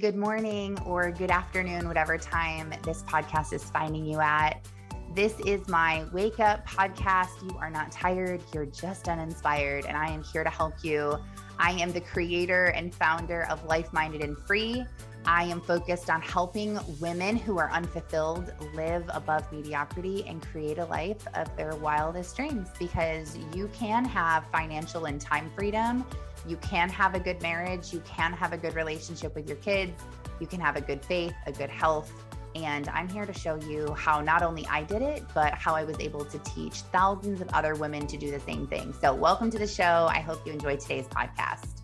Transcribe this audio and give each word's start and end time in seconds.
Good 0.00 0.16
morning 0.16 0.78
or 0.84 1.10
good 1.10 1.30
afternoon, 1.30 1.88
whatever 1.88 2.18
time 2.18 2.74
this 2.82 3.02
podcast 3.04 3.54
is 3.54 3.64
finding 3.64 4.04
you 4.04 4.20
at. 4.20 4.68
This 5.14 5.32
is 5.46 5.66
my 5.68 6.04
wake 6.12 6.38
up 6.38 6.68
podcast. 6.68 7.42
You 7.42 7.56
are 7.56 7.70
not 7.70 7.92
tired, 7.92 8.42
you're 8.52 8.66
just 8.66 9.08
uninspired, 9.08 9.86
and 9.86 9.96
I 9.96 10.10
am 10.10 10.22
here 10.22 10.44
to 10.44 10.50
help 10.50 10.74
you. 10.82 11.16
I 11.58 11.70
am 11.80 11.92
the 11.92 12.02
creator 12.02 12.66
and 12.66 12.94
founder 12.94 13.46
of 13.48 13.64
Life 13.64 13.90
Minded 13.94 14.20
and 14.20 14.36
Free. 14.40 14.84
I 15.24 15.44
am 15.44 15.62
focused 15.62 16.10
on 16.10 16.20
helping 16.20 16.78
women 17.00 17.34
who 17.34 17.58
are 17.58 17.70
unfulfilled 17.70 18.52
live 18.74 19.08
above 19.14 19.50
mediocrity 19.50 20.26
and 20.28 20.42
create 20.42 20.76
a 20.76 20.84
life 20.84 21.26
of 21.32 21.56
their 21.56 21.74
wildest 21.74 22.36
dreams 22.36 22.68
because 22.78 23.38
you 23.54 23.68
can 23.68 24.04
have 24.04 24.44
financial 24.52 25.06
and 25.06 25.18
time 25.18 25.50
freedom 25.56 26.04
you 26.46 26.56
can 26.58 26.88
have 26.88 27.14
a 27.14 27.20
good 27.20 27.40
marriage, 27.42 27.92
you 27.92 28.00
can 28.00 28.32
have 28.32 28.52
a 28.52 28.56
good 28.56 28.74
relationship 28.74 29.34
with 29.34 29.48
your 29.48 29.56
kids, 29.58 30.02
you 30.40 30.46
can 30.46 30.60
have 30.60 30.76
a 30.76 30.80
good 30.80 31.04
faith, 31.04 31.34
a 31.46 31.52
good 31.52 31.70
health. 31.70 32.12
And 32.54 32.88
I'm 32.88 33.08
here 33.08 33.26
to 33.26 33.34
show 33.34 33.56
you 33.56 33.92
how 33.94 34.20
not 34.22 34.42
only 34.42 34.66
I 34.68 34.82
did 34.82 35.02
it, 35.02 35.22
but 35.34 35.52
how 35.54 35.74
I 35.74 35.84
was 35.84 35.98
able 36.00 36.24
to 36.24 36.38
teach 36.38 36.80
thousands 36.92 37.40
of 37.42 37.48
other 37.50 37.74
women 37.74 38.06
to 38.06 38.16
do 38.16 38.30
the 38.30 38.40
same 38.40 38.66
thing. 38.66 38.94
So, 38.98 39.14
welcome 39.14 39.50
to 39.50 39.58
the 39.58 39.66
show. 39.66 40.08
I 40.10 40.20
hope 40.20 40.46
you 40.46 40.52
enjoy 40.52 40.76
today's 40.76 41.06
podcast. 41.08 41.75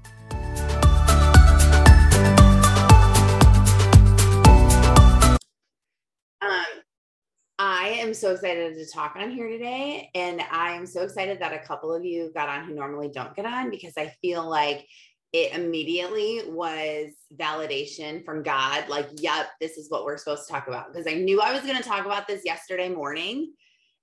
Am 8.12 8.16
so 8.16 8.32
excited 8.32 8.74
to 8.74 8.86
talk 8.92 9.16
on 9.16 9.30
here 9.30 9.48
today. 9.48 10.10
And 10.14 10.42
I 10.50 10.72
am 10.72 10.84
so 10.84 11.00
excited 11.02 11.40
that 11.40 11.54
a 11.54 11.66
couple 11.66 11.94
of 11.94 12.04
you 12.04 12.30
got 12.34 12.50
on 12.50 12.64
who 12.64 12.74
normally 12.74 13.10
don't 13.12 13.34
get 13.34 13.46
on 13.46 13.70
because 13.70 13.94
I 13.96 14.12
feel 14.20 14.46
like 14.46 14.86
it 15.32 15.54
immediately 15.54 16.42
was 16.46 17.12
validation 17.34 18.22
from 18.22 18.42
God 18.42 18.86
like, 18.90 19.08
yep, 19.16 19.46
this 19.62 19.78
is 19.78 19.90
what 19.90 20.04
we're 20.04 20.18
supposed 20.18 20.46
to 20.46 20.52
talk 20.52 20.68
about. 20.68 20.92
Because 20.92 21.06
I 21.06 21.14
knew 21.14 21.40
I 21.40 21.52
was 21.52 21.62
going 21.62 21.78
to 21.78 21.82
talk 21.82 22.04
about 22.04 22.28
this 22.28 22.42
yesterday 22.44 22.90
morning. 22.90 23.54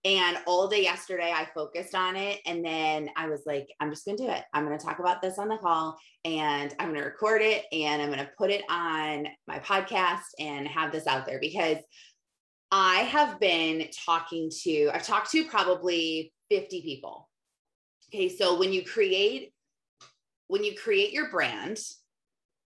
And 0.06 0.38
all 0.48 0.68
day 0.68 0.82
yesterday, 0.82 1.32
I 1.32 1.48
focused 1.54 1.94
on 1.94 2.16
it. 2.16 2.40
And 2.48 2.66
then 2.66 3.10
I 3.16 3.28
was 3.28 3.44
like, 3.46 3.68
I'm 3.80 3.92
just 3.92 4.06
going 4.06 4.18
to 4.18 4.24
do 4.24 4.30
it. 4.30 4.44
I'm 4.54 4.66
going 4.66 4.78
to 4.78 4.84
talk 4.84 5.00
about 5.00 5.22
this 5.22 5.38
on 5.38 5.50
the 5.50 5.58
call 5.58 6.00
and 6.26 6.74
I'm 6.80 6.88
going 6.88 7.02
to 7.02 7.06
record 7.06 7.42
it 7.42 7.66
and 7.72 8.02
I'm 8.02 8.08
going 8.08 8.26
to 8.26 8.32
put 8.38 8.50
it 8.50 8.64
on 8.70 9.28
my 9.46 9.60
podcast 9.60 10.24
and 10.40 10.68
have 10.68 10.92
this 10.92 11.06
out 11.06 11.28
there 11.28 11.40
because 11.40 11.78
I 12.72 12.98
have 12.98 13.40
been 13.40 13.88
talking 14.06 14.52
to, 14.64 14.92
I've 14.94 15.06
talked 15.06 15.32
to 15.32 15.46
probably 15.46 16.34
50 16.50 16.82
people. 16.82 17.30
Okay. 18.10 18.30
So 18.30 18.58
when 18.58 18.74
you 18.74 18.84
create, 18.84 19.54
when 20.48 20.64
you 20.64 20.76
create 20.76 21.12
your 21.12 21.30
brand, 21.30 21.80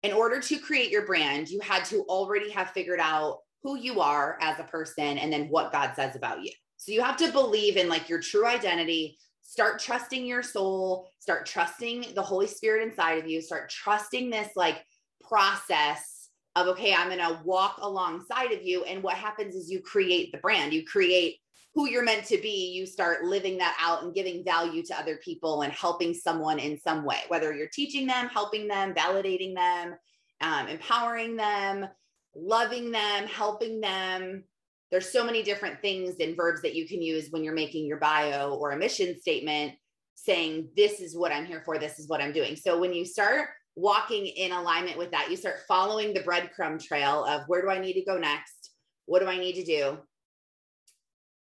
in 0.02 0.12
order 0.12 0.41
to 0.41 0.58
create 0.58 0.91
your 0.91 1.06
brand, 1.06 1.48
you 1.48 1.61
had 1.61 1.84
to 1.86 2.02
already 2.02 2.50
have 2.50 2.70
figured 2.70 3.00
out 3.00 3.41
who 3.62 3.77
you 3.77 4.00
are 4.00 4.38
as 4.41 4.58
a 4.58 4.64
person 4.64 5.18
and 5.18 5.33
then 5.33 5.48
what 5.48 5.72
God 5.72 5.92
says 5.94 6.16
about 6.16 6.42
you. 6.42 6.52
So 6.77 6.92
you 6.92 7.02
have 7.02 7.18
to 7.18 7.30
believe 7.30 7.77
in 7.77 7.88
like 7.88 8.08
your 8.08 8.20
true 8.20 8.46
identity, 8.46 9.18
start 9.42 9.78
trusting 9.78 10.24
your 10.24 10.42
soul, 10.42 11.11
start 11.18 11.44
trusting 11.44 12.14
the 12.14 12.22
Holy 12.22 12.46
Spirit 12.46 12.88
inside 12.88 13.18
of 13.18 13.28
you, 13.28 13.42
start 13.42 13.68
trusting 13.68 14.30
this 14.30 14.48
like 14.56 14.83
process 15.28 16.20
of 16.56 16.67
okay 16.67 16.95
i'm 16.95 17.09
going 17.09 17.19
to 17.19 17.41
walk 17.45 17.79
alongside 17.81 18.53
of 18.53 18.62
you. 18.62 18.84
And 18.84 19.03
what 19.03 19.15
happens 19.15 19.55
is 19.55 19.70
you 19.70 19.81
create 19.81 20.33
the 20.33 20.39
brand 20.39 20.73
you 20.73 20.84
create 20.84 21.37
who 21.73 21.89
you're 21.89 22.03
meant 22.03 22.27
to 22.27 22.37
be. 22.37 22.73
You 22.73 22.84
start 22.84 23.23
living 23.25 23.57
that 23.59 23.77
out 23.81 24.03
and 24.03 24.12
giving 24.12 24.45
value 24.45 24.83
to 24.83 24.98
other 24.98 25.19
people 25.19 25.62
and 25.62 25.73
helping 25.73 26.12
someone 26.12 26.59
in 26.59 26.81
some 26.81 27.05
way 27.05 27.20
whether 27.29 27.55
you're 27.55 27.69
teaching 27.73 28.07
them 28.07 28.29
helping 28.29 28.67
them 28.67 28.95
validating 28.95 29.55
them 29.55 29.95
um, 30.41 30.67
empowering 30.69 31.37
them 31.37 31.87
loving 32.34 32.91
them 32.91 33.27
helping 33.27 33.81
them. 33.81 34.45
There's 34.91 35.11
so 35.11 35.25
many 35.25 35.42
different 35.42 35.81
things 35.81 36.17
and 36.20 36.37
verbs 36.37 36.62
that 36.62 36.75
you 36.75 36.87
can 36.87 37.01
use 37.01 37.29
when 37.31 37.45
you're 37.45 37.55
making 37.55 37.87
your 37.87 37.98
bio 37.98 38.55
or 38.55 38.73
a 38.73 38.77
mission 38.77 39.19
statement 39.20 39.74
saying 40.14 40.69
this 40.77 41.01
is 41.01 41.17
what 41.17 41.33
i'm 41.33 41.47
here 41.47 41.63
for. 41.64 41.79
This 41.79 41.98
is 41.98 42.08
what 42.08 42.20
i'm 42.20 42.33
doing. 42.33 42.57
So 42.57 42.79
when 42.79 42.92
you 42.92 43.05
start 43.05 43.48
walking 43.77 44.27
in 44.27 44.53
alignment 44.53 44.98
with 44.98 45.11
that. 45.13 45.31
You 45.31 45.36
start 45.36 45.61
following 45.67 46.13
the 46.13 46.20
breadcrumb 46.20 46.83
trail 46.83 47.25
of 47.25 47.42
where 47.47 47.63
do 47.63 47.70
I 47.70 47.79
need 47.79 47.95
to 47.95 48.05
go 48.05 48.19
next? 48.19 48.70
What 49.07 49.20
do 49.20 49.27
I 49.27 49.39
need 49.39 49.55
to 49.55 49.64
do? 49.64 49.98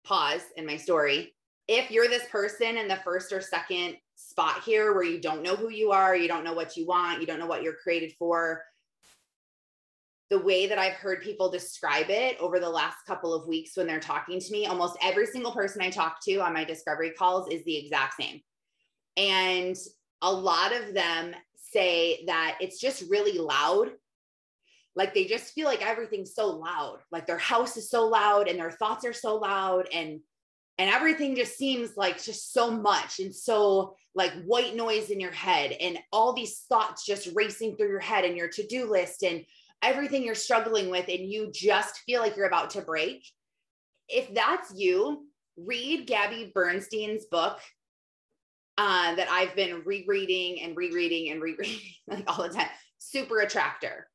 Pause 0.05 0.43
in 0.57 0.65
my 0.65 0.77
story. 0.77 1.35
If 1.67 1.91
you're 1.91 2.07
this 2.07 2.25
person 2.31 2.77
in 2.77 2.87
the 2.87 2.95
first 2.97 3.31
or 3.31 3.41
second 3.41 3.97
spot 4.15 4.63
here 4.63 4.93
where 4.93 5.03
you 5.03 5.21
don't 5.21 5.43
know 5.43 5.55
who 5.55 5.69
you 5.69 5.91
are, 5.91 6.15
you 6.15 6.27
don't 6.27 6.43
know 6.43 6.53
what 6.53 6.75
you 6.75 6.87
want, 6.87 7.21
you 7.21 7.27
don't 7.27 7.39
know 7.39 7.45
what 7.45 7.61
you're 7.61 7.75
created 7.83 8.13
for, 8.17 8.63
the 10.29 10.39
way 10.39 10.67
that 10.67 10.77
I've 10.77 10.93
heard 10.93 11.21
people 11.21 11.49
describe 11.49 12.09
it 12.09 12.37
over 12.39 12.59
the 12.59 12.69
last 12.69 12.97
couple 13.07 13.33
of 13.33 13.47
weeks 13.47 13.75
when 13.75 13.87
they're 13.87 13.99
talking 13.99 14.39
to 14.39 14.51
me, 14.51 14.67
almost 14.67 14.97
every 15.01 15.25
single 15.25 15.51
person 15.51 15.81
I 15.81 15.89
talk 15.89 16.23
to 16.25 16.37
on 16.37 16.53
my 16.53 16.63
discovery 16.63 17.11
calls 17.11 17.51
is 17.51 17.63
the 17.65 17.77
exact 17.77 18.15
same. 18.19 18.41
And 19.17 19.75
a 20.21 20.31
lot 20.31 20.71
of 20.73 20.93
them 20.93 21.33
say 21.71 22.23
that 22.27 22.57
it's 22.59 22.79
just 22.79 23.09
really 23.09 23.37
loud. 23.37 23.91
Like 24.95 25.13
they 25.13 25.25
just 25.25 25.53
feel 25.53 25.65
like 25.65 25.85
everything's 25.85 26.35
so 26.35 26.47
loud. 26.47 26.99
Like 27.11 27.27
their 27.27 27.37
house 27.37 27.77
is 27.77 27.89
so 27.89 28.07
loud 28.07 28.47
and 28.47 28.59
their 28.59 28.71
thoughts 28.71 29.05
are 29.05 29.13
so 29.13 29.35
loud 29.35 29.87
and 29.93 30.19
and 30.77 30.89
everything 30.89 31.35
just 31.35 31.57
seems 31.57 31.97
like 31.97 32.23
just 32.23 32.53
so 32.53 32.71
much 32.71 33.19
and 33.19 33.35
so 33.35 33.97
like 34.15 34.31
white 34.45 34.75
noise 34.77 35.09
in 35.09 35.19
your 35.19 35.31
head 35.31 35.73
and 35.73 35.99
all 36.13 36.31
these 36.31 36.63
thoughts 36.69 37.05
just 37.05 37.29
racing 37.35 37.75
through 37.75 37.89
your 37.89 37.99
head 37.99 38.23
and 38.23 38.37
your 38.37 38.47
to-do 38.47 38.89
list 38.89 39.23
and 39.23 39.45
everything 39.83 40.23
you're 40.23 40.35
struggling 40.35 40.89
with 40.89 41.09
and 41.09 41.29
you 41.29 41.51
just 41.53 41.99
feel 42.05 42.21
like 42.21 42.37
you're 42.37 42.47
about 42.47 42.69
to 42.69 42.81
break. 42.81 43.27
If 44.07 44.33
that's 44.33 44.73
you, 44.73 45.27
read 45.57 46.07
Gabby 46.07 46.49
Bernstein's 46.53 47.25
book 47.25 47.59
uh, 48.79 49.13
that 49.15 49.29
I've 49.29 49.57
been 49.57 49.83
rereading 49.85 50.61
and 50.61 50.75
rereading 50.77 51.31
and 51.31 51.41
rereading 51.41 51.81
like 52.07 52.23
all 52.27 52.47
the 52.47 52.53
time. 52.53 52.69
Super 52.97 53.41
attractor. 53.41 54.07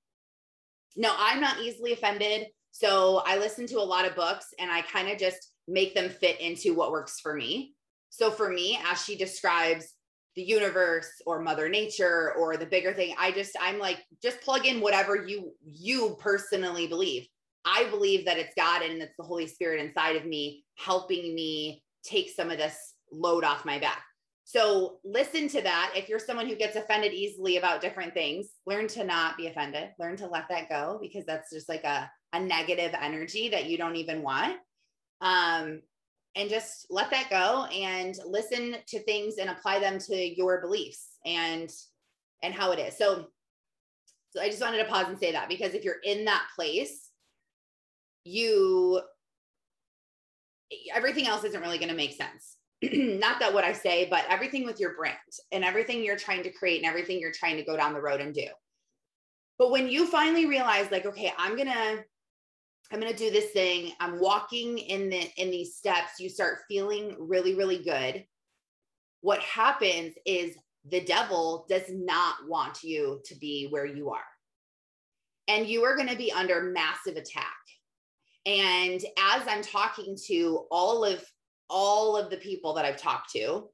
No, 0.96 1.14
I'm 1.18 1.40
not 1.40 1.60
easily 1.60 1.92
offended. 1.92 2.46
So 2.70 3.22
I 3.26 3.36
listen 3.36 3.66
to 3.68 3.78
a 3.78 3.84
lot 3.84 4.06
of 4.06 4.16
books 4.16 4.46
and 4.58 4.70
I 4.70 4.80
kind 4.80 5.10
of 5.10 5.18
just 5.18 5.50
make 5.68 5.94
them 5.94 6.08
fit 6.08 6.40
into 6.40 6.74
what 6.74 6.92
works 6.92 7.20
for 7.20 7.34
me. 7.34 7.74
So 8.08 8.30
for 8.30 8.48
me, 8.48 8.80
as 8.90 9.04
she 9.04 9.16
describes 9.16 9.92
the 10.34 10.42
universe 10.42 11.10
or 11.26 11.42
mother 11.42 11.68
nature 11.68 12.32
or 12.32 12.56
the 12.56 12.64
bigger 12.64 12.94
thing, 12.94 13.14
I 13.18 13.32
just 13.32 13.52
I'm 13.60 13.78
like 13.78 13.98
just 14.22 14.40
plug 14.40 14.64
in 14.64 14.80
whatever 14.80 15.14
you 15.14 15.52
you 15.62 16.16
personally 16.18 16.86
believe. 16.86 17.26
I 17.66 17.84
believe 17.90 18.24
that 18.24 18.38
it's 18.38 18.54
God 18.56 18.80
and 18.82 19.02
it's 19.02 19.14
the 19.18 19.24
Holy 19.24 19.46
Spirit 19.46 19.84
inside 19.84 20.16
of 20.16 20.24
me 20.24 20.64
helping 20.76 21.34
me 21.34 21.82
take 22.02 22.30
some 22.30 22.50
of 22.50 22.56
this 22.56 22.94
load 23.12 23.44
off 23.44 23.66
my 23.66 23.78
back. 23.78 24.02
So 24.44 24.98
listen 25.04 25.48
to 25.48 25.62
that. 25.62 25.92
If 25.96 26.08
you're 26.08 26.18
someone 26.18 26.46
who 26.46 26.54
gets 26.54 26.76
offended 26.76 27.12
easily 27.12 27.56
about 27.56 27.80
different 27.80 28.12
things, 28.12 28.48
learn 28.66 28.86
to 28.88 29.02
not 29.02 29.36
be 29.36 29.46
offended. 29.46 29.90
Learn 29.98 30.16
to 30.16 30.26
let 30.26 30.48
that 30.50 30.68
go 30.68 30.98
because 31.00 31.24
that's 31.24 31.50
just 31.50 31.68
like 31.68 31.84
a, 31.84 32.10
a 32.34 32.40
negative 32.40 32.94
energy 33.00 33.48
that 33.48 33.66
you 33.66 33.78
don't 33.78 33.96
even 33.96 34.22
want. 34.22 34.56
Um, 35.22 35.80
and 36.36 36.50
just 36.50 36.86
let 36.90 37.10
that 37.10 37.30
go 37.30 37.64
and 37.66 38.14
listen 38.26 38.76
to 38.88 39.02
things 39.04 39.36
and 39.38 39.48
apply 39.48 39.78
them 39.78 39.98
to 39.98 40.16
your 40.16 40.60
beliefs 40.60 41.10
and 41.24 41.70
and 42.42 42.52
how 42.52 42.72
it 42.72 42.78
is. 42.78 42.98
So 42.98 43.28
so 44.30 44.42
I 44.42 44.48
just 44.48 44.60
wanted 44.60 44.78
to 44.78 44.90
pause 44.90 45.06
and 45.08 45.18
say 45.18 45.32
that 45.32 45.48
because 45.48 45.74
if 45.74 45.84
you're 45.84 46.00
in 46.04 46.24
that 46.24 46.44
place, 46.56 47.08
you 48.24 49.00
everything 50.92 51.28
else 51.28 51.44
isn't 51.44 51.60
really 51.60 51.78
going 51.78 51.88
to 51.88 51.94
make 51.94 52.14
sense 52.14 52.53
not 52.92 53.40
that 53.40 53.52
what 53.52 53.64
I 53.64 53.72
say, 53.72 54.08
but 54.08 54.24
everything 54.28 54.64
with 54.64 54.80
your 54.80 54.94
brand 54.94 55.16
and 55.52 55.64
everything 55.64 56.02
you're 56.02 56.16
trying 56.16 56.42
to 56.42 56.50
create 56.50 56.78
and 56.78 56.86
everything 56.86 57.20
you're 57.20 57.32
trying 57.32 57.56
to 57.56 57.64
go 57.64 57.76
down 57.76 57.92
the 57.92 58.00
road 58.00 58.20
and 58.20 58.34
do. 58.34 58.46
But 59.58 59.70
when 59.70 59.88
you 59.88 60.06
finally 60.06 60.46
realize 60.46 60.90
like, 60.90 61.06
okay, 61.06 61.32
I'm 61.38 61.56
to 61.68 62.04
I'm 62.92 63.00
to 63.00 63.14
do 63.14 63.30
this 63.30 63.50
thing. 63.50 63.92
I'm 63.98 64.20
walking 64.20 64.78
in 64.78 65.08
the 65.08 65.28
in 65.36 65.50
these 65.50 65.76
steps, 65.76 66.20
you 66.20 66.28
start 66.28 66.58
feeling 66.68 67.16
really 67.18 67.54
really 67.54 67.82
good. 67.82 68.24
What 69.20 69.40
happens 69.40 70.14
is 70.26 70.56
the 70.90 71.00
devil 71.00 71.64
does 71.68 71.88
not 71.88 72.46
want 72.46 72.82
you 72.82 73.20
to 73.24 73.34
be 73.36 73.68
where 73.70 73.86
you 73.86 74.10
are. 74.10 74.20
And 75.48 75.66
you 75.66 75.84
are 75.84 75.96
going 75.96 76.08
to 76.08 76.16
be 76.16 76.32
under 76.32 76.62
massive 76.62 77.16
attack. 77.16 77.56
And 78.46 79.02
as 79.18 79.42
I'm 79.48 79.62
talking 79.62 80.16
to 80.26 80.66
all 80.70 81.04
of 81.04 81.24
all 81.68 82.16
of 82.16 82.30
the 82.30 82.36
people 82.36 82.74
that 82.74 82.84
I've 82.84 83.00
talked 83.00 83.32
to 83.32 83.68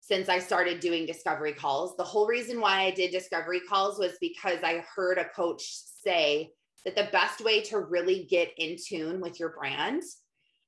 since 0.00 0.28
I 0.28 0.38
started 0.38 0.80
doing 0.80 1.06
discovery 1.06 1.52
calls. 1.52 1.96
The 1.96 2.04
whole 2.04 2.26
reason 2.26 2.60
why 2.60 2.82
I 2.82 2.90
did 2.90 3.10
discovery 3.10 3.60
calls 3.60 3.98
was 3.98 4.16
because 4.20 4.58
I 4.62 4.84
heard 4.94 5.18
a 5.18 5.28
coach 5.30 5.62
say 6.02 6.50
that 6.84 6.96
the 6.96 7.08
best 7.12 7.42
way 7.42 7.62
to 7.62 7.80
really 7.80 8.24
get 8.24 8.50
in 8.58 8.76
tune 8.76 9.20
with 9.20 9.40
your 9.40 9.50
brand 9.50 10.02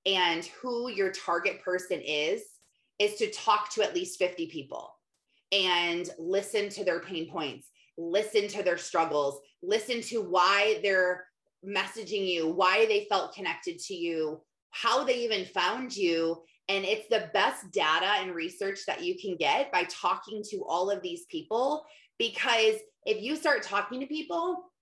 and 0.06 0.44
who 0.62 0.90
your 0.90 1.12
target 1.12 1.62
person 1.62 2.00
is 2.00 2.42
is 2.98 3.16
to 3.16 3.30
talk 3.30 3.70
to 3.74 3.82
at 3.82 3.94
least 3.94 4.18
50 4.18 4.46
people 4.46 4.90
and 5.52 6.08
listen 6.18 6.70
to 6.70 6.84
their 6.84 7.00
pain 7.00 7.30
points 7.30 7.68
listen 7.98 8.48
to 8.48 8.62
their 8.62 8.78
struggles, 8.78 9.40
listen 9.62 10.00
to 10.02 10.22
why 10.22 10.78
they're 10.82 11.26
messaging 11.66 12.26
you, 12.26 12.48
why 12.48 12.86
they 12.86 13.06
felt 13.08 13.34
connected 13.34 13.78
to 13.78 13.94
you, 13.94 14.40
how 14.70 15.04
they 15.04 15.18
even 15.24 15.44
found 15.46 15.96
you. 15.96 16.42
And 16.68 16.84
it's 16.84 17.08
the 17.08 17.30
best 17.32 17.70
data 17.70 18.06
and 18.20 18.34
research 18.34 18.80
that 18.86 19.02
you 19.02 19.16
can 19.18 19.36
get 19.36 19.70
by 19.70 19.84
talking 19.84 20.42
to 20.50 20.64
all 20.64 20.90
of 20.90 21.02
these 21.02 21.24
people. 21.26 21.84
Because 22.18 22.76
if 23.04 23.22
you 23.22 23.36
start 23.36 23.62
talking 23.62 24.00
to 24.00 24.06
people 24.06 24.72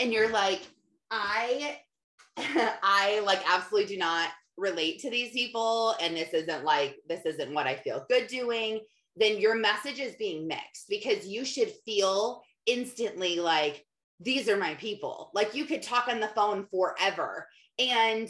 and 0.00 0.12
you're 0.12 0.30
like, 0.30 0.62
I, 1.10 1.78
I 2.38 3.22
like 3.24 3.40
absolutely 3.46 3.94
do 3.94 3.98
not 3.98 4.30
relate 4.56 5.00
to 5.00 5.10
these 5.10 5.32
people, 5.32 5.94
and 6.00 6.16
this 6.16 6.32
isn't 6.32 6.64
like, 6.64 6.96
this 7.08 7.26
isn't 7.26 7.52
what 7.52 7.66
I 7.66 7.76
feel 7.76 8.06
good 8.08 8.26
doing, 8.26 8.80
then 9.16 9.38
your 9.38 9.54
message 9.54 9.98
is 9.98 10.14
being 10.16 10.46
mixed 10.46 10.88
because 10.88 11.26
you 11.26 11.44
should 11.44 11.72
feel 11.84 12.42
instantly 12.66 13.40
like, 13.40 13.84
these 14.20 14.48
are 14.48 14.56
my 14.56 14.74
people. 14.74 15.30
Like 15.34 15.54
you 15.54 15.64
could 15.64 15.82
talk 15.82 16.08
on 16.08 16.20
the 16.20 16.28
phone 16.28 16.66
forever. 16.70 17.48
And 17.78 18.28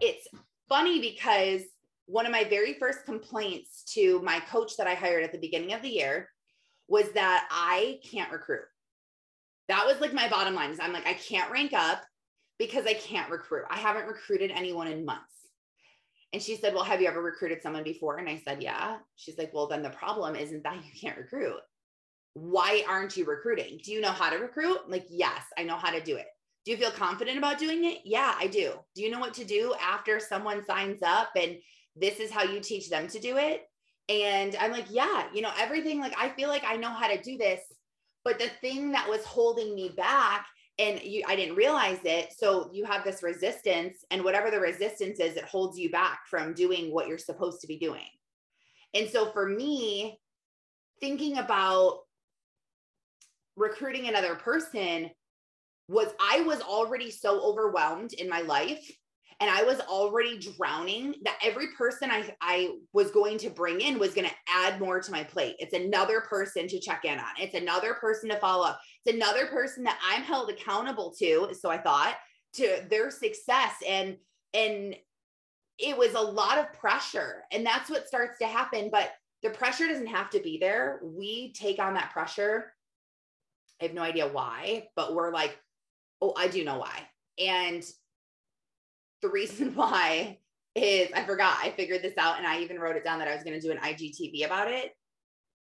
it's 0.00 0.28
funny 0.68 1.00
because 1.00 1.62
one 2.10 2.26
of 2.26 2.32
my 2.32 2.44
very 2.44 2.74
first 2.74 3.04
complaints 3.04 3.84
to 3.94 4.20
my 4.22 4.40
coach 4.40 4.76
that 4.76 4.88
I 4.88 4.94
hired 4.94 5.22
at 5.22 5.32
the 5.32 5.38
beginning 5.38 5.72
of 5.72 5.82
the 5.82 5.88
year 5.88 6.28
was 6.88 7.10
that 7.12 7.46
I 7.50 8.00
can't 8.10 8.32
recruit. 8.32 8.64
That 9.68 9.86
was 9.86 10.00
like 10.00 10.12
my 10.12 10.28
bottom 10.28 10.54
line 10.54 10.70
is 10.70 10.80
I'm 10.80 10.92
like, 10.92 11.06
I 11.06 11.14
can't 11.14 11.52
rank 11.52 11.72
up 11.72 12.02
because 12.58 12.84
I 12.84 12.94
can't 12.94 13.30
recruit. 13.30 13.64
I 13.70 13.78
haven't 13.78 14.08
recruited 14.08 14.50
anyone 14.50 14.88
in 14.88 15.04
months. 15.04 15.32
And 16.32 16.42
she 16.42 16.56
said, 16.56 16.74
Well, 16.74 16.84
have 16.84 17.00
you 17.00 17.06
ever 17.06 17.22
recruited 17.22 17.62
someone 17.62 17.84
before? 17.84 18.18
And 18.18 18.28
I 18.28 18.42
said, 18.44 18.60
Yeah. 18.60 18.98
She's 19.14 19.38
like, 19.38 19.54
Well, 19.54 19.68
then 19.68 19.82
the 19.82 19.90
problem 19.90 20.34
isn't 20.34 20.64
that 20.64 20.76
you 20.76 20.90
can't 21.00 21.18
recruit. 21.18 21.60
Why 22.34 22.84
aren't 22.88 23.16
you 23.16 23.24
recruiting? 23.24 23.80
Do 23.84 23.92
you 23.92 24.00
know 24.00 24.10
how 24.10 24.30
to 24.30 24.36
recruit? 24.36 24.78
I'm 24.84 24.90
like, 24.90 25.06
yes, 25.10 25.42
I 25.58 25.64
know 25.64 25.76
how 25.76 25.90
to 25.90 26.00
do 26.00 26.16
it. 26.16 26.26
Do 26.64 26.70
you 26.70 26.76
feel 26.76 26.92
confident 26.92 27.38
about 27.38 27.58
doing 27.58 27.84
it? 27.84 27.98
Yeah, 28.04 28.34
I 28.38 28.46
do. 28.46 28.74
Do 28.94 29.02
you 29.02 29.10
know 29.10 29.18
what 29.18 29.34
to 29.34 29.44
do 29.44 29.74
after 29.80 30.20
someone 30.20 30.64
signs 30.64 31.02
up 31.02 31.30
and 31.34 31.56
this 31.96 32.20
is 32.20 32.30
how 32.30 32.42
you 32.42 32.60
teach 32.60 32.88
them 32.88 33.08
to 33.08 33.18
do 33.18 33.36
it? 33.36 33.62
And 34.08 34.56
I'm 34.56 34.72
like, 34.72 34.86
yeah, 34.90 35.26
you 35.32 35.42
know, 35.42 35.52
everything 35.58 36.00
like 36.00 36.14
I 36.18 36.30
feel 36.30 36.48
like 36.48 36.64
I 36.66 36.76
know 36.76 36.90
how 36.90 37.08
to 37.08 37.20
do 37.20 37.36
this. 37.38 37.60
But 38.24 38.38
the 38.38 38.50
thing 38.60 38.92
that 38.92 39.08
was 39.08 39.24
holding 39.24 39.74
me 39.74 39.92
back 39.96 40.46
and 40.78 41.00
you 41.02 41.22
I 41.28 41.36
didn't 41.36 41.56
realize 41.56 42.00
it. 42.04 42.32
So 42.36 42.70
you 42.72 42.84
have 42.84 43.04
this 43.04 43.22
resistance 43.22 44.04
and 44.10 44.24
whatever 44.24 44.50
the 44.50 44.60
resistance 44.60 45.20
is, 45.20 45.36
it 45.36 45.44
holds 45.44 45.78
you 45.78 45.90
back 45.90 46.20
from 46.28 46.54
doing 46.54 46.92
what 46.92 47.06
you're 47.06 47.18
supposed 47.18 47.60
to 47.60 47.66
be 47.66 47.78
doing. 47.78 48.08
And 48.94 49.08
so 49.08 49.30
for 49.30 49.48
me, 49.48 50.18
thinking 51.00 51.38
about 51.38 52.00
recruiting 53.56 54.08
another 54.08 54.34
person 54.34 55.10
was 55.88 56.08
I 56.20 56.40
was 56.42 56.60
already 56.60 57.10
so 57.10 57.40
overwhelmed 57.42 58.12
in 58.12 58.28
my 58.28 58.40
life 58.40 58.90
and 59.40 59.50
I 59.50 59.62
was 59.62 59.80
already 59.80 60.38
drowning 60.38 61.14
that 61.24 61.38
every 61.42 61.68
person 61.78 62.10
I, 62.10 62.34
I 62.40 62.76
was 62.92 63.10
going 63.10 63.38
to 63.38 63.50
bring 63.50 63.80
in 63.80 63.98
was 63.98 64.14
going 64.14 64.28
to 64.28 64.34
add 64.48 64.80
more 64.80 65.00
to 65.00 65.10
my 65.10 65.24
plate. 65.24 65.56
It's 65.58 65.72
another 65.72 66.20
person 66.20 66.68
to 66.68 66.78
check 66.78 67.04
in 67.04 67.18
on. 67.18 67.30
It's 67.38 67.54
another 67.54 67.94
person 67.94 68.28
to 68.30 68.36
follow 68.36 68.66
up. 68.66 68.80
It's 69.04 69.16
another 69.16 69.46
person 69.46 69.84
that 69.84 69.98
I'm 70.06 70.22
held 70.22 70.50
accountable 70.50 71.14
to. 71.18 71.48
So 71.58 71.70
I 71.70 71.78
thought 71.78 72.16
to 72.54 72.84
their 72.90 73.10
success 73.10 73.74
and, 73.88 74.16
and 74.52 74.94
it 75.78 75.96
was 75.96 76.14
a 76.14 76.20
lot 76.20 76.58
of 76.58 76.72
pressure 76.74 77.44
and 77.50 77.64
that's 77.64 77.88
what 77.88 78.08
starts 78.08 78.38
to 78.40 78.46
happen. 78.46 78.90
But 78.92 79.12
the 79.42 79.50
pressure 79.50 79.86
doesn't 79.86 80.06
have 80.08 80.28
to 80.30 80.40
be 80.40 80.58
there. 80.58 81.00
We 81.02 81.54
take 81.54 81.78
on 81.78 81.94
that 81.94 82.12
pressure 82.12 82.72
I 83.80 83.86
have 83.86 83.94
no 83.94 84.02
idea 84.02 84.28
why, 84.28 84.88
but 84.94 85.14
we're 85.14 85.32
like, 85.32 85.58
oh, 86.20 86.34
I 86.36 86.48
do 86.48 86.64
know 86.64 86.78
why. 86.78 87.00
And 87.38 87.82
the 89.22 89.28
reason 89.28 89.74
why 89.74 90.38
is 90.74 91.10
I 91.14 91.24
forgot, 91.24 91.58
I 91.60 91.70
figured 91.70 92.02
this 92.02 92.16
out 92.16 92.38
and 92.38 92.46
I 92.46 92.60
even 92.60 92.78
wrote 92.78 92.96
it 92.96 93.04
down 93.04 93.18
that 93.18 93.28
I 93.28 93.34
was 93.34 93.44
going 93.44 93.58
to 93.58 93.66
do 93.66 93.72
an 93.72 93.78
IGTV 93.78 94.46
about 94.46 94.70
it. 94.70 94.92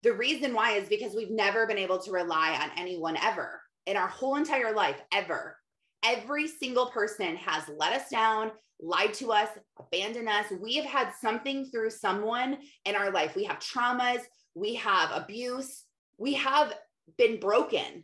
The 0.04 0.14
reason 0.14 0.54
why 0.54 0.74
is 0.74 0.88
because 0.88 1.16
we've 1.16 1.32
never 1.32 1.66
been 1.66 1.78
able 1.78 2.00
to 2.00 2.12
rely 2.12 2.58
on 2.62 2.70
anyone 2.78 3.18
ever 3.18 3.62
in 3.86 3.98
our 3.98 4.08
whole 4.08 4.36
entire 4.36 4.74
life, 4.74 5.00
ever. 5.12 5.58
Every 6.04 6.48
single 6.48 6.88
person 6.88 7.36
has 7.38 7.64
let 7.78 7.94
us 7.94 8.10
down, 8.10 8.52
lied 8.80 9.14
to 9.16 9.32
us, 9.32 9.50
abandoned 9.80 10.30
us. 10.30 10.46
We 10.62 10.76
have 10.76 10.86
had 10.86 11.12
something 11.22 11.66
through 11.66 11.90
someone 11.92 12.58
in 12.86 12.96
our 12.96 13.12
life. 13.12 13.36
We 13.36 13.46
have 13.46 13.60
traumas, 13.60 14.22
we 14.54 14.76
have 14.76 15.12
abuse, 15.12 15.84
we 16.18 16.34
have 16.34 16.74
been 17.18 17.40
broken. 17.40 18.04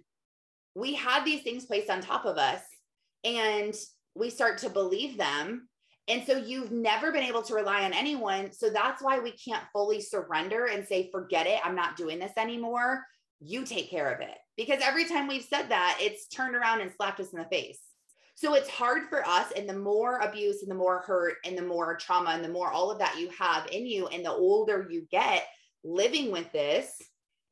We 0.76 0.94
had 0.94 1.26
these 1.26 1.44
things 1.44 1.66
placed 1.66 1.90
on 1.90 2.02
top 2.02 2.26
of 2.26 2.38
us 2.38 2.62
and 3.24 3.76
we 4.16 4.30
start 4.30 4.60
to 4.60 4.70
believe 4.70 5.18
them. 5.18 5.68
And 6.08 6.24
so 6.26 6.36
you've 6.36 6.72
never 6.72 7.12
been 7.12 7.24
able 7.24 7.44
to 7.44 7.54
rely 7.54 7.84
on 7.84 7.94
anyone. 7.94 8.52
So 8.52 8.70
that's 8.70 9.02
why 9.02 9.20
we 9.20 9.32
can't 9.32 9.64
fully 9.72 10.02
surrender 10.02 10.66
and 10.66 10.86
say, 10.86 11.10
forget 11.12 11.48
it. 11.48 11.60
I'm 11.64 11.76
not 11.76 11.96
doing 11.96 12.20
this 12.20 12.34
anymore. 12.38 13.06
You 13.40 13.64
take 13.64 13.90
care 13.90 14.12
of 14.12 14.20
it. 14.20 14.38
Because 14.58 14.82
every 14.84 15.06
time 15.06 15.28
we've 15.28 15.44
said 15.44 15.70
that, 15.70 15.98
it's 16.02 16.28
turned 16.28 16.56
around 16.56 16.82
and 16.82 16.92
slapped 16.92 17.20
us 17.20 17.32
in 17.32 17.40
the 17.40 17.46
face. 17.46 17.80
So 18.36 18.56
it's 18.56 18.70
hard 18.70 19.04
for 19.10 19.26
us. 19.26 19.52
And 19.56 19.70
the 19.70 19.78
more 19.78 20.20
abuse 20.20 20.64
and 20.64 20.72
the 20.72 20.76
more 20.76 21.02
hurt 21.02 21.36
and 21.46 21.58
the 21.58 21.62
more 21.62 21.96
trauma 21.98 22.32
and 22.32 22.44
the 22.44 22.50
more 22.50 22.72
all 22.72 22.92
of 22.92 23.00
that 23.00 23.20
you 23.20 23.30
have 23.38 23.68
in 23.72 23.86
you, 23.86 24.08
and 24.08 24.26
the 24.26 24.32
older 24.32 24.88
you 24.90 25.08
get 25.12 25.46
living 25.84 26.32
with 26.32 26.52
this, 26.52 27.02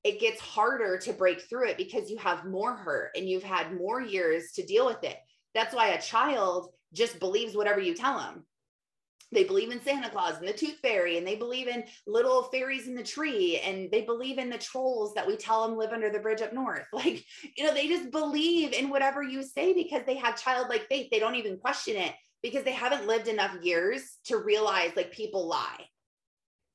it 0.04 0.20
gets 0.20 0.40
harder 0.40 0.98
to 0.98 1.14
break 1.14 1.42
through 1.42 1.70
it 1.70 1.78
because 1.78 2.10
you 2.10 2.18
have 2.18 2.46
more 2.46 2.76
hurt 2.76 3.12
and 3.16 3.28
you've 3.28 3.44
had 3.44 3.78
more 3.78 4.02
years 4.02 4.52
to 4.54 4.66
deal 4.66 4.86
with 4.86 5.04
it. 5.04 5.18
That's 5.54 5.74
why 5.74 5.90
a 5.90 6.02
child 6.02 6.70
just 6.94 7.20
believes 7.20 7.56
whatever 7.56 7.80
you 7.80 7.94
tell 7.94 8.20
them. 8.20 8.46
They 9.32 9.44
believe 9.44 9.70
in 9.70 9.82
Santa 9.82 10.10
Claus 10.10 10.40
and 10.40 10.48
the 10.48 10.54
tooth 10.54 10.80
fairy, 10.82 11.18
and 11.18 11.28
they 11.28 11.36
believe 11.36 11.68
in 11.68 11.84
little 12.08 12.44
fairies 12.44 12.88
in 12.88 12.96
the 12.96 13.04
tree, 13.04 13.60
and 13.64 13.92
they 13.92 14.02
believe 14.02 14.40
in 14.40 14.50
the 14.50 14.58
trolls 14.58 15.14
that 15.14 15.28
we 15.28 15.38
tell 15.38 15.68
them 15.68 15.78
live 15.78 15.92
under 15.92 16.10
the 16.10 16.20
bridge 16.20 16.42
up 16.42 16.54
north. 16.54 16.86
Like, 16.94 17.24
you 17.56 17.64
know, 17.64 17.74
they 17.74 17.88
just 17.88 18.10
believe 18.10 18.74
in 18.74 18.90
whatever 18.90 19.22
you 19.22 19.44
say 19.44 19.74
because 19.74 20.02
they 20.06 20.16
have 20.16 20.42
childlike 20.42 20.88
faith. 20.90 21.10
They 21.12 21.20
don't 21.20 21.36
even 21.36 21.58
question 21.58 21.96
it 21.96 22.14
because 22.42 22.64
they 22.64 22.72
haven't 22.72 23.08
lived 23.08 23.28
enough 23.28 23.56
years 23.62 24.18
to 24.26 24.38
realize 24.38 24.92
like 24.96 25.12
people 25.12 25.48
lie 25.48 25.86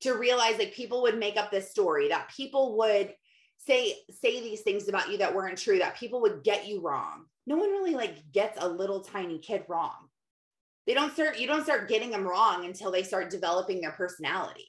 to 0.01 0.13
realize 0.13 0.57
like 0.57 0.73
people 0.73 1.01
would 1.01 1.17
make 1.17 1.37
up 1.37 1.51
this 1.51 1.71
story 1.71 2.09
that 2.09 2.29
people 2.35 2.77
would 2.77 3.13
say 3.57 3.95
say 4.21 4.41
these 4.41 4.61
things 4.61 4.87
about 4.87 5.11
you 5.11 5.17
that 5.17 5.33
weren't 5.33 5.57
true 5.57 5.79
that 5.79 5.97
people 5.97 6.21
would 6.21 6.43
get 6.43 6.67
you 6.67 6.81
wrong 6.81 7.25
no 7.45 7.57
one 7.57 7.69
really 7.69 7.95
like 7.95 8.31
gets 8.31 8.57
a 8.61 8.67
little 8.67 9.01
tiny 9.01 9.39
kid 9.39 9.63
wrong 9.67 10.09
they 10.87 10.93
don't 10.93 11.13
start 11.13 11.39
you 11.39 11.47
don't 11.47 11.63
start 11.63 11.89
getting 11.89 12.11
them 12.11 12.27
wrong 12.27 12.65
until 12.65 12.91
they 12.91 13.03
start 13.03 13.29
developing 13.29 13.81
their 13.81 13.91
personality 13.91 14.67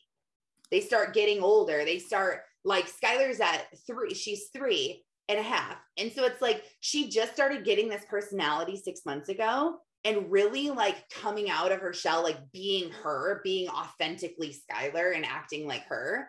they 0.70 0.80
start 0.80 1.14
getting 1.14 1.42
older 1.42 1.84
they 1.84 1.98
start 1.98 2.40
like 2.64 2.86
skylar's 2.90 3.40
at 3.40 3.66
three 3.86 4.14
she's 4.14 4.48
three 4.54 5.04
and 5.28 5.38
a 5.38 5.42
half 5.42 5.76
and 5.96 6.12
so 6.12 6.24
it's 6.24 6.40
like 6.42 6.64
she 6.80 7.08
just 7.08 7.32
started 7.32 7.64
getting 7.64 7.88
this 7.88 8.04
personality 8.08 8.76
six 8.76 9.00
months 9.04 9.28
ago 9.28 9.78
and 10.06 10.30
really 10.30 10.70
like 10.70 11.10
coming 11.10 11.50
out 11.50 11.72
of 11.72 11.80
her 11.80 11.92
shell, 11.92 12.22
like 12.22 12.38
being 12.52 12.92
her, 13.02 13.40
being 13.42 13.68
authentically 13.68 14.54
Skylar 14.54 15.16
and 15.16 15.26
acting 15.26 15.66
like 15.66 15.84
her. 15.86 16.28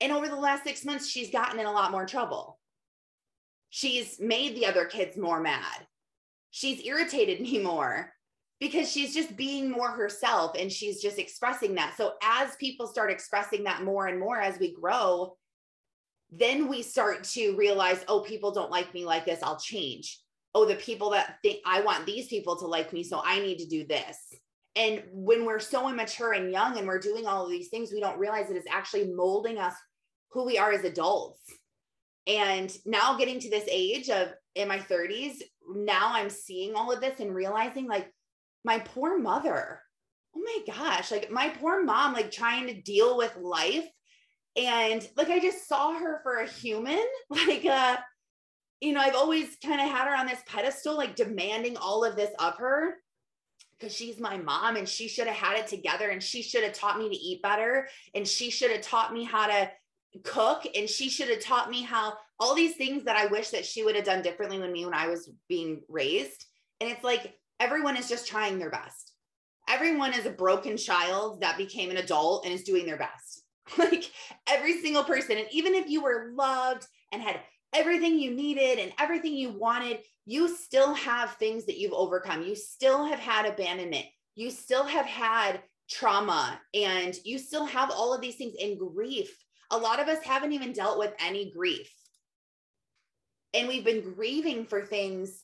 And 0.00 0.12
over 0.12 0.28
the 0.28 0.36
last 0.36 0.62
six 0.62 0.84
months, 0.84 1.08
she's 1.08 1.32
gotten 1.32 1.58
in 1.58 1.66
a 1.66 1.72
lot 1.72 1.90
more 1.90 2.06
trouble. 2.06 2.60
She's 3.74 4.20
made 4.20 4.54
the 4.54 4.66
other 4.66 4.84
kids 4.84 5.16
more 5.16 5.40
mad. 5.40 5.86
She's 6.50 6.86
irritated 6.86 7.40
me 7.42 7.58
more 7.58 8.12
because 8.60 8.90
she's 8.90 9.12
just 9.12 9.36
being 9.36 9.68
more 9.68 9.90
herself 9.90 10.52
and 10.56 10.70
she's 10.70 11.02
just 11.02 11.18
expressing 11.18 11.74
that. 11.74 11.94
So 11.96 12.12
as 12.22 12.54
people 12.56 12.86
start 12.86 13.10
expressing 13.10 13.64
that 13.64 13.82
more 13.82 14.06
and 14.06 14.20
more 14.20 14.40
as 14.40 14.58
we 14.60 14.72
grow, 14.72 15.36
then 16.30 16.68
we 16.68 16.82
start 16.82 17.24
to 17.24 17.56
realize, 17.56 18.04
oh, 18.06 18.20
people 18.20 18.52
don't 18.52 18.70
like 18.70 18.94
me 18.94 19.04
like 19.04 19.24
this. 19.24 19.42
I'll 19.42 19.58
change 19.58 20.22
oh, 20.54 20.64
the 20.64 20.76
people 20.76 21.10
that 21.10 21.38
think 21.42 21.60
I 21.64 21.80
want 21.80 22.06
these 22.06 22.28
people 22.28 22.56
to 22.56 22.66
like 22.66 22.92
me, 22.92 23.02
so 23.02 23.22
I 23.24 23.40
need 23.40 23.58
to 23.58 23.66
do 23.66 23.86
this. 23.86 24.18
And 24.76 25.02
when 25.12 25.44
we're 25.44 25.60
so 25.60 25.88
immature 25.88 26.32
and 26.32 26.50
young 26.50 26.78
and 26.78 26.86
we're 26.86 26.98
doing 26.98 27.26
all 27.26 27.44
of 27.44 27.50
these 27.50 27.68
things, 27.68 27.92
we 27.92 28.00
don't 28.00 28.18
realize 28.18 28.48
that 28.48 28.56
it's 28.56 28.70
actually 28.70 29.12
molding 29.14 29.58
us 29.58 29.74
who 30.30 30.44
we 30.44 30.58
are 30.58 30.72
as 30.72 30.84
adults. 30.84 31.40
And 32.26 32.74
now 32.86 33.16
getting 33.16 33.40
to 33.40 33.50
this 33.50 33.68
age 33.70 34.08
of 34.08 34.28
in 34.54 34.68
my 34.68 34.78
30s, 34.78 35.42
now 35.74 36.10
I'm 36.12 36.30
seeing 36.30 36.74
all 36.74 36.92
of 36.92 37.00
this 37.00 37.20
and 37.20 37.34
realizing 37.34 37.86
like 37.86 38.12
my 38.64 38.78
poor 38.78 39.18
mother. 39.18 39.80
Oh 40.36 40.40
my 40.40 40.74
gosh, 40.74 41.10
like 41.10 41.30
my 41.30 41.48
poor 41.48 41.82
mom, 41.82 42.12
like 42.12 42.30
trying 42.30 42.68
to 42.68 42.80
deal 42.80 43.16
with 43.16 43.36
life. 43.36 43.86
And 44.56 45.06
like 45.16 45.30
I 45.30 45.40
just 45.40 45.66
saw 45.68 45.94
her 45.94 46.20
for 46.22 46.36
a 46.36 46.48
human, 46.48 47.04
like 47.30 47.64
uh 47.64 47.96
you 48.80 48.92
know, 48.92 49.00
I've 49.00 49.14
always 49.14 49.56
kind 49.64 49.80
of 49.80 49.88
had 49.88 50.08
her 50.08 50.16
on 50.16 50.26
this 50.26 50.42
pedestal, 50.44 50.96
like 50.96 51.14
demanding 51.14 51.76
all 51.76 52.04
of 52.04 52.16
this 52.16 52.30
of 52.40 52.56
her 52.58 52.96
because 53.78 53.94
she's 53.94 54.20
my 54.20 54.36
mom 54.36 54.76
and 54.76 54.88
she 54.88 55.08
should 55.08 55.26
have 55.26 55.36
had 55.36 55.58
it 55.58 55.66
together 55.66 56.10
and 56.10 56.22
she 56.22 56.42
should 56.42 56.62
have 56.62 56.72
taught 56.72 56.98
me 56.98 57.08
to 57.08 57.16
eat 57.16 57.42
better 57.42 57.88
and 58.14 58.26
she 58.26 58.50
should 58.50 58.70
have 58.70 58.80
taught 58.80 59.12
me 59.12 59.24
how 59.24 59.46
to 59.46 59.70
cook 60.24 60.66
and 60.74 60.88
she 60.88 61.08
should 61.08 61.28
have 61.28 61.40
taught 61.40 61.70
me 61.70 61.82
how 61.82 62.14
all 62.38 62.54
these 62.54 62.76
things 62.76 63.04
that 63.04 63.16
I 63.16 63.26
wish 63.26 63.50
that 63.50 63.64
she 63.64 63.84
would 63.84 63.96
have 63.96 64.04
done 64.04 64.22
differently 64.22 64.58
than 64.58 64.72
me 64.72 64.84
when 64.84 64.94
I 64.94 65.08
was 65.08 65.30
being 65.48 65.82
raised. 65.88 66.44
And 66.80 66.90
it's 66.90 67.04
like 67.04 67.34
everyone 67.60 67.96
is 67.96 68.08
just 68.08 68.26
trying 68.26 68.58
their 68.58 68.70
best. 68.70 69.12
Everyone 69.68 70.12
is 70.12 70.26
a 70.26 70.30
broken 70.30 70.76
child 70.76 71.40
that 71.40 71.56
became 71.56 71.90
an 71.90 71.96
adult 71.96 72.44
and 72.44 72.52
is 72.52 72.64
doing 72.64 72.84
their 72.84 72.98
best. 72.98 73.42
like 73.78 74.10
every 74.48 74.80
single 74.80 75.04
person. 75.04 75.38
And 75.38 75.46
even 75.52 75.74
if 75.74 75.88
you 75.88 76.02
were 76.02 76.32
loved 76.34 76.86
and 77.12 77.22
had 77.22 77.40
everything 77.72 78.18
you 78.18 78.32
needed 78.32 78.78
and 78.78 78.92
everything 78.98 79.34
you 79.34 79.50
wanted, 79.50 80.00
you 80.26 80.48
still 80.48 80.94
have 80.94 81.34
things 81.34 81.66
that 81.66 81.78
you've 81.78 81.92
overcome. 81.92 82.42
You 82.42 82.54
still 82.54 83.04
have 83.04 83.18
had 83.18 83.46
abandonment. 83.46 84.06
You 84.34 84.50
still 84.50 84.84
have 84.84 85.06
had 85.06 85.62
trauma 85.90 86.60
and 86.74 87.14
you 87.24 87.38
still 87.38 87.66
have 87.66 87.90
all 87.90 88.14
of 88.14 88.20
these 88.20 88.36
things 88.36 88.54
in 88.58 88.78
grief. 88.78 89.36
A 89.72 89.76
lot 89.76 90.00
of 90.00 90.08
us 90.08 90.22
haven't 90.22 90.52
even 90.52 90.72
dealt 90.72 90.98
with 90.98 91.12
any 91.18 91.50
grief. 91.50 91.90
And 93.54 93.66
we've 93.66 93.84
been 93.84 94.14
grieving 94.14 94.64
for 94.66 94.86
things 94.86 95.42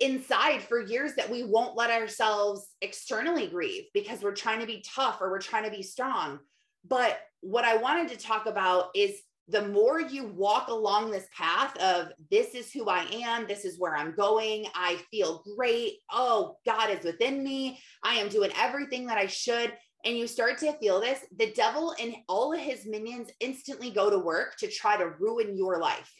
inside 0.00 0.62
for 0.62 0.80
years 0.80 1.14
that 1.14 1.30
we 1.30 1.42
won't 1.42 1.76
let 1.76 1.90
ourselves 1.90 2.68
externally 2.80 3.46
grieve 3.46 3.84
because 3.94 4.22
we're 4.22 4.34
trying 4.34 4.60
to 4.60 4.66
be 4.66 4.84
tough 4.86 5.20
or 5.20 5.30
we're 5.30 5.40
trying 5.40 5.64
to 5.64 5.76
be 5.76 5.82
strong. 5.82 6.38
But 6.86 7.18
what 7.40 7.64
I 7.64 7.76
wanted 7.76 8.08
to 8.08 8.16
talk 8.16 8.46
about 8.46 8.90
is 8.94 9.20
the 9.48 9.68
more 9.68 10.00
you 10.00 10.26
walk 10.26 10.68
along 10.68 11.10
this 11.10 11.26
path 11.36 11.76
of 11.78 12.12
this 12.30 12.54
is 12.54 12.72
who 12.72 12.88
I 12.88 13.04
am, 13.12 13.46
this 13.46 13.64
is 13.64 13.78
where 13.78 13.96
I'm 13.96 14.14
going, 14.14 14.66
I 14.74 14.98
feel 15.10 15.44
great. 15.56 15.98
Oh, 16.10 16.56
God 16.64 16.90
is 16.90 17.04
within 17.04 17.42
me. 17.42 17.80
I 18.02 18.14
am 18.14 18.28
doing 18.28 18.50
everything 18.56 19.06
that 19.06 19.18
I 19.18 19.26
should. 19.26 19.72
And 20.04 20.16
you 20.16 20.26
start 20.26 20.58
to 20.58 20.72
feel 20.74 21.00
this, 21.00 21.20
the 21.38 21.52
devil 21.52 21.94
and 22.00 22.14
all 22.28 22.52
of 22.52 22.60
his 22.60 22.86
minions 22.86 23.30
instantly 23.40 23.90
go 23.90 24.10
to 24.10 24.18
work 24.18 24.56
to 24.58 24.68
try 24.68 24.96
to 24.96 25.10
ruin 25.20 25.56
your 25.56 25.78
life. 25.78 26.12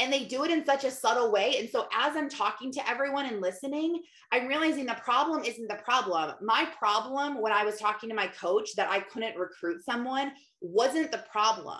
And 0.00 0.12
they 0.12 0.24
do 0.24 0.42
it 0.42 0.50
in 0.50 0.66
such 0.66 0.82
a 0.82 0.90
subtle 0.90 1.30
way. 1.30 1.58
And 1.60 1.70
so, 1.70 1.86
as 1.96 2.16
I'm 2.16 2.28
talking 2.28 2.72
to 2.72 2.90
everyone 2.90 3.26
and 3.26 3.40
listening, 3.40 4.02
I'm 4.32 4.48
realizing 4.48 4.86
the 4.86 4.94
problem 4.94 5.44
isn't 5.44 5.68
the 5.68 5.78
problem. 5.84 6.34
My 6.42 6.68
problem 6.76 7.40
when 7.40 7.52
I 7.52 7.64
was 7.64 7.78
talking 7.78 8.08
to 8.08 8.14
my 8.16 8.26
coach 8.26 8.74
that 8.74 8.90
I 8.90 9.00
couldn't 9.00 9.38
recruit 9.38 9.84
someone 9.84 10.32
wasn't 10.60 11.12
the 11.12 11.24
problem 11.30 11.78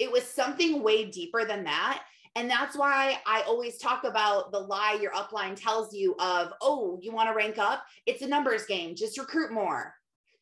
it 0.00 0.10
was 0.10 0.24
something 0.24 0.82
way 0.82 1.04
deeper 1.04 1.44
than 1.44 1.64
that. 1.64 2.02
And 2.36 2.50
that's 2.50 2.76
why 2.76 3.18
I 3.26 3.42
always 3.42 3.78
talk 3.78 4.04
about 4.04 4.50
the 4.50 4.58
lie 4.58 4.98
your 5.00 5.12
upline 5.12 5.54
tells 5.54 5.94
you 5.94 6.16
of, 6.18 6.52
oh, 6.60 6.98
you 7.00 7.12
want 7.12 7.28
to 7.28 7.34
rank 7.34 7.58
up? 7.58 7.84
It's 8.06 8.22
a 8.22 8.26
numbers 8.26 8.66
game. 8.66 8.96
Just 8.96 9.18
recruit 9.18 9.52
more. 9.52 9.94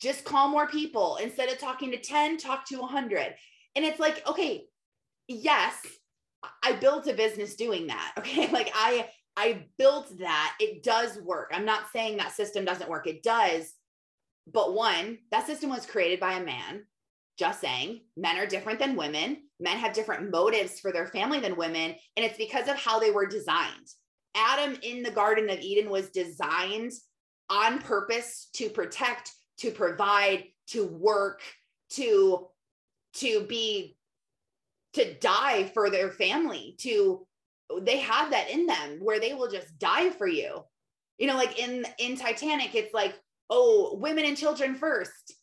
Just 0.02 0.24
call 0.24 0.48
more 0.48 0.66
people. 0.66 1.16
Instead 1.16 1.48
of 1.48 1.58
talking 1.58 1.92
to 1.92 1.98
10, 1.98 2.36
talk 2.38 2.66
to 2.66 2.78
100. 2.78 3.34
And 3.76 3.84
it's 3.84 4.00
like, 4.00 4.26
okay, 4.28 4.64
yes, 5.28 5.74
I 6.62 6.72
built 6.72 7.06
a 7.06 7.14
business 7.14 7.54
doing 7.54 7.86
that. 7.86 8.14
Okay. 8.18 8.50
Like 8.50 8.70
I, 8.74 9.08
I 9.36 9.66
built 9.78 10.18
that. 10.18 10.56
It 10.60 10.82
does 10.82 11.18
work. 11.18 11.50
I'm 11.54 11.64
not 11.64 11.90
saying 11.92 12.16
that 12.16 12.32
system 12.32 12.64
doesn't 12.64 12.90
work. 12.90 13.06
It 13.06 13.22
does. 13.22 13.72
But 14.52 14.74
one, 14.74 15.18
that 15.30 15.46
system 15.46 15.70
was 15.70 15.86
created 15.86 16.18
by 16.18 16.34
a 16.34 16.44
man 16.44 16.82
just 17.38 17.60
saying 17.60 18.00
men 18.16 18.36
are 18.36 18.46
different 18.46 18.78
than 18.78 18.96
women. 18.96 19.38
Men 19.58 19.78
have 19.78 19.92
different 19.92 20.30
motives 20.30 20.80
for 20.80 20.92
their 20.92 21.06
family 21.06 21.40
than 21.40 21.56
women. 21.56 21.94
And 22.16 22.26
it's 22.26 22.36
because 22.36 22.68
of 22.68 22.76
how 22.76 22.98
they 22.98 23.10
were 23.10 23.26
designed. 23.26 23.88
Adam 24.34 24.76
in 24.82 25.02
the 25.02 25.10
Garden 25.10 25.50
of 25.50 25.60
Eden 25.60 25.90
was 25.90 26.10
designed 26.10 26.92
on 27.50 27.80
purpose 27.80 28.48
to 28.54 28.68
protect, 28.68 29.30
to 29.62 29.70
provide, 29.70 30.44
to 30.68 30.86
work, 30.86 31.40
to 31.90 32.46
to 33.14 33.44
be 33.46 33.96
to 34.92 35.14
die 35.14 35.64
for 35.74 35.90
their 35.90 36.10
family, 36.10 36.76
to 36.80 37.26
they 37.80 37.98
have 37.98 38.30
that 38.30 38.50
in 38.50 38.66
them 38.66 38.98
where 39.00 39.18
they 39.18 39.34
will 39.34 39.50
just 39.50 39.78
die 39.78 40.10
for 40.10 40.26
you. 40.26 40.62
You 41.18 41.26
know, 41.26 41.36
like 41.36 41.58
in 41.58 41.84
in 41.98 42.16
Titanic, 42.16 42.74
it's 42.74 42.94
like, 42.94 43.14
oh, 43.50 43.96
women 43.96 44.24
and 44.24 44.36
children 44.36 44.74
first 44.74 45.34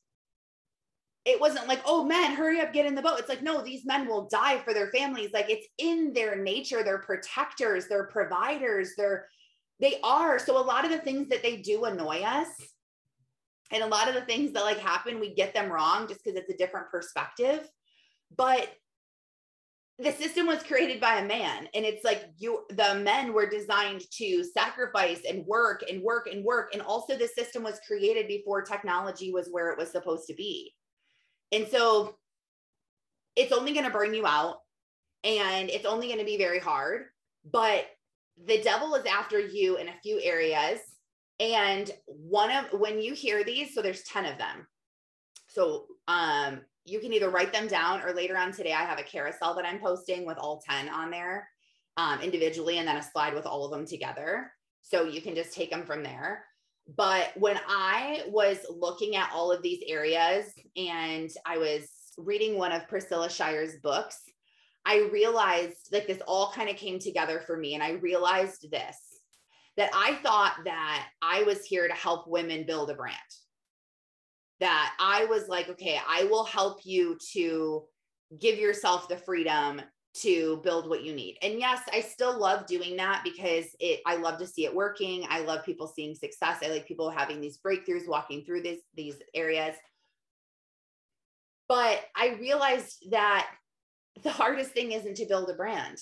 it 1.26 1.40
wasn't 1.40 1.68
like, 1.68 1.82
oh, 1.86 2.06
men, 2.06 2.34
hurry 2.34 2.60
up, 2.60 2.74
get 2.74 2.86
in 2.86 2.96
the 2.96 3.02
boat. 3.02 3.20
It's 3.20 3.30
like, 3.30 3.44
no, 3.44 3.62
these 3.62 3.86
men 3.86 4.08
will 4.08 4.28
die 4.32 4.58
for 4.60 4.74
their 4.74 4.90
families. 4.90 5.32
Like 5.34 5.50
it's 5.50 5.68
in 5.78 6.14
their 6.14 6.36
nature. 6.36 6.84
They're 6.84 7.00
protectors, 7.00 7.88
they're 7.88 8.08
providers, 8.08 8.94
they're, 8.98 9.28
they 9.80 10.00
are. 10.04 10.40
So 10.40 10.58
a 10.58 10.64
lot 10.64 10.86
of 10.86 10.92
the 10.92 10.98
things 10.98 11.30
that 11.30 11.44
they 11.44 11.58
do 11.58 11.86
annoy 11.86 12.22
us. 12.22 12.48
And 13.72 13.84
a 13.84 13.88
lot 13.88 14.08
of 14.08 14.16
the 14.16 14.22
things 14.22 14.52
that 14.54 14.64
like 14.64 14.80
happen, 14.80 15.20
we 15.20 15.34
get 15.34 15.54
them 15.54 15.72
wrong 15.72 16.08
just 16.08 16.24
because 16.24 16.40
it's 16.40 16.50
a 16.50 16.58
different 16.58 16.90
perspective. 16.90 17.70
But 18.36 18.70
the 20.00 20.12
system 20.12 20.48
was 20.48 20.64
created 20.64 21.02
by 21.02 21.20
a 21.20 21.28
man 21.28 21.68
and 21.74 21.84
it's 21.84 22.06
like 22.06 22.30
you 22.38 22.64
the 22.70 22.96
men 23.04 23.34
were 23.34 23.50
designed 23.50 24.02
to 24.12 24.46
sacrifice 24.46 25.20
and 25.28 25.46
work 25.46 25.84
and 25.92 26.02
work 26.02 26.30
and 26.32 26.46
work 26.46 26.70
and 26.72 26.82
also 26.82 27.18
the 27.18 27.28
system 27.28 27.64
was 27.64 27.82
created 27.86 28.26
before 28.26 28.62
technology 28.62 29.34
was 29.34 29.50
where 29.52 29.72
it 29.72 29.78
was 29.78 29.92
supposed 29.92 30.26
to 30.26 30.34
be 30.34 30.74
and 31.52 31.68
so 31.68 32.16
it's 33.36 33.52
only 33.52 33.74
going 33.74 33.86
to 33.86 33.92
burn 33.92 34.14
you 34.14 34.26
out 34.26 34.58
and 35.24 35.70
it's 35.70 35.86
only 35.86 36.08
going 36.08 36.20
to 36.20 36.26
be 36.26 36.38
very 36.38 36.60
hard. 36.60 37.06
But 37.50 37.86
the 38.46 38.62
devil 38.62 38.96
is 38.96 39.06
after 39.06 39.40
you 39.40 39.78
in 39.78 39.88
a 39.88 40.00
few 40.04 40.20
areas. 40.22 40.80
And 41.40 41.90
one 42.06 42.52
of 42.52 42.80
when 42.80 43.02
you 43.02 43.14
hear 43.14 43.44
these, 43.44 43.74
so 43.74 43.82
there's 43.82 44.04
10 44.04 44.26
of 44.26 44.38
them. 44.38 44.68
So 45.48 45.86
um 46.08 46.62
you 46.86 47.00
can 47.00 47.14
either 47.14 47.30
write 47.30 47.54
them 47.54 47.68
down 47.68 48.02
or 48.02 48.14
later 48.14 48.38
on 48.38 48.52
today, 48.52 48.74
I 48.74 48.84
have 48.84 49.00
a 49.00 49.04
carousel 49.04 49.56
that 49.56 49.66
I'm 49.66 49.80
posting 49.80 50.26
with 50.26 50.38
all 50.38 50.62
10 50.68 50.90
on 50.90 51.12
there 51.12 51.48
um, 51.98 52.22
individually 52.22 52.78
and 52.78 52.88
then 52.88 52.98
a 52.98 53.04
slide 53.04 53.34
with 53.34 53.46
all 53.46 53.66
of 53.66 53.72
them 53.72 53.86
together. 53.86 54.52
So 54.82 55.04
you 55.04 55.22
can 55.22 55.36
just 55.36 55.54
take 55.54 55.70
them 55.70 55.86
from 55.86 56.04
there. 56.04 56.46
But 56.98 57.32
when 57.36 57.60
I 57.68 58.24
was 58.28 58.58
looking 58.70 59.16
at 59.16 59.30
all 59.34 59.52
of 59.52 59.62
these 59.62 59.84
areas 59.88 60.46
and 60.76 61.30
I 61.46 61.58
was 61.58 61.88
reading 62.18 62.58
one 62.58 62.72
of 62.72 62.88
Priscilla 62.88 63.30
Shirer's 63.30 63.76
books, 63.84 64.18
I 64.86 65.10
realized 65.12 65.90
like 65.92 66.08
this 66.08 66.22
all 66.28 66.52
kind 66.52 66.70
of 66.70 66.78
came 66.78 66.98
together 66.98 67.44
for 67.46 67.58
me. 67.58 67.76
And 67.76 67.84
I 67.84 67.92
realized 67.92 68.72
this 68.72 68.98
that 69.80 69.90
I 69.94 70.16
thought 70.16 70.58
that 70.66 71.08
I 71.22 71.44
was 71.44 71.64
here 71.64 71.88
to 71.88 71.94
help 71.94 72.28
women 72.28 72.66
build 72.66 72.90
a 72.90 72.96
brand. 72.96 73.16
That 74.60 74.94
I 75.00 75.24
was 75.26 75.48
like, 75.48 75.70
okay, 75.70 75.98
I 76.06 76.26
will 76.26 76.44
help 76.44 76.86
you 76.86 77.18
to 77.32 77.86
give 78.42 78.60
yourself 78.60 79.08
the 79.08 79.16
freedom 79.16 79.82
to 80.16 80.60
build 80.66 80.90
what 80.90 81.06
you 81.06 81.16
need. 81.16 81.38
And 81.42 81.62
yes, 81.62 81.80
I 81.94 82.02
still 82.02 82.38
love 82.38 82.68
doing 82.68 82.98
that 82.98 83.22
because 83.24 83.68
it 83.80 84.02
I 84.06 84.18
love 84.18 84.38
to 84.40 84.48
see 84.48 84.66
it 84.66 84.76
working. 84.76 85.26
I 85.30 85.40
love 85.40 85.64
people 85.64 85.88
seeing 85.88 86.14
success. 86.14 86.58
I 86.62 86.68
like 86.68 86.86
people 86.86 87.10
having 87.10 87.40
these 87.40 87.60
breakthroughs 87.66 88.06
walking 88.06 88.44
through 88.44 88.64
these 88.64 88.82
these 88.96 89.16
areas. 89.34 89.76
But 91.70 92.04
I 92.18 92.36
realized 92.42 93.12
that 93.12 93.48
the 94.24 94.32
hardest 94.32 94.72
thing 94.72 94.92
isn't 94.92 95.16
to 95.16 95.26
build 95.26 95.50
a 95.50 95.54
brand. 95.54 96.00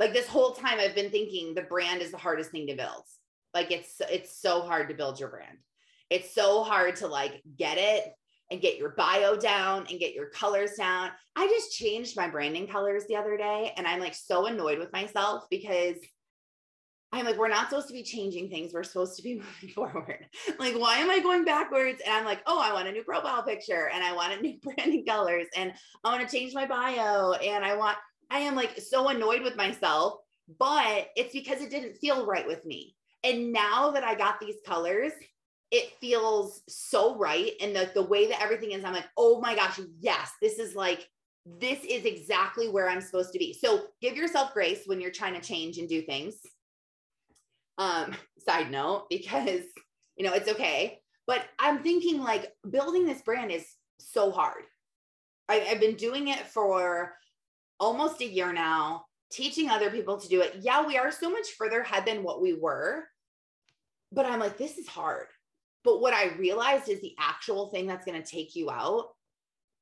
Like 0.00 0.14
this 0.14 0.26
whole 0.26 0.52
time 0.52 0.78
I've 0.80 0.94
been 0.94 1.10
thinking 1.10 1.54
the 1.54 1.62
brand 1.62 2.00
is 2.00 2.10
the 2.10 2.16
hardest 2.16 2.50
thing 2.50 2.66
to 2.66 2.74
build. 2.74 3.04
Like 3.52 3.70
it's 3.70 4.00
it's 4.10 4.40
so 4.40 4.62
hard 4.62 4.88
to 4.88 4.94
build 4.94 5.20
your 5.20 5.28
brand. 5.28 5.58
It's 6.08 6.34
so 6.34 6.64
hard 6.64 6.96
to 6.96 7.06
like 7.06 7.42
get 7.58 7.76
it 7.78 8.12
and 8.50 8.62
get 8.62 8.78
your 8.78 8.94
bio 8.96 9.36
down 9.36 9.86
and 9.90 10.00
get 10.00 10.14
your 10.14 10.30
colors 10.30 10.72
down. 10.76 11.10
I 11.36 11.46
just 11.46 11.76
changed 11.76 12.16
my 12.16 12.28
branding 12.28 12.66
colors 12.66 13.04
the 13.08 13.16
other 13.16 13.36
day 13.36 13.72
and 13.76 13.86
I'm 13.86 14.00
like 14.00 14.14
so 14.14 14.46
annoyed 14.46 14.78
with 14.78 14.92
myself 14.92 15.44
because 15.50 15.96
I'm 17.12 17.26
like, 17.26 17.36
we're 17.36 17.48
not 17.48 17.68
supposed 17.68 17.88
to 17.88 17.92
be 17.92 18.04
changing 18.04 18.50
things. 18.50 18.72
We're 18.72 18.84
supposed 18.84 19.16
to 19.16 19.22
be 19.22 19.34
moving 19.62 19.74
forward. 19.74 20.26
Like, 20.58 20.74
why 20.78 20.98
am 20.98 21.10
I 21.10 21.18
going 21.18 21.44
backwards? 21.44 22.00
And 22.06 22.14
I'm 22.14 22.24
like, 22.24 22.40
oh, 22.46 22.60
I 22.60 22.72
want 22.72 22.88
a 22.88 22.92
new 22.92 23.02
profile 23.02 23.42
picture 23.42 23.90
and 23.92 24.02
I 24.02 24.14
want 24.14 24.32
a 24.32 24.40
new 24.40 24.58
branding 24.62 25.04
colors 25.04 25.46
and 25.56 25.72
I 26.04 26.16
want 26.16 26.28
to 26.28 26.36
change 26.36 26.54
my 26.54 26.66
bio. 26.66 27.32
And 27.32 27.64
I 27.64 27.76
want, 27.76 27.96
I 28.30 28.40
am 28.40 28.54
like 28.54 28.80
so 28.80 29.08
annoyed 29.08 29.42
with 29.42 29.56
myself, 29.56 30.20
but 30.58 31.08
it's 31.16 31.32
because 31.32 31.60
it 31.60 31.70
didn't 31.70 31.96
feel 31.96 32.26
right 32.26 32.46
with 32.46 32.64
me. 32.64 32.94
And 33.24 33.52
now 33.52 33.90
that 33.90 34.04
I 34.04 34.14
got 34.14 34.40
these 34.40 34.56
colors, 34.66 35.12
it 35.70 35.92
feels 36.00 36.62
so 36.68 37.16
right. 37.16 37.52
And 37.60 37.74
the, 37.74 37.90
the 37.94 38.02
way 38.02 38.28
that 38.28 38.42
everything 38.42 38.72
is, 38.72 38.84
I'm 38.84 38.94
like, 38.94 39.08
oh 39.16 39.40
my 39.40 39.54
gosh, 39.54 39.78
yes, 39.98 40.32
this 40.40 40.58
is 40.58 40.74
like, 40.74 41.06
this 41.46 41.78
is 41.84 42.04
exactly 42.04 42.68
where 42.68 42.88
I'm 42.88 43.00
supposed 43.00 43.32
to 43.32 43.38
be. 43.38 43.52
So 43.52 43.84
give 44.00 44.16
yourself 44.16 44.52
grace 44.52 44.82
when 44.86 45.00
you're 45.00 45.10
trying 45.10 45.34
to 45.34 45.40
change 45.40 45.78
and 45.78 45.88
do 45.88 46.02
things. 46.02 46.34
Um, 47.78 48.14
side 48.38 48.70
note, 48.70 49.06
because 49.10 49.62
you 50.16 50.26
know, 50.26 50.34
it's 50.34 50.50
okay. 50.50 50.98
But 51.26 51.46
I'm 51.58 51.82
thinking 51.82 52.20
like 52.20 52.52
building 52.68 53.06
this 53.06 53.22
brand 53.22 53.50
is 53.50 53.64
so 53.98 54.30
hard. 54.30 54.64
I, 55.48 55.66
I've 55.70 55.80
been 55.80 55.94
doing 55.94 56.28
it 56.28 56.46
for 56.46 57.14
almost 57.80 58.20
a 58.20 58.26
year 58.26 58.52
now, 58.52 59.06
teaching 59.32 59.68
other 59.70 59.90
people 59.90 60.20
to 60.20 60.28
do 60.28 60.40
it. 60.42 60.58
Yeah, 60.60 60.86
we 60.86 60.96
are 60.98 61.10
so 61.10 61.28
much 61.28 61.48
further 61.58 61.80
ahead 61.80 62.04
than 62.06 62.22
what 62.22 62.40
we 62.40 62.54
were. 62.54 63.04
But 64.12 64.26
I'm 64.26 64.38
like, 64.38 64.58
this 64.58 64.78
is 64.78 64.86
hard 64.86 65.26
but 65.84 66.00
what 66.00 66.14
I 66.14 66.34
realized 66.36 66.88
is 66.88 67.00
the 67.00 67.14
actual 67.18 67.68
thing 67.68 67.86
that's 67.86 68.04
going 68.04 68.20
to 68.20 68.28
take 68.28 68.54
you 68.54 68.70
out 68.70 69.08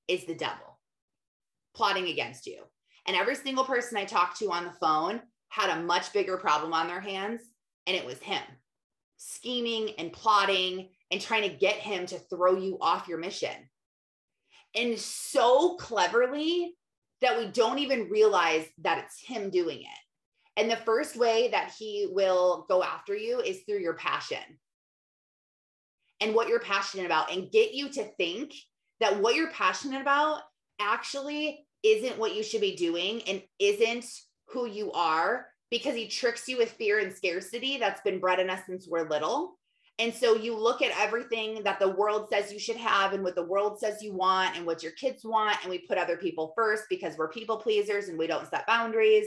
is 0.07 0.25
the 0.25 0.35
devil. 0.35 0.79
plotting 1.75 2.09
against 2.09 2.47
you. 2.47 2.63
And 3.07 3.17
every 3.17 3.35
single 3.35 3.65
person 3.65 3.97
I 3.97 4.05
talked 4.05 4.39
to 4.39 4.51
on 4.51 4.65
the 4.65 4.73
phone 4.73 5.21
had 5.49 5.71
a 5.71 5.83
much 5.83 6.13
bigger 6.13 6.37
problem 6.37 6.73
on 6.73 6.89
their 6.89 7.01
hands, 7.01 7.41
and 7.87 7.97
it 7.97 8.05
was 8.05 8.19
him 8.19 8.43
scheming 9.21 9.91
and 9.99 10.13
plotting 10.13 10.91
and 11.11 11.21
trying 11.21 11.43
to 11.43 11.57
get 11.57 11.75
him 11.75 12.07
to 12.07 12.19
throw 12.19 12.57
you 12.57 12.79
off 12.81 13.09
your 13.09 13.19
mission. 13.19 13.69
And 14.77 14.97
so 14.99 15.75
cleverly 15.77 16.78
that 17.21 17.39
we 17.39 17.47
don't 17.47 17.79
even 17.79 18.09
realize 18.09 18.67
that 18.79 18.99
it's 18.99 19.21
him 19.21 19.51
doing 19.51 19.81
it. 19.81 20.61
And 20.61 20.71
the 20.71 20.77
first 20.77 21.17
way 21.17 21.49
that 21.51 21.73
he 21.79 22.09
will 22.11 22.67
go 22.69 22.83
after 22.83 23.15
you 23.15 23.41
is 23.41 23.61
through 23.63 23.79
your 23.79 23.95
passion 23.95 24.39
and 26.21 26.35
what 26.35 26.49
you're 26.49 26.61
passionate 26.61 27.07
about 27.07 27.33
and 27.33 27.51
get 27.51 27.73
you 27.73 27.89
to 27.91 28.05
think 28.17 28.53
that 29.01 29.21
what 29.21 29.37
you're 29.37 29.53
passionate 29.53 30.01
about 30.01 30.41
actually 30.81 31.65
isn't 31.85 32.19
what 32.19 32.35
you 32.35 32.43
should 32.43 32.61
be 32.61 32.75
doing 32.75 33.23
and 33.29 33.43
isn't 33.59 34.05
who 34.49 34.67
you 34.67 34.91
are 34.93 35.47
because 35.71 35.95
he 35.95 36.09
tricks 36.09 36.49
you 36.49 36.59
with 36.59 36.73
fear 36.73 36.99
and 36.99 37.13
scarcity 37.13 37.79
that's 37.79 38.01
been 38.01 38.19
bred 38.19 38.41
in 38.41 38.51
us 38.51 38.61
since 38.67 38.89
we're 38.89 39.09
little. 39.09 39.59
And 39.99 40.15
so 40.15 40.37
you 40.37 40.57
look 40.57 40.81
at 40.81 40.93
everything 40.97 41.63
that 41.65 41.81
the 41.81 41.89
world 41.89 42.29
says 42.31 42.53
you 42.53 42.59
should 42.61 42.77
have 42.77 43.13
and 43.13 43.25
what 43.25 43.35
the 43.35 43.45
world 43.45 43.81
says 43.81 44.03
you 44.03 44.15
want 44.15 44.57
and 44.57 44.65
what 44.65 44.83
your 44.83 44.93
kids 44.93 45.25
want. 45.25 45.57
And 45.63 45.71
we 45.71 45.79
put 45.79 45.99
other 45.99 46.17
people 46.17 46.53
first 46.57 46.85
because 46.89 47.17
we're 47.17 47.31
people 47.31 47.57
pleasers 47.57 48.09
and 48.09 48.17
we 48.17 48.29
don't 48.29 48.49
set 48.49 48.67
boundaries. 48.67 49.27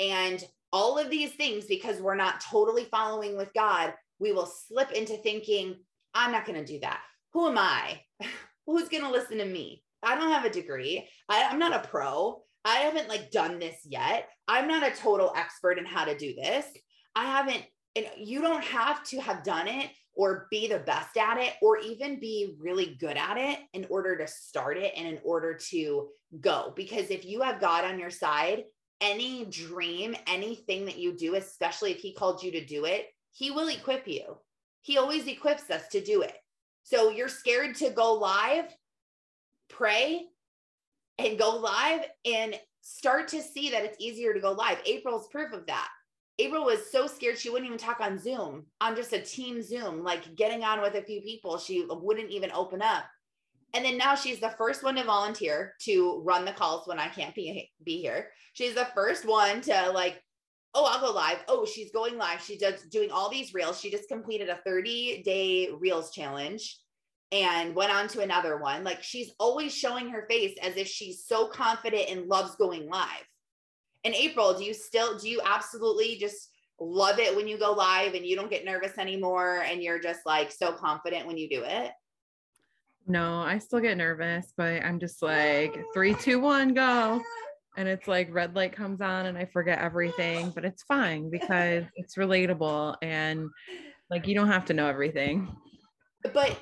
And 0.00 0.44
all 0.72 0.98
of 0.98 1.10
these 1.10 1.32
things, 1.32 1.66
because 1.66 2.00
we're 2.00 2.16
not 2.16 2.40
totally 2.40 2.84
following 2.84 3.36
with 3.36 3.52
God, 3.54 3.94
we 4.18 4.32
will 4.32 4.46
slip 4.46 4.90
into 4.92 5.16
thinking, 5.16 5.76
I'm 6.14 6.32
not 6.32 6.44
going 6.44 6.58
to 6.58 6.72
do 6.72 6.80
that. 6.80 7.00
Who 7.32 7.48
am 7.48 7.58
I? 7.58 8.00
Who's 8.66 8.88
going 8.88 9.04
to 9.04 9.10
listen 9.10 9.38
to 9.38 9.44
me? 9.44 9.84
I 10.02 10.16
don't 10.16 10.32
have 10.32 10.44
a 10.44 10.50
degree. 10.50 11.08
I, 11.28 11.44
I'm 11.44 11.58
not 11.58 11.84
a 11.84 11.88
pro. 11.88 12.42
I 12.64 12.76
haven't 12.76 13.08
like 13.08 13.30
done 13.30 13.58
this 13.58 13.76
yet. 13.84 14.28
I'm 14.48 14.68
not 14.68 14.86
a 14.86 14.94
total 14.94 15.32
expert 15.36 15.78
in 15.78 15.86
how 15.86 16.04
to 16.04 16.16
do 16.16 16.34
this. 16.34 16.66
I 17.14 17.24
haven't, 17.24 17.64
and 17.96 18.06
you 18.16 18.40
don't 18.40 18.64
have 18.64 19.02
to 19.04 19.20
have 19.20 19.42
done 19.42 19.68
it 19.68 19.90
or 20.14 20.46
be 20.50 20.68
the 20.68 20.78
best 20.78 21.16
at 21.16 21.38
it 21.38 21.54
or 21.62 21.78
even 21.78 22.20
be 22.20 22.56
really 22.58 22.96
good 23.00 23.16
at 23.16 23.36
it 23.36 23.58
in 23.72 23.86
order 23.90 24.16
to 24.16 24.26
start 24.26 24.76
it 24.76 24.92
and 24.96 25.06
in 25.06 25.18
order 25.24 25.54
to 25.54 26.08
go. 26.40 26.72
Because 26.76 27.10
if 27.10 27.24
you 27.24 27.40
have 27.42 27.60
God 27.60 27.84
on 27.84 27.98
your 27.98 28.10
side, 28.10 28.64
any 29.00 29.46
dream, 29.46 30.14
anything 30.26 30.84
that 30.84 30.98
you 30.98 31.16
do, 31.16 31.36
especially 31.36 31.92
if 31.92 31.98
He 31.98 32.12
called 32.12 32.42
you 32.42 32.52
to 32.52 32.64
do 32.64 32.84
it, 32.84 33.06
He 33.32 33.50
will 33.50 33.68
equip 33.68 34.06
you. 34.06 34.36
He 34.82 34.98
always 34.98 35.26
equips 35.26 35.70
us 35.70 35.88
to 35.88 36.02
do 36.02 36.22
it. 36.22 36.34
So 36.82 37.10
you're 37.10 37.28
scared 37.28 37.76
to 37.76 37.90
go 37.90 38.14
live, 38.14 38.64
pray 39.68 40.26
and 41.18 41.38
go 41.38 41.56
live 41.56 42.02
and 42.24 42.58
start 42.80 43.28
to 43.28 43.42
see 43.42 43.70
that 43.70 43.84
it's 43.84 44.00
easier 44.00 44.32
to 44.32 44.40
go 44.40 44.52
live. 44.52 44.78
April's 44.86 45.28
proof 45.28 45.52
of 45.52 45.66
that. 45.66 45.88
April 46.40 46.64
was 46.64 46.90
so 46.90 47.06
scared 47.06 47.38
she 47.38 47.50
wouldn't 47.50 47.66
even 47.66 47.78
talk 47.78 48.00
on 48.00 48.18
Zoom, 48.18 48.64
on 48.80 48.96
just 48.96 49.12
a 49.12 49.20
team 49.20 49.62
Zoom, 49.62 50.02
like 50.02 50.34
getting 50.36 50.64
on 50.64 50.80
with 50.80 50.94
a 50.94 51.02
few 51.02 51.20
people. 51.20 51.58
She 51.58 51.86
wouldn't 51.88 52.30
even 52.30 52.50
open 52.52 52.80
up. 52.80 53.04
And 53.74 53.84
then 53.84 53.98
now 53.98 54.14
she's 54.14 54.40
the 54.40 54.54
first 54.58 54.82
one 54.82 54.96
to 54.96 55.04
volunteer 55.04 55.74
to 55.82 56.22
run 56.24 56.44
the 56.44 56.52
calls 56.52 56.88
when 56.88 56.98
I 56.98 57.08
can't 57.08 57.34
be, 57.34 57.70
be 57.84 58.00
here. 58.00 58.30
She's 58.54 58.74
the 58.74 58.88
first 58.94 59.26
one 59.26 59.60
to 59.62 59.92
like, 59.92 60.20
oh, 60.74 60.86
I'll 60.90 61.00
go 61.00 61.12
live. 61.14 61.38
Oh, 61.46 61.66
she's 61.66 61.92
going 61.92 62.16
live. 62.16 62.40
She 62.40 62.56
does 62.56 62.82
doing 62.84 63.10
all 63.10 63.28
these 63.30 63.54
reels. 63.54 63.78
She 63.78 63.90
just 63.90 64.08
completed 64.08 64.48
a 64.48 64.60
30 64.66 65.22
day 65.24 65.68
reels 65.78 66.10
challenge 66.10 66.78
and 67.32 67.74
went 67.74 67.92
on 67.92 68.08
to 68.08 68.22
another 68.22 68.56
one. 68.56 68.82
Like 68.82 69.02
she's 69.02 69.32
always 69.38 69.74
showing 69.74 70.08
her 70.08 70.26
face 70.28 70.56
as 70.62 70.76
if 70.76 70.88
she's 70.88 71.24
so 71.26 71.46
confident 71.46 72.08
and 72.08 72.28
loves 72.28 72.56
going 72.56 72.88
live. 72.88 73.26
In 74.04 74.14
April, 74.14 74.56
do 74.56 74.64
you 74.64 74.74
still, 74.74 75.18
do 75.18 75.28
you 75.28 75.40
absolutely 75.44 76.16
just 76.16 76.48
love 76.78 77.18
it 77.18 77.36
when 77.36 77.46
you 77.46 77.58
go 77.58 77.72
live 77.72 78.14
and 78.14 78.24
you 78.24 78.34
don't 78.34 78.50
get 78.50 78.64
nervous 78.64 78.96
anymore 78.98 79.62
and 79.66 79.82
you're 79.82 80.00
just 80.00 80.20
like 80.24 80.50
so 80.50 80.72
confident 80.72 81.26
when 81.26 81.36
you 81.36 81.48
do 81.48 81.62
it? 81.64 81.92
No, 83.06 83.40
I 83.40 83.58
still 83.58 83.80
get 83.80 83.96
nervous, 83.96 84.52
but 84.56 84.84
I'm 84.84 85.00
just 85.00 85.22
like 85.22 85.76
three, 85.92 86.14
two, 86.14 86.40
one, 86.40 86.74
go. 86.74 87.20
And 87.76 87.88
it's 87.88 88.08
like 88.08 88.32
red 88.32 88.54
light 88.54 88.72
comes 88.72 89.00
on 89.00 89.26
and 89.26 89.36
I 89.36 89.44
forget 89.46 89.78
everything, 89.78 90.50
but 90.50 90.64
it's 90.64 90.82
fine 90.84 91.30
because 91.30 91.84
it's 91.96 92.16
relatable 92.16 92.96
and 93.02 93.48
like 94.10 94.26
you 94.26 94.34
don't 94.34 94.48
have 94.48 94.64
to 94.66 94.74
know 94.74 94.86
everything. 94.86 95.48
But 96.22 96.58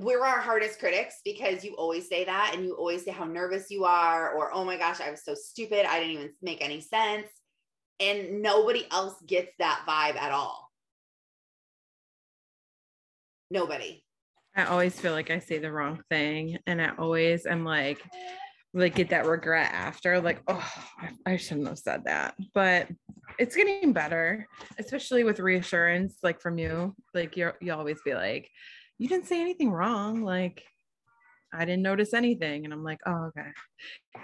we're 0.00 0.24
our 0.24 0.40
hardest 0.40 0.78
critics 0.78 1.16
because 1.24 1.64
you 1.64 1.74
always 1.74 2.08
say 2.08 2.24
that 2.24 2.52
and 2.54 2.64
you 2.64 2.74
always 2.74 3.04
say 3.04 3.10
how 3.10 3.24
nervous 3.24 3.70
you 3.70 3.84
are 3.84 4.32
or 4.32 4.52
oh 4.52 4.64
my 4.64 4.76
gosh 4.76 5.00
i 5.00 5.10
was 5.10 5.24
so 5.24 5.34
stupid. 5.34 5.84
I 5.86 5.98
didn't 5.98 6.14
even 6.14 6.30
make 6.42 6.62
any 6.62 6.80
sense. 6.80 7.26
And 8.00 8.42
nobody 8.42 8.86
else 8.92 9.14
gets 9.26 9.52
that 9.58 9.84
vibe 9.88 10.16
at 10.16 10.30
all. 10.30 10.70
Nobody. 13.50 14.04
I 14.54 14.64
always 14.64 14.98
feel 14.98 15.12
like 15.12 15.30
i 15.30 15.38
say 15.38 15.58
the 15.58 15.70
wrong 15.70 16.02
thing 16.10 16.58
and 16.66 16.82
i 16.82 16.90
always 16.98 17.46
am 17.46 17.64
like 17.64 18.02
like 18.74 18.94
get 18.94 19.10
that 19.10 19.26
regret 19.26 19.70
after 19.72 20.20
like 20.20 20.42
oh 20.48 20.72
i 21.26 21.36
shouldn't 21.36 21.68
have 21.68 21.78
said 21.78 22.04
that. 22.04 22.34
But 22.54 22.88
it's 23.38 23.54
getting 23.54 23.92
better 23.92 24.46
especially 24.78 25.22
with 25.22 25.38
reassurance 25.38 26.16
like 26.22 26.40
from 26.40 26.58
you 26.58 26.94
like 27.14 27.36
you 27.36 27.52
you 27.60 27.72
always 27.72 28.00
be 28.04 28.14
like 28.14 28.50
you 28.98 29.08
didn't 29.08 29.26
say 29.26 29.40
anything 29.40 29.70
wrong. 29.70 30.22
Like, 30.22 30.64
I 31.52 31.64
didn't 31.64 31.82
notice 31.82 32.12
anything. 32.12 32.64
And 32.64 32.74
I'm 32.74 32.84
like, 32.84 32.98
oh, 33.06 33.30
okay. 33.30 33.48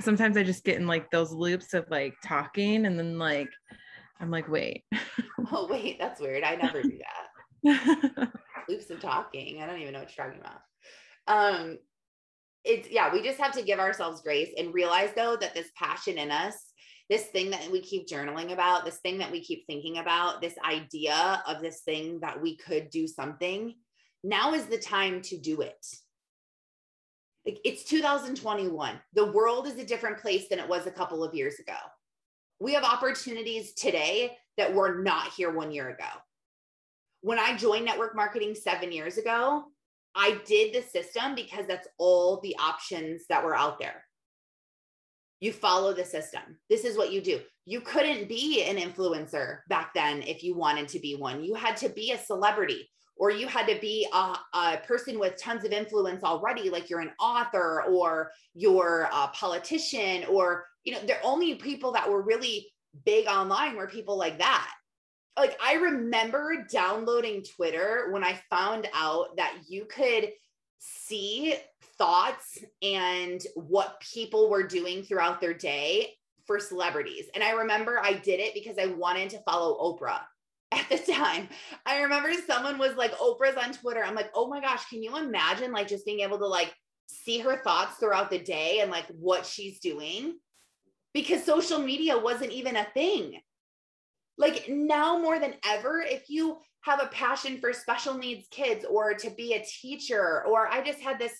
Sometimes 0.00 0.37
I 0.37 0.42
just 0.42 0.64
get 0.64 0.76
in 0.76 0.87
like 0.87 1.10
those 1.10 1.32
loops 1.32 1.72
of 1.74 1.87
like 1.90 2.14
talking 2.24 2.87
and 2.87 2.98
then 2.98 3.18
like, 3.18 3.48
I'm 4.20 4.30
like, 4.30 4.48
wait. 4.48 4.84
oh, 5.52 5.66
wait, 5.70 5.98
that's 5.98 6.20
weird. 6.20 6.44
I 6.44 6.56
never 6.56 6.82
do 6.82 6.98
that. 6.98 8.32
loops 8.68 8.90
of 8.90 9.00
talking. 9.00 9.62
I 9.62 9.66
don't 9.66 9.80
even 9.80 9.92
know 9.92 10.00
what 10.00 10.16
you're 10.16 10.26
talking 10.26 10.40
about. 10.40 10.60
Um, 11.26 11.78
it's 12.64 12.88
yeah, 12.90 13.12
we 13.12 13.22
just 13.22 13.38
have 13.38 13.52
to 13.52 13.62
give 13.62 13.78
ourselves 13.78 14.22
grace 14.22 14.50
and 14.56 14.74
realize 14.74 15.10
though 15.14 15.37
that 15.37 15.54
this 15.54 15.70
passion 15.76 16.18
in 16.18 16.30
us, 16.30 16.54
this 17.10 17.26
thing 17.26 17.50
that 17.50 17.70
we 17.70 17.80
keep 17.80 18.08
journaling 18.08 18.52
about, 18.52 18.84
this 18.84 18.98
thing 18.98 19.18
that 19.18 19.30
we 19.30 19.42
keep 19.42 19.66
thinking 19.66 19.98
about, 19.98 20.40
this 20.40 20.54
idea 20.66 21.42
of 21.46 21.60
this 21.60 21.82
thing 21.82 22.20
that 22.20 22.40
we 22.40 22.56
could 22.56 22.88
do 22.90 23.06
something 23.06 23.74
now 24.24 24.54
is 24.54 24.64
the 24.64 24.78
time 24.78 25.20
to 25.20 25.37
do 25.37 25.60
it. 25.60 25.87
It's 27.44 27.84
2021. 27.84 28.98
The 29.12 29.30
world 29.32 29.66
is 29.66 29.76
a 29.76 29.84
different 29.84 30.18
place 30.18 30.48
than 30.48 30.58
it 30.58 30.68
was 30.68 30.87
a 30.87 30.90
couple 30.90 31.22
of 31.22 31.34
years 31.34 31.58
ago. 31.58 31.76
We 32.58 32.72
have 32.72 32.84
opportunities 32.84 33.74
today 33.74 34.38
that 34.56 34.74
were 34.74 35.02
not 35.02 35.32
here 35.34 35.52
one 35.52 35.70
year 35.70 35.90
ago. 35.90 36.08
When 37.20 37.38
I 37.38 37.54
joined 37.56 37.84
network 37.84 38.16
marketing 38.16 38.54
seven 38.54 38.92
years 38.92 39.18
ago, 39.18 39.64
I 40.14 40.40
did 40.46 40.72
the 40.72 40.80
system 40.80 41.34
because 41.34 41.66
that's 41.66 41.88
all 41.98 42.40
the 42.40 42.56
options 42.58 43.26
that 43.28 43.44
were 43.44 43.54
out 43.54 43.78
there. 43.78 44.04
You 45.40 45.52
follow 45.52 45.92
the 45.92 46.04
system. 46.04 46.58
This 46.70 46.84
is 46.84 46.96
what 46.96 47.12
you 47.12 47.20
do. 47.20 47.40
You 47.66 47.82
couldn't 47.82 48.28
be 48.28 48.62
an 48.62 48.76
influencer 48.76 49.58
back 49.68 49.92
then 49.92 50.22
if 50.22 50.42
you 50.42 50.56
wanted 50.56 50.88
to 50.88 50.98
be 50.98 51.14
one. 51.16 51.44
You 51.44 51.54
had 51.54 51.76
to 51.78 51.90
be 51.90 52.12
a 52.12 52.18
celebrity 52.18 52.88
or 53.16 53.31
you 53.31 53.46
had 53.46 53.66
to 53.68 53.79
be 53.81 54.07
a, 54.12 54.37
a, 54.55 54.79
person 54.87 55.18
with 55.18 55.40
tons 55.40 55.64
of 55.64 55.72
influence 55.72 56.24
already, 56.24 56.70
like 56.70 56.90
you're 56.90 57.00
an 57.00 57.12
author 57.20 57.83
or 57.85 58.33
you're 58.55 59.09
a 59.12 59.29
politician, 59.29 60.24
or, 60.24 60.66
you 60.85 60.92
know, 60.92 61.00
the 61.00 61.20
only 61.22 61.55
people 61.55 61.92
that 61.92 62.11
were 62.11 62.22
really 62.22 62.68
big 63.05 63.27
online 63.27 63.77
were 63.77 63.87
people 63.87 64.16
like 64.16 64.38
that. 64.38 64.70
Like 65.37 65.57
I 65.62 65.74
remember 65.74 66.64
downloading 66.70 67.44
Twitter 67.57 68.09
when 68.11 68.24
I 68.24 68.40
found 68.50 68.88
out 68.94 69.37
that 69.37 69.59
you 69.68 69.85
could 69.85 70.31
see 70.79 71.55
thoughts 71.98 72.59
and 72.83 73.40
what 73.55 74.00
people 74.12 74.50
were 74.50 74.62
doing 74.62 75.03
throughout 75.03 75.40
their 75.40 75.55
day 75.55 76.14
for 76.46 76.61
celebrities. 76.61 77.27
And 77.35 77.42
I 77.42 77.53
remember 77.53 78.00
I 78.03 78.14
did 78.14 78.40
it 78.40 78.55
because 78.55 78.77
I 78.79 78.87
wanted 78.87 79.31
to 79.31 79.42
follow 79.42 79.79
Oprah 79.79 80.20
at 80.72 80.88
the 80.88 81.12
time. 81.12 81.48
I 81.87 82.03
remember 82.03 82.33
someone 82.46 82.79
was 82.79 82.96
like, 82.96 83.12
Oprah's 83.18 83.57
on 83.57 83.72
Twitter. 83.72 84.03
I'm 84.05 84.14
like, 84.14 84.31
oh 84.35 84.48
my 84.48 84.61
gosh, 84.61 84.88
can 84.88 85.03
you 85.03 85.16
imagine 85.16 85.72
like 85.72 85.88
just 85.88 86.07
being 86.07 86.20
able 86.20 86.38
to 86.38 86.46
like 86.46 86.74
see 87.07 87.38
her 87.38 87.62
thoughts 87.62 87.96
throughout 87.96 88.31
the 88.31 88.38
day 88.38 88.81
and 88.81 88.90
like 88.90 89.07
what 89.09 89.46
she's 89.46 89.81
doing? 89.81 90.38
Because 91.12 91.44
social 91.44 91.79
media 91.79 92.18
wasn't 92.18 92.53
even 92.53 92.77
a 92.77 92.87
thing. 92.94 93.40
Like 94.37 94.68
now 94.68 95.18
more 95.18 95.38
than 95.38 95.55
ever, 95.64 96.03
if 96.03 96.29
you 96.29 96.59
have 96.81 97.00
a 97.00 97.07
passion 97.07 97.59
for 97.59 97.72
special 97.72 98.14
needs 98.14 98.46
kids 98.50 98.85
or 98.85 99.14
to 99.14 99.31
be 99.31 99.55
a 99.55 99.64
teacher, 99.64 100.44
or 100.46 100.68
I 100.68 100.85
just 100.85 101.00
had 101.00 101.18
this 101.18 101.33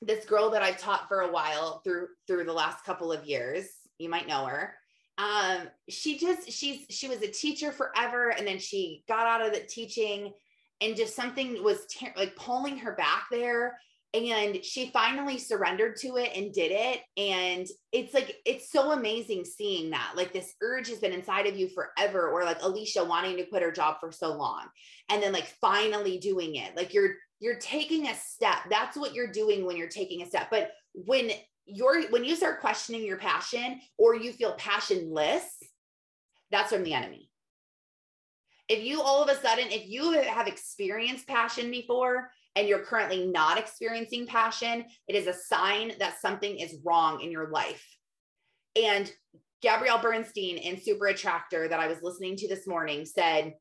this 0.00 0.24
girl 0.26 0.50
that 0.50 0.62
I've 0.62 0.78
taught 0.78 1.08
for 1.08 1.22
a 1.22 1.32
while 1.32 1.80
through 1.82 2.08
through 2.26 2.44
the 2.44 2.52
last 2.52 2.84
couple 2.84 3.10
of 3.10 3.24
years. 3.24 3.66
You 3.98 4.10
might 4.10 4.28
know 4.28 4.44
her 4.44 4.74
um 5.18 5.68
she 5.88 6.18
just 6.18 6.50
she's 6.50 6.86
she 6.90 7.08
was 7.08 7.22
a 7.22 7.30
teacher 7.30 7.72
forever 7.72 8.30
and 8.30 8.46
then 8.46 8.58
she 8.58 9.02
got 9.08 9.26
out 9.26 9.44
of 9.44 9.52
the 9.52 9.60
teaching 9.60 10.32
and 10.80 10.96
just 10.96 11.16
something 11.16 11.62
was 11.62 11.86
ter- 11.86 12.14
like 12.16 12.36
pulling 12.36 12.78
her 12.78 12.92
back 12.92 13.24
there 13.30 13.78
and 14.14 14.64
she 14.64 14.88
finally 14.90 15.36
surrendered 15.36 15.96
to 15.96 16.16
it 16.16 16.30
and 16.34 16.54
did 16.54 16.72
it 16.72 17.00
and 17.16 17.66
it's 17.92 18.14
like 18.14 18.36
it's 18.46 18.72
so 18.72 18.92
amazing 18.92 19.44
seeing 19.44 19.90
that 19.90 20.12
like 20.16 20.32
this 20.32 20.54
urge 20.62 20.88
has 20.88 20.98
been 20.98 21.12
inside 21.12 21.46
of 21.46 21.56
you 21.56 21.68
forever 21.68 22.30
or 22.30 22.44
like 22.44 22.62
alicia 22.62 23.04
wanting 23.04 23.36
to 23.36 23.44
quit 23.44 23.62
her 23.62 23.72
job 23.72 23.96
for 24.00 24.10
so 24.10 24.34
long 24.34 24.64
and 25.08 25.22
then 25.22 25.32
like 25.32 25.46
finally 25.60 26.18
doing 26.18 26.56
it. 26.56 26.76
Like 26.76 26.92
you're 26.92 27.14
you're 27.40 27.58
taking 27.58 28.08
a 28.08 28.14
step. 28.14 28.58
That's 28.68 28.96
what 28.96 29.14
you're 29.14 29.30
doing 29.30 29.64
when 29.64 29.76
you're 29.76 29.88
taking 29.88 30.22
a 30.22 30.26
step. 30.26 30.48
But 30.50 30.70
when 30.92 31.30
you're 31.68 32.08
when 32.10 32.24
you 32.24 32.34
start 32.34 32.60
questioning 32.60 33.04
your 33.04 33.18
passion 33.18 33.80
or 33.96 34.16
you 34.16 34.32
feel 34.32 34.54
passionless 34.54 35.44
that's 36.50 36.72
from 36.72 36.82
the 36.82 36.94
enemy 36.94 37.30
if 38.68 38.84
you 38.84 39.00
all 39.00 39.22
of 39.22 39.28
a 39.28 39.40
sudden 39.40 39.68
if 39.70 39.88
you 39.88 40.12
have 40.12 40.46
experienced 40.46 41.26
passion 41.26 41.70
before 41.70 42.30
and 42.58 42.68
you're 42.68 42.80
currently 42.80 43.26
not 43.26 43.56
experiencing 43.56 44.26
passion, 44.26 44.84
it 45.06 45.14
is 45.14 45.26
a 45.26 45.32
sign 45.32 45.92
that 46.00 46.20
something 46.20 46.58
is 46.58 46.76
wrong 46.84 47.20
in 47.20 47.30
your 47.30 47.50
life. 47.50 47.86
And 48.80 49.10
Gabrielle 49.62 50.00
Bernstein 50.00 50.56
in 50.56 50.80
Super 50.80 51.06
Attractor 51.06 51.68
that 51.68 51.80
I 51.80 51.86
was 51.88 52.02
listening 52.02 52.36
to 52.36 52.48
this 52.48 52.66
morning 52.66 53.04
said, 53.04 53.54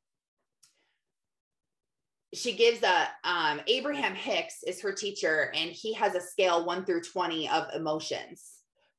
she 2.33 2.53
gives 2.53 2.83
a 2.83 3.07
um, 3.23 3.61
Abraham 3.67 4.13
Hicks 4.13 4.63
is 4.63 4.81
her 4.81 4.91
teacher, 4.91 5.51
and 5.55 5.71
he 5.71 5.93
has 5.93 6.15
a 6.15 6.21
scale 6.21 6.65
one 6.65 6.85
through 6.85 7.01
20 7.01 7.49
of 7.49 7.73
emotions 7.73 8.51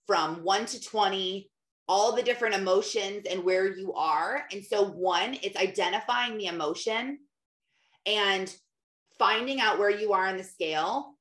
from 0.06 0.42
one 0.42 0.64
to 0.66 0.80
20, 0.80 1.50
all 1.86 2.16
the 2.16 2.22
different 2.22 2.54
emotions 2.54 3.26
and 3.30 3.44
where 3.44 3.70
you 3.70 3.92
are. 3.92 4.44
And 4.52 4.64
so, 4.64 4.88
one, 4.88 5.36
it's 5.42 5.56
identifying 5.56 6.38
the 6.38 6.46
emotion. 6.46 7.18
And 8.06 8.54
finding 9.18 9.60
out 9.60 9.78
where 9.78 9.90
you 9.90 10.12
are 10.12 10.26
on 10.26 10.36
the 10.36 10.44
scale. 10.44 11.14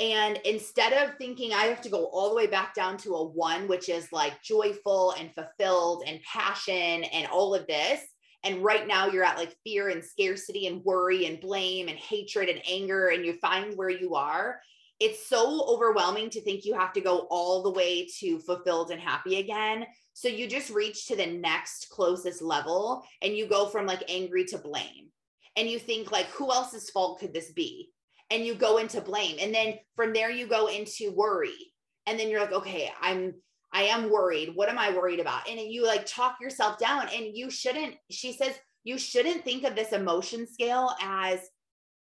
And 0.00 0.38
instead 0.44 0.92
of 0.92 1.16
thinking 1.16 1.52
I 1.52 1.64
have 1.64 1.82
to 1.82 1.90
go 1.90 2.06
all 2.06 2.30
the 2.30 2.34
way 2.34 2.46
back 2.46 2.74
down 2.74 2.96
to 2.98 3.14
a 3.14 3.24
one, 3.24 3.68
which 3.68 3.88
is 3.88 4.10
like 4.10 4.42
joyful 4.42 5.14
and 5.18 5.32
fulfilled 5.32 6.04
and 6.06 6.20
passion 6.22 7.04
and 7.04 7.28
all 7.28 7.54
of 7.54 7.66
this, 7.66 8.00
and 8.44 8.64
right 8.64 8.86
now 8.86 9.06
you're 9.06 9.24
at 9.24 9.38
like 9.38 9.56
fear 9.64 9.88
and 9.88 10.04
scarcity 10.04 10.66
and 10.66 10.84
worry 10.84 11.26
and 11.26 11.40
blame 11.40 11.88
and 11.88 11.98
hatred 11.98 12.48
and 12.48 12.60
anger, 12.68 13.08
and 13.08 13.24
you 13.24 13.34
find 13.34 13.76
where 13.76 13.90
you 13.90 14.14
are, 14.14 14.60
it's 15.00 15.26
so 15.26 15.64
overwhelming 15.66 16.30
to 16.30 16.40
think 16.40 16.64
you 16.64 16.74
have 16.74 16.92
to 16.92 17.00
go 17.00 17.26
all 17.28 17.62
the 17.62 17.72
way 17.72 18.06
to 18.20 18.38
fulfilled 18.38 18.92
and 18.92 19.00
happy 19.00 19.40
again. 19.40 19.84
So 20.12 20.28
you 20.28 20.46
just 20.46 20.70
reach 20.70 21.06
to 21.06 21.16
the 21.16 21.26
next 21.26 21.88
closest 21.90 22.40
level 22.40 23.04
and 23.20 23.36
you 23.36 23.48
go 23.48 23.66
from 23.66 23.84
like 23.84 24.04
angry 24.08 24.44
to 24.46 24.58
blame. 24.58 25.08
And 25.56 25.68
you 25.68 25.80
think 25.80 26.12
like 26.12 26.26
who 26.26 26.52
else's 26.52 26.88
fault 26.90 27.18
could 27.18 27.34
this 27.34 27.50
be? 27.50 27.90
And 28.30 28.46
you 28.46 28.54
go 28.54 28.78
into 28.78 29.00
blame. 29.00 29.38
And 29.40 29.52
then 29.52 29.74
from 29.96 30.12
there 30.12 30.30
you 30.30 30.46
go 30.46 30.68
into 30.68 31.12
worry. 31.12 31.72
And 32.06 32.18
then 32.18 32.28
you're 32.28 32.40
like 32.40 32.52
okay 32.52 32.90
i'm 33.00 33.34
i 33.72 33.82
am 33.82 34.10
worried. 34.10 34.54
What 34.54 34.68
am 34.68 34.78
i 34.78 34.90
worried 34.90 35.20
about? 35.20 35.48
And 35.48 35.60
you 35.60 35.86
like 35.86 36.06
talk 36.06 36.36
yourself 36.40 36.78
down 36.78 37.08
and 37.14 37.36
you 37.36 37.50
shouldn't 37.50 37.94
she 38.10 38.32
says 38.32 38.54
you 38.84 38.98
shouldn't 38.98 39.44
think 39.44 39.64
of 39.64 39.74
this 39.74 39.92
emotion 39.92 40.46
scale 40.46 40.90
as 41.00 41.40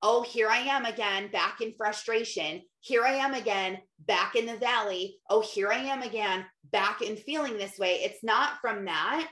oh 0.02 0.22
here 0.22 0.48
i 0.48 0.58
am 0.58 0.84
again 0.84 1.30
back 1.30 1.60
in 1.60 1.72
frustration. 1.76 2.62
Here 2.80 3.02
i 3.04 3.12
am 3.12 3.34
again 3.34 3.78
back 4.06 4.36
in 4.36 4.46
the 4.46 4.56
valley. 4.56 5.18
Oh 5.30 5.40
here 5.40 5.70
i 5.70 5.78
am 5.78 6.02
again 6.02 6.44
back 6.72 7.02
in 7.02 7.16
feeling 7.16 7.58
this 7.58 7.78
way. 7.78 8.00
It's 8.02 8.22
not 8.22 8.60
from 8.60 8.84
that. 8.86 9.28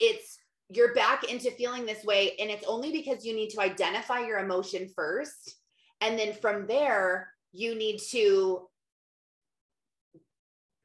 It's 0.00 0.38
you're 0.68 0.94
back 0.94 1.30
into 1.30 1.50
feeling 1.52 1.86
this 1.86 2.04
way. 2.04 2.36
And 2.40 2.50
it's 2.50 2.66
only 2.66 2.90
because 2.90 3.24
you 3.24 3.34
need 3.34 3.50
to 3.50 3.60
identify 3.60 4.20
your 4.20 4.38
emotion 4.38 4.90
first. 4.94 5.56
And 6.00 6.18
then 6.18 6.32
from 6.34 6.66
there, 6.66 7.28
you 7.52 7.74
need 7.74 8.00
to 8.10 8.68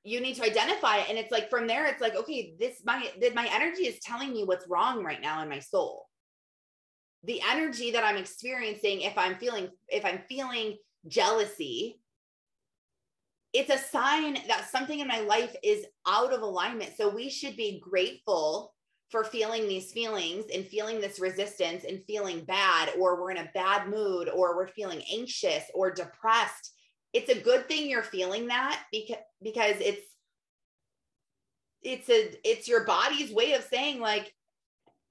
you 0.04 0.20
need 0.20 0.36
to 0.36 0.44
identify 0.44 0.98
it. 0.98 1.10
And 1.10 1.18
it's 1.18 1.32
like 1.32 1.50
from 1.50 1.68
there 1.68 1.86
it's 1.88 2.02
like 2.02 2.16
okay 2.16 2.56
this 2.60 2.82
my 2.86 3.12
my 3.34 3.50
energy 3.52 3.84
is 3.84 4.00
telling 4.00 4.32
me 4.32 4.44
what's 4.44 4.68
wrong 4.68 5.04
right 5.04 5.22
now 5.22 5.42
in 5.44 5.50
my 5.50 5.60
soul. 5.60 6.08
The 7.24 7.42
energy 7.50 7.92
that 7.92 8.04
i'm 8.04 8.18
experiencing 8.18 9.02
if 9.02 9.16
i'm 9.18 9.36
feeling 9.36 9.70
if 9.90 10.04
i'm 10.04 10.22
feeling 10.28 10.78
jealousy 11.08 12.02
it's 13.54 13.70
a 13.70 13.78
sign 13.78 14.38
that 14.48 14.70
something 14.70 15.00
in 15.00 15.08
my 15.08 15.20
life 15.20 15.56
is 15.64 15.86
out 16.08 16.34
of 16.34 16.42
alignment. 16.42 16.92
So 16.96 17.10
we 17.10 17.30
should 17.30 17.58
be 17.58 17.82
grateful 17.82 18.74
for 19.10 19.26
feeling 19.26 19.68
these 19.68 19.92
feelings 19.92 20.46
and 20.54 20.66
feeling 20.66 21.02
this 21.02 21.20
resistance 21.20 21.84
and 21.84 22.02
feeling 22.08 22.46
bad, 22.46 22.94
or 22.98 23.20
we're 23.20 23.32
in 23.32 23.38
a 23.38 23.52
bad 23.54 23.90
mood, 23.90 24.30
or 24.30 24.56
we're 24.56 24.70
feeling 24.70 25.04
anxious 25.12 25.64
or 25.74 25.92
depressed. 25.92 26.74
It's 27.14 27.30
a 27.30 27.40
good 27.40 27.68
thing 27.68 27.90
you're 27.90 28.04
feeling 28.04 28.48
that 28.48 28.84
because 28.92 29.18
because 29.42 29.76
it's 29.80 30.06
it's 31.82 32.10
a 32.10 32.34
it's 32.50 32.68
your 32.68 32.86
body's 32.86 33.34
way 33.34 33.54
of 33.54 33.64
saying 33.64 34.00
like, 34.00 34.34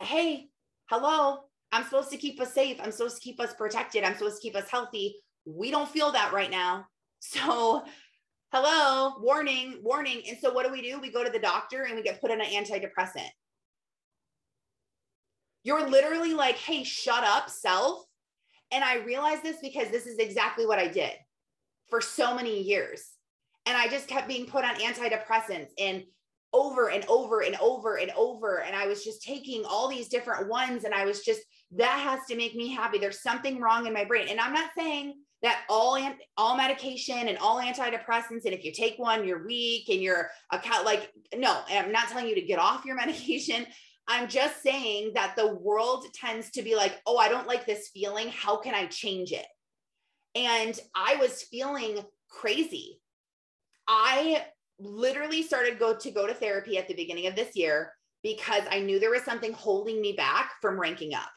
hey, 0.00 0.48
hello, 0.86 1.40
I'm 1.72 1.84
supposed 1.84 2.10
to 2.10 2.16
keep 2.16 2.40
us 2.40 2.54
safe. 2.54 2.78
I'm 2.82 2.92
supposed 2.92 3.16
to 3.16 3.22
keep 3.22 3.40
us 3.40 3.54
protected. 3.54 4.04
I'm 4.04 4.14
supposed 4.14 4.40
to 4.40 4.48
keep 4.48 4.56
us 4.56 4.70
healthy. 4.70 5.16
We 5.44 5.70
don't 5.70 5.88
feel 5.88 6.12
that 6.12 6.32
right 6.32 6.50
now. 6.50 6.86
So 7.22 7.84
hello, 8.50 9.16
warning, 9.20 9.80
warning. 9.82 10.22
And 10.26 10.38
so 10.38 10.50
what 10.54 10.64
do 10.64 10.72
we 10.72 10.80
do? 10.80 10.98
We 10.98 11.12
go 11.12 11.22
to 11.22 11.28
the 11.28 11.38
doctor 11.38 11.82
and 11.82 11.96
we 11.96 12.02
get 12.02 12.18
put 12.18 12.30
on 12.30 12.40
an 12.40 12.46
antidepressant. 12.46 13.28
You're 15.62 15.86
literally 15.86 16.32
like, 16.32 16.56
hey, 16.56 16.82
shut 16.82 17.22
up, 17.24 17.50
self. 17.50 18.06
And 18.72 18.82
I 18.82 19.04
realized 19.04 19.42
this 19.42 19.58
because 19.60 19.90
this 19.90 20.06
is 20.06 20.16
exactly 20.16 20.64
what 20.64 20.78
I 20.78 20.88
did 20.88 21.12
for 21.90 22.00
so 22.00 22.34
many 22.34 22.62
years. 22.62 23.04
And 23.66 23.76
I 23.76 23.88
just 23.88 24.08
kept 24.08 24.28
being 24.28 24.46
put 24.46 24.64
on 24.64 24.76
antidepressants 24.76 25.68
and 25.78 26.04
over 26.52 26.88
and 26.88 27.04
over 27.06 27.42
and 27.42 27.56
over 27.60 27.96
and 27.96 28.10
over. 28.16 28.62
And 28.62 28.74
I 28.74 28.86
was 28.86 29.04
just 29.04 29.22
taking 29.22 29.64
all 29.64 29.88
these 29.88 30.08
different 30.08 30.48
ones. 30.48 30.84
And 30.84 30.94
I 30.94 31.04
was 31.04 31.22
just, 31.24 31.42
that 31.76 32.00
has 32.00 32.20
to 32.28 32.36
make 32.36 32.54
me 32.54 32.68
happy. 32.68 32.98
There's 32.98 33.22
something 33.22 33.60
wrong 33.60 33.86
in 33.86 33.92
my 33.92 34.04
brain. 34.04 34.28
And 34.28 34.40
I'm 34.40 34.52
not 34.52 34.70
saying 34.76 35.14
that 35.42 35.62
all 35.70 35.98
all 36.36 36.56
medication 36.56 37.28
and 37.28 37.38
all 37.38 37.62
antidepressants 37.62 38.44
and 38.44 38.52
if 38.52 38.62
you 38.62 38.72
take 38.72 38.98
one 38.98 39.26
you're 39.26 39.46
weak 39.46 39.88
and 39.88 40.02
you're 40.02 40.28
a 40.52 40.58
cat 40.58 40.84
like 40.84 41.10
no 41.34 41.62
i'm 41.70 41.90
not 41.90 42.08
telling 42.08 42.28
you 42.28 42.34
to 42.34 42.42
get 42.42 42.58
off 42.58 42.84
your 42.84 42.94
medication 43.06 43.64
I'm 44.10 44.28
just 44.28 44.60
saying 44.60 45.12
that 45.14 45.36
the 45.36 45.54
world 45.54 46.04
tends 46.12 46.50
to 46.52 46.62
be 46.62 46.74
like, 46.74 47.00
oh, 47.06 47.16
I 47.16 47.28
don't 47.28 47.46
like 47.46 47.64
this 47.64 47.90
feeling. 47.94 48.28
How 48.28 48.56
can 48.56 48.74
I 48.74 48.86
change 48.86 49.30
it? 49.30 49.46
And 50.34 50.78
I 50.94 51.16
was 51.16 51.42
feeling 51.42 52.04
crazy. 52.28 53.00
I 53.88 54.44
literally 54.78 55.42
started 55.42 55.78
go 55.78 55.96
to 55.96 56.10
go 56.10 56.26
to 56.26 56.34
therapy 56.34 56.78
at 56.78 56.88
the 56.88 56.94
beginning 56.94 57.26
of 57.26 57.36
this 57.36 57.56
year 57.56 57.92
because 58.22 58.62
I 58.70 58.80
knew 58.80 58.98
there 58.98 59.10
was 59.10 59.22
something 59.22 59.52
holding 59.52 60.00
me 60.00 60.12
back 60.12 60.52
from 60.60 60.80
ranking 60.80 61.14
up. 61.14 61.28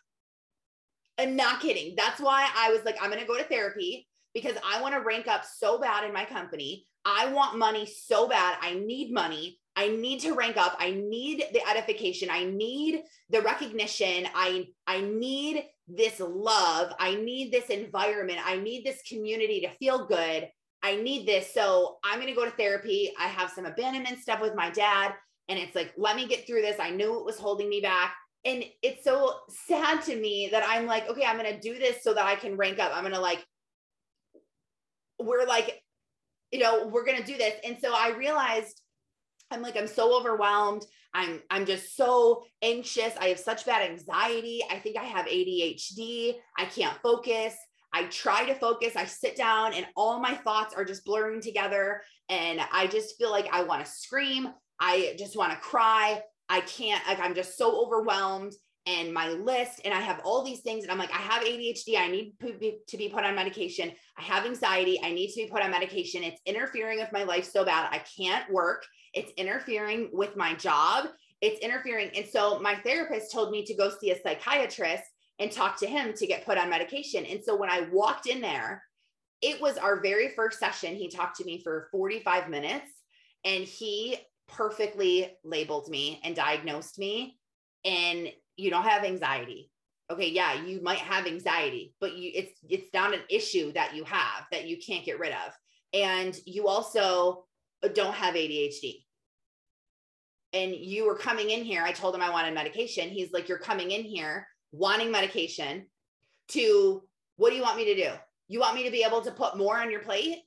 And 1.18 1.38
not 1.38 1.62
kidding. 1.62 1.96
That's 1.96 2.20
why 2.20 2.50
I 2.56 2.72
was 2.72 2.84
like, 2.86 2.98
I'm 3.02 3.10
going 3.10 3.22
to 3.22 3.28
go 3.28 3.38
to 3.38 3.44
therapy 3.44 4.08
because 4.34 4.56
I 4.66 4.82
want 4.82 4.96
to 4.96 5.02
rank 5.02 5.28
up 5.28 5.44
so 5.46 5.80
bad 5.80 6.04
in 6.04 6.14
my 6.14 6.26
company. 6.26 6.88
I 7.06 7.32
want 7.32 7.58
money 7.58 7.86
so 7.86 8.28
bad. 8.28 8.58
I 8.62 8.76
need 8.76 9.14
money. 9.14 9.60
I 9.76 9.90
need 9.90 10.22
to 10.22 10.34
rank 10.34 10.58
up. 10.58 10.76
I 10.80 10.92
need 10.92 11.44
the 11.54 11.68
edification. 11.68 12.30
I 12.32 12.46
need 12.46 13.04
the 13.30 13.42
recognition. 13.42 14.28
I 14.34 14.68
I 14.88 15.02
need 15.02 15.64
this 15.88 16.20
love. 16.20 16.94
I 17.00 17.16
need 17.16 17.52
this 17.52 17.70
environment. 17.70 18.40
I 18.44 18.58
need 18.58 18.86
this 18.86 19.02
community 19.08 19.62
to 19.62 19.70
feel 19.78 20.06
good. 20.06 20.50
I 20.82 20.96
need 20.98 21.28
this. 21.28 21.54
So 21.54 21.98
I'm 22.04 22.16
going 22.16 22.28
to 22.28 22.36
go 22.36 22.46
to 22.46 22.52
therapy. 22.52 23.14
I 23.20 23.28
have 23.28 23.50
some 23.52 23.66
abandonment 23.66 24.20
stuff 24.20 24.42
with 24.42 24.56
my 24.56 24.70
dad 24.70 25.14
and 25.50 25.60
it's 25.60 25.76
like 25.76 25.94
let 25.98 26.16
me 26.16 26.28
get 26.28 26.48
through 26.48 26.62
this. 26.62 26.80
I 26.80 26.90
knew 26.90 27.20
it 27.20 27.26
was 27.26 27.38
holding 27.38 27.70
me 27.70 27.82
back. 27.82 28.16
And 28.46 28.66
it's 28.82 29.06
so 29.06 29.36
sad 29.68 30.02
to 30.04 30.16
me 30.16 30.50
that 30.52 30.64
I'm 30.68 30.86
like, 30.86 31.08
okay, 31.10 31.24
I'm 31.26 31.38
going 31.38 31.54
to 31.54 31.60
do 31.60 31.80
this 31.80 32.04
so 32.04 32.14
that 32.14 32.26
I 32.26 32.36
can 32.36 32.58
rank 32.58 32.80
up. 32.80 32.92
I'm 32.94 33.04
going 33.04 33.14
to 33.14 33.22
like 33.22 33.46
we're 35.20 35.46
like 35.46 35.82
you 36.54 36.60
know, 36.60 36.86
we're 36.86 37.04
going 37.04 37.18
to 37.18 37.26
do 37.26 37.36
this. 37.36 37.56
And 37.66 37.78
so 37.82 37.92
I 37.92 38.16
realized 38.16 38.80
I'm 39.52 39.62
like, 39.62 39.78
I'm 39.78 39.88
so 39.88 40.18
overwhelmed. 40.20 40.84
I'm 41.14 41.42
I'm 41.50 41.66
just 41.66 41.96
so 41.96 42.44
anxious. 42.62 43.14
I 43.20 43.28
have 43.28 43.40
such 43.40 43.66
bad 43.66 43.88
anxiety. 43.90 44.62
I 44.70 44.80
think 44.80 44.98
I 44.98 45.04
have 45.04 45.28
ADHD. 45.28 46.36
I 46.58 46.66
can't 46.66 46.98
focus. 47.04 47.56
I 47.94 48.06
try 48.06 48.46
to 48.46 48.56
focus. 48.56 48.96
I 48.96 49.06
sit 49.06 49.36
down 49.36 49.74
and 49.74 49.86
all 49.96 50.20
my 50.20 50.34
thoughts 50.34 50.74
are 50.74 50.84
just 50.84 51.06
blurring 51.06 51.42
together. 51.42 52.02
And 52.30 52.60
I 52.72 52.88
just 52.88 53.18
feel 53.18 53.30
like 53.30 53.48
I 53.54 53.64
want 53.64 53.86
to 53.86 53.92
scream. 53.92 54.50
I 54.80 55.16
just 55.20 55.38
want 55.38 55.52
to 55.52 55.60
cry. 55.60 56.22
I 56.50 56.62
can't, 56.62 57.06
like, 57.08 57.20
I'm 57.20 57.36
just 57.36 57.58
so 57.58 57.86
overwhelmed 57.86 58.54
and 58.86 59.14
my 59.14 59.30
list 59.30 59.82
and 59.86 59.94
i 59.94 60.00
have 60.00 60.20
all 60.24 60.44
these 60.44 60.62
things 60.62 60.84
and 60.84 60.92
i'm 60.92 60.98
like 60.98 61.12
i 61.12 61.18
have 61.18 61.44
adhd 61.44 61.98
i 61.98 62.08
need 62.08 62.34
to 62.88 62.98
be 62.98 63.10
put 63.10 63.24
on 63.24 63.36
medication 63.36 63.92
i 64.18 64.22
have 64.22 64.46
anxiety 64.46 65.00
i 65.04 65.12
need 65.12 65.30
to 65.30 65.44
be 65.44 65.50
put 65.50 65.62
on 65.62 65.72
medication 65.72 66.24
it's 66.24 66.42
interfering 66.46 67.00
with 67.00 67.12
my 67.12 67.24
life 67.24 67.50
so 67.50 67.64
bad 67.64 67.88
i 67.92 68.02
can't 68.18 68.52
work 68.52 68.86
it's 69.14 69.32
interfering 69.38 70.10
with 70.12 70.36
my 70.36 70.54
job 70.56 71.08
it's 71.42 71.60
interfering 71.62 72.10
and 72.16 72.26
so 72.26 72.60
my 72.60 72.76
therapist 72.76 73.32
told 73.32 73.52
me 73.52 73.64
to 73.64 73.74
go 73.76 73.90
see 73.90 74.12
a 74.12 74.22
psychiatrist 74.22 75.04
and 75.40 75.52
talk 75.52 75.78
to 75.78 75.88
him 75.88 76.14
to 76.14 76.28
get 76.28 76.46
put 76.46 76.58
on 76.58 76.70
medication 76.70 77.26
and 77.26 77.44
so 77.44 77.56
when 77.56 77.70
i 77.70 77.88
walked 77.92 78.28
in 78.28 78.42
there 78.42 78.84
it 79.44 79.62
was 79.62 79.78
our 79.78 80.00
very 80.00 80.30
first 80.30 80.58
session. 80.58 80.96
He 80.96 81.10
talked 81.10 81.36
to 81.38 81.46
me 81.46 81.62
for 81.62 81.90
45 81.92 82.50
minutes 82.50 82.90
and 83.44 83.66
he 83.66 84.18
perfectly 84.48 85.38
labeled 85.44 85.90
me 85.90 86.22
and 86.24 86.34
diagnosed 86.34 86.98
me. 86.98 87.38
And 87.84 88.30
you 88.58 88.70
don't 88.70 88.84
have 88.84 89.04
anxiety. 89.04 89.70
Okay, 90.12 90.30
yeah, 90.30 90.64
you 90.64 90.82
might 90.82 91.00
have 91.00 91.26
anxiety, 91.26 91.96
but 92.00 92.14
you 92.14 92.32
it's 92.34 92.52
it's 92.70 92.94
not 92.94 93.14
an 93.14 93.22
issue 93.30 93.72
that 93.74 93.96
you 93.96 94.04
have 94.04 94.46
that 94.52 94.68
you 94.68 94.78
can't 94.78 95.06
get 95.06 95.20
rid 95.20 95.32
of. 95.32 95.54
And 95.94 96.38
you 96.46 96.68
also 96.68 97.46
don't 97.94 98.14
have 98.14 98.36
ADHD. 98.36 99.04
And 100.52 100.76
you 100.76 101.06
were 101.06 101.18
coming 101.18 101.50
in 101.50 101.64
here. 101.64 101.84
I 101.84 101.92
told 101.92 102.14
him 102.14 102.22
I 102.22 102.30
wanted 102.30 102.54
medication. 102.54 103.10
He's 103.10 103.32
like, 103.32 103.48
You're 103.48 103.58
coming 103.60 103.92
in 103.92 104.04
here 104.04 104.48
wanting 104.72 105.12
medication 105.12 105.86
to 106.50 107.04
what 107.38 107.52
do 107.52 107.56
you 107.56 107.62
want 107.62 107.78
me 107.78 107.86
to 107.86 107.96
do? 107.96 108.10
You 108.48 108.60
want 108.60 108.76
me 108.76 108.84
to 108.84 108.92
be 108.92 109.04
able 109.04 109.22
to 109.22 109.32
put 109.32 109.58
more 109.58 109.78
on 109.78 109.90
your 109.90 110.02
plate? 110.02 110.40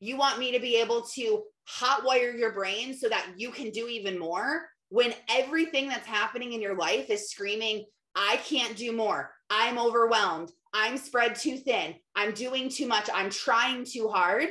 You 0.00 0.16
want 0.16 0.38
me 0.38 0.52
to 0.52 0.58
be 0.58 0.76
able 0.76 1.02
to 1.14 1.42
hotwire 1.68 2.36
your 2.36 2.52
brain 2.52 2.94
so 2.94 3.08
that 3.08 3.26
you 3.36 3.50
can 3.50 3.70
do 3.70 3.86
even 3.88 4.18
more 4.18 4.66
when 4.92 5.14
everything 5.30 5.88
that's 5.88 6.06
happening 6.06 6.52
in 6.52 6.60
your 6.60 6.76
life 6.76 7.08
is 7.08 7.30
screaming, 7.30 7.86
I 8.14 8.36
can't 8.44 8.76
do 8.76 8.92
more. 8.92 9.30
I'm 9.48 9.78
overwhelmed. 9.78 10.52
I'm 10.74 10.98
spread 10.98 11.34
too 11.34 11.56
thin. 11.56 11.94
I'm 12.14 12.32
doing 12.32 12.68
too 12.68 12.86
much. 12.86 13.08
I'm 13.12 13.30
trying 13.30 13.86
too 13.86 14.08
hard. 14.08 14.48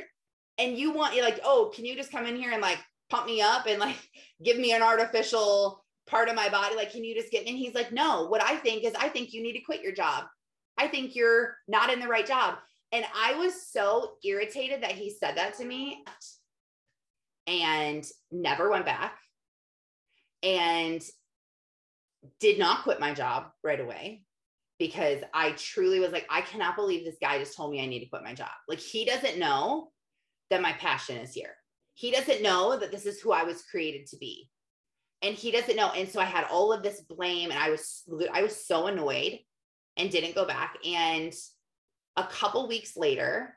And 0.58 0.76
you 0.76 0.90
want, 0.90 1.14
you're 1.14 1.24
like, 1.24 1.38
oh, 1.44 1.70
can 1.72 1.84
you 1.84 1.94
just 1.94 2.10
come 2.10 2.26
in 2.26 2.34
here 2.34 2.50
and 2.50 2.60
like 2.60 2.80
pump 3.08 3.26
me 3.26 3.40
up 3.40 3.66
and 3.68 3.78
like 3.78 3.96
give 4.44 4.58
me 4.58 4.72
an 4.72 4.82
artificial 4.82 5.84
part 6.08 6.28
of 6.28 6.34
my 6.34 6.48
body? 6.48 6.74
Like, 6.74 6.90
can 6.90 7.04
you 7.04 7.14
just 7.14 7.30
get 7.30 7.46
in? 7.46 7.54
He's 7.54 7.76
like, 7.76 7.92
no, 7.92 8.26
what 8.26 8.42
I 8.42 8.56
think 8.56 8.82
is 8.82 8.94
I 8.98 9.10
think 9.10 9.32
you 9.32 9.44
need 9.44 9.52
to 9.52 9.64
quit 9.64 9.80
your 9.80 9.94
job. 9.94 10.24
I 10.76 10.88
think 10.88 11.14
you're 11.14 11.54
not 11.68 11.92
in 11.92 12.00
the 12.00 12.08
right 12.08 12.26
job. 12.26 12.56
And 12.90 13.04
I 13.14 13.34
was 13.34 13.70
so 13.70 14.14
irritated 14.24 14.82
that 14.82 14.90
he 14.90 15.08
said 15.08 15.36
that 15.36 15.56
to 15.58 15.64
me 15.64 16.02
and 17.46 18.04
never 18.32 18.68
went 18.68 18.86
back 18.86 19.16
and 20.42 21.02
did 22.40 22.58
not 22.58 22.84
quit 22.84 23.00
my 23.00 23.12
job 23.12 23.46
right 23.64 23.80
away 23.80 24.22
because 24.78 25.22
I 25.32 25.52
truly 25.52 26.00
was 26.00 26.12
like, 26.12 26.26
I 26.28 26.40
cannot 26.40 26.76
believe 26.76 27.04
this 27.04 27.18
guy 27.20 27.38
just 27.38 27.56
told 27.56 27.70
me 27.70 27.82
I 27.82 27.86
need 27.86 28.00
to 28.00 28.08
quit 28.10 28.24
my 28.24 28.34
job. 28.34 28.50
Like, 28.68 28.80
he 28.80 29.04
doesn't 29.04 29.38
know 29.38 29.92
that 30.50 30.62
my 30.62 30.72
passion 30.72 31.18
is 31.18 31.32
here. 31.32 31.54
He 31.94 32.10
doesn't 32.10 32.42
know 32.42 32.76
that 32.76 32.90
this 32.90 33.06
is 33.06 33.20
who 33.20 33.32
I 33.32 33.44
was 33.44 33.62
created 33.62 34.06
to 34.08 34.16
be. 34.16 34.48
And 35.22 35.34
he 35.34 35.52
doesn't 35.52 35.76
know. 35.76 35.90
And 35.90 36.08
so 36.08 36.20
I 36.20 36.24
had 36.24 36.46
all 36.50 36.72
of 36.72 36.82
this 36.82 37.00
blame 37.00 37.50
and 37.50 37.58
I 37.58 37.70
was 37.70 38.02
I 38.32 38.42
was 38.42 38.66
so 38.66 38.88
annoyed 38.88 39.38
and 39.96 40.10
didn't 40.10 40.34
go 40.34 40.44
back. 40.44 40.76
And 40.84 41.32
a 42.16 42.24
couple 42.24 42.66
weeks 42.66 42.96
later, 42.96 43.56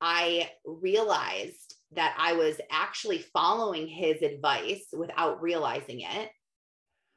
I 0.00 0.50
realized 0.66 1.63
that 1.94 2.14
I 2.18 2.34
was 2.34 2.60
actually 2.70 3.18
following 3.18 3.86
his 3.86 4.22
advice 4.22 4.86
without 4.92 5.42
realizing 5.42 6.00
it. 6.00 6.30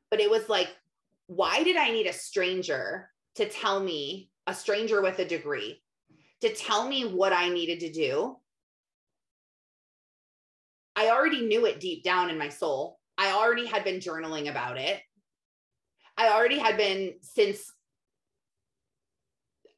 But 0.10 0.20
it 0.20 0.30
was 0.30 0.48
like, 0.50 0.70
why 1.28 1.64
did 1.64 1.76
I 1.76 1.92
need 1.92 2.08
a 2.08 2.14
stranger 2.14 3.10
to 3.36 3.48
tell 3.50 3.80
me, 3.80 4.30
a 4.46 4.54
stranger 4.54 5.02
with 5.02 5.20
a 5.20 5.26
degree, 5.26 5.82
to 6.42 6.54
tell 6.54 6.88
me 6.88 7.04
what 7.04 7.34
I 7.34 7.50
needed 7.50 7.82
to 7.82 7.92
do? 7.92 8.38
I 10.96 11.10
already 11.10 11.46
knew 11.46 11.66
it 11.66 11.80
deep 11.80 12.04
down 12.04 12.30
in 12.30 12.38
my 12.38 12.50
soul. 12.50 13.00
I 13.18 13.32
already 13.32 13.66
had 13.66 13.84
been 13.84 14.00
journaling 14.00 14.50
about 14.50 14.78
it. 14.78 15.02
I 16.18 16.30
already 16.30 16.58
had 16.58 16.78
been 16.78 17.16
since 17.22 17.72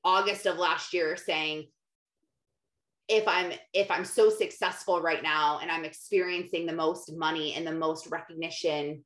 August 0.03 0.45
of 0.45 0.57
last 0.57 0.93
year 0.93 1.17
saying, 1.17 1.67
if 3.09 3.27
i'm 3.27 3.51
if 3.73 3.89
i'm 3.91 4.05
so 4.05 4.29
successful 4.29 5.01
right 5.01 5.23
now 5.23 5.59
and 5.61 5.71
i'm 5.71 5.83
experiencing 5.83 6.65
the 6.65 6.73
most 6.73 7.11
money 7.17 7.55
and 7.55 7.65
the 7.65 7.71
most 7.71 8.07
recognition 8.07 9.03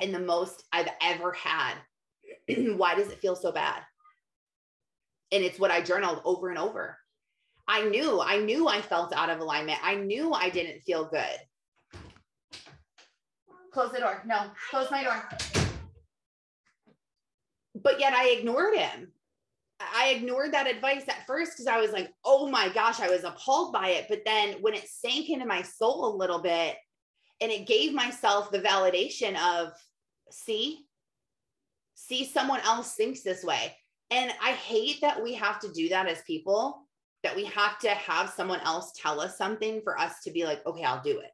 and 0.00 0.14
the 0.14 0.20
most 0.20 0.64
i've 0.72 0.88
ever 1.00 1.32
had 1.32 1.74
why 2.76 2.94
does 2.94 3.08
it 3.08 3.20
feel 3.20 3.36
so 3.36 3.52
bad? 3.52 3.82
And 5.32 5.44
it's 5.44 5.58
what 5.58 5.70
i 5.70 5.80
journaled 5.80 6.20
over 6.24 6.48
and 6.48 6.58
over. 6.58 6.98
I 7.68 7.84
knew 7.88 8.20
i 8.20 8.38
knew 8.38 8.68
i 8.68 8.80
felt 8.80 9.14
out 9.14 9.30
of 9.30 9.40
alignment. 9.40 9.78
I 9.82 9.94
knew 9.94 10.32
i 10.32 10.50
didn't 10.50 10.80
feel 10.80 11.04
good. 11.04 12.00
Close 13.72 13.92
the 13.92 14.00
door. 14.00 14.22
No 14.26 14.50
close 14.70 14.90
my 14.90 15.04
door. 15.04 15.28
But 17.82 18.00
yet 18.00 18.12
i 18.12 18.30
ignored 18.30 18.76
him 18.76 19.12
I 19.80 20.10
ignored 20.10 20.52
that 20.52 20.66
advice 20.66 21.08
at 21.08 21.26
first 21.26 21.52
because 21.52 21.66
I 21.66 21.80
was 21.80 21.92
like, 21.92 22.12
oh 22.24 22.48
my 22.48 22.68
gosh, 22.68 23.00
I 23.00 23.08
was 23.08 23.24
appalled 23.24 23.72
by 23.72 23.88
it. 23.88 24.06
But 24.08 24.22
then 24.26 24.56
when 24.60 24.74
it 24.74 24.88
sank 24.88 25.30
into 25.30 25.46
my 25.46 25.62
soul 25.62 26.14
a 26.14 26.16
little 26.16 26.40
bit 26.40 26.76
and 27.40 27.50
it 27.50 27.66
gave 27.66 27.94
myself 27.94 28.50
the 28.50 28.60
validation 28.60 29.36
of, 29.40 29.72
see, 30.30 30.84
see, 31.94 32.24
someone 32.26 32.60
else 32.60 32.94
thinks 32.94 33.22
this 33.22 33.42
way. 33.42 33.74
And 34.10 34.30
I 34.42 34.52
hate 34.52 35.00
that 35.00 35.22
we 35.22 35.34
have 35.34 35.60
to 35.60 35.72
do 35.72 35.88
that 35.88 36.08
as 36.08 36.20
people, 36.22 36.86
that 37.22 37.36
we 37.36 37.46
have 37.46 37.78
to 37.78 37.90
have 37.90 38.30
someone 38.30 38.60
else 38.60 38.92
tell 38.96 39.20
us 39.20 39.38
something 39.38 39.80
for 39.82 39.98
us 39.98 40.20
to 40.24 40.30
be 40.30 40.44
like, 40.44 40.64
okay, 40.66 40.84
I'll 40.84 41.02
do 41.02 41.20
it. 41.20 41.30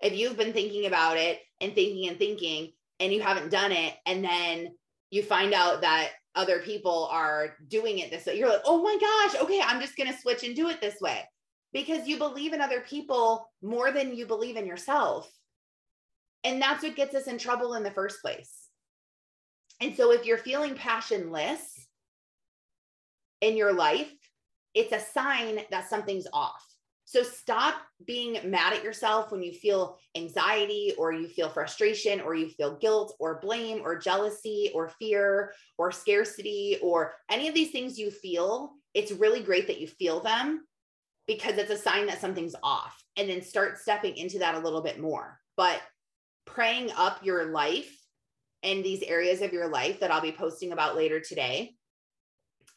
If 0.00 0.16
you've 0.16 0.36
been 0.36 0.52
thinking 0.52 0.86
about 0.86 1.16
it 1.18 1.40
and 1.60 1.74
thinking 1.74 2.08
and 2.08 2.18
thinking 2.18 2.72
and 2.98 3.12
you 3.12 3.20
haven't 3.20 3.50
done 3.50 3.72
it, 3.72 3.94
and 4.06 4.24
then 4.24 4.68
you 5.10 5.22
find 5.22 5.52
out 5.52 5.82
that 5.82 6.10
other 6.34 6.60
people 6.60 7.08
are 7.10 7.56
doing 7.68 7.98
it 7.98 8.10
this 8.10 8.26
way. 8.26 8.38
You're 8.38 8.48
like, 8.48 8.62
oh 8.64 8.82
my 8.82 8.96
gosh, 9.00 9.42
okay, 9.42 9.60
I'm 9.60 9.80
just 9.80 9.96
going 9.96 10.12
to 10.12 10.18
switch 10.18 10.44
and 10.44 10.56
do 10.56 10.68
it 10.68 10.80
this 10.80 11.00
way 11.00 11.22
because 11.72 12.06
you 12.06 12.18
believe 12.18 12.52
in 12.52 12.60
other 12.60 12.80
people 12.80 13.50
more 13.62 13.92
than 13.92 14.14
you 14.14 14.26
believe 14.26 14.56
in 14.56 14.66
yourself. 14.66 15.30
And 16.44 16.60
that's 16.60 16.82
what 16.82 16.96
gets 16.96 17.14
us 17.14 17.26
in 17.26 17.38
trouble 17.38 17.74
in 17.74 17.82
the 17.82 17.90
first 17.90 18.20
place. 18.20 18.68
And 19.80 19.96
so 19.96 20.12
if 20.12 20.24
you're 20.24 20.38
feeling 20.38 20.74
passionless 20.74 21.86
in 23.40 23.56
your 23.56 23.72
life, 23.72 24.12
it's 24.74 24.92
a 24.92 25.00
sign 25.00 25.60
that 25.70 25.88
something's 25.88 26.26
off. 26.32 26.64
So 27.12 27.22
stop 27.22 27.74
being 28.06 28.38
mad 28.42 28.72
at 28.72 28.82
yourself 28.82 29.30
when 29.32 29.42
you 29.42 29.52
feel 29.52 29.98
anxiety 30.16 30.94
or 30.96 31.12
you 31.12 31.28
feel 31.28 31.50
frustration 31.50 32.22
or 32.22 32.34
you 32.34 32.48
feel 32.48 32.78
guilt 32.78 33.14
or 33.20 33.38
blame 33.42 33.82
or 33.84 33.98
jealousy 33.98 34.70
or 34.74 34.88
fear 34.88 35.52
or 35.76 35.92
scarcity 35.92 36.78
or 36.82 37.12
any 37.30 37.48
of 37.48 37.54
these 37.54 37.70
things 37.70 37.98
you 37.98 38.10
feel. 38.10 38.72
It's 38.94 39.12
really 39.12 39.42
great 39.42 39.66
that 39.66 39.78
you 39.78 39.88
feel 39.88 40.20
them 40.20 40.66
because 41.26 41.58
it's 41.58 41.70
a 41.70 41.76
sign 41.76 42.06
that 42.06 42.18
something's 42.18 42.56
off. 42.62 43.04
And 43.18 43.28
then 43.28 43.42
start 43.42 43.76
stepping 43.76 44.16
into 44.16 44.38
that 44.38 44.54
a 44.54 44.60
little 44.60 44.82
bit 44.82 44.98
more. 44.98 45.38
But 45.54 45.82
praying 46.46 46.92
up 46.96 47.22
your 47.22 47.52
life 47.52 47.94
and 48.62 48.82
these 48.82 49.02
areas 49.02 49.42
of 49.42 49.52
your 49.52 49.68
life 49.68 50.00
that 50.00 50.10
I'll 50.10 50.22
be 50.22 50.32
posting 50.32 50.72
about 50.72 50.96
later 50.96 51.20
today 51.20 51.74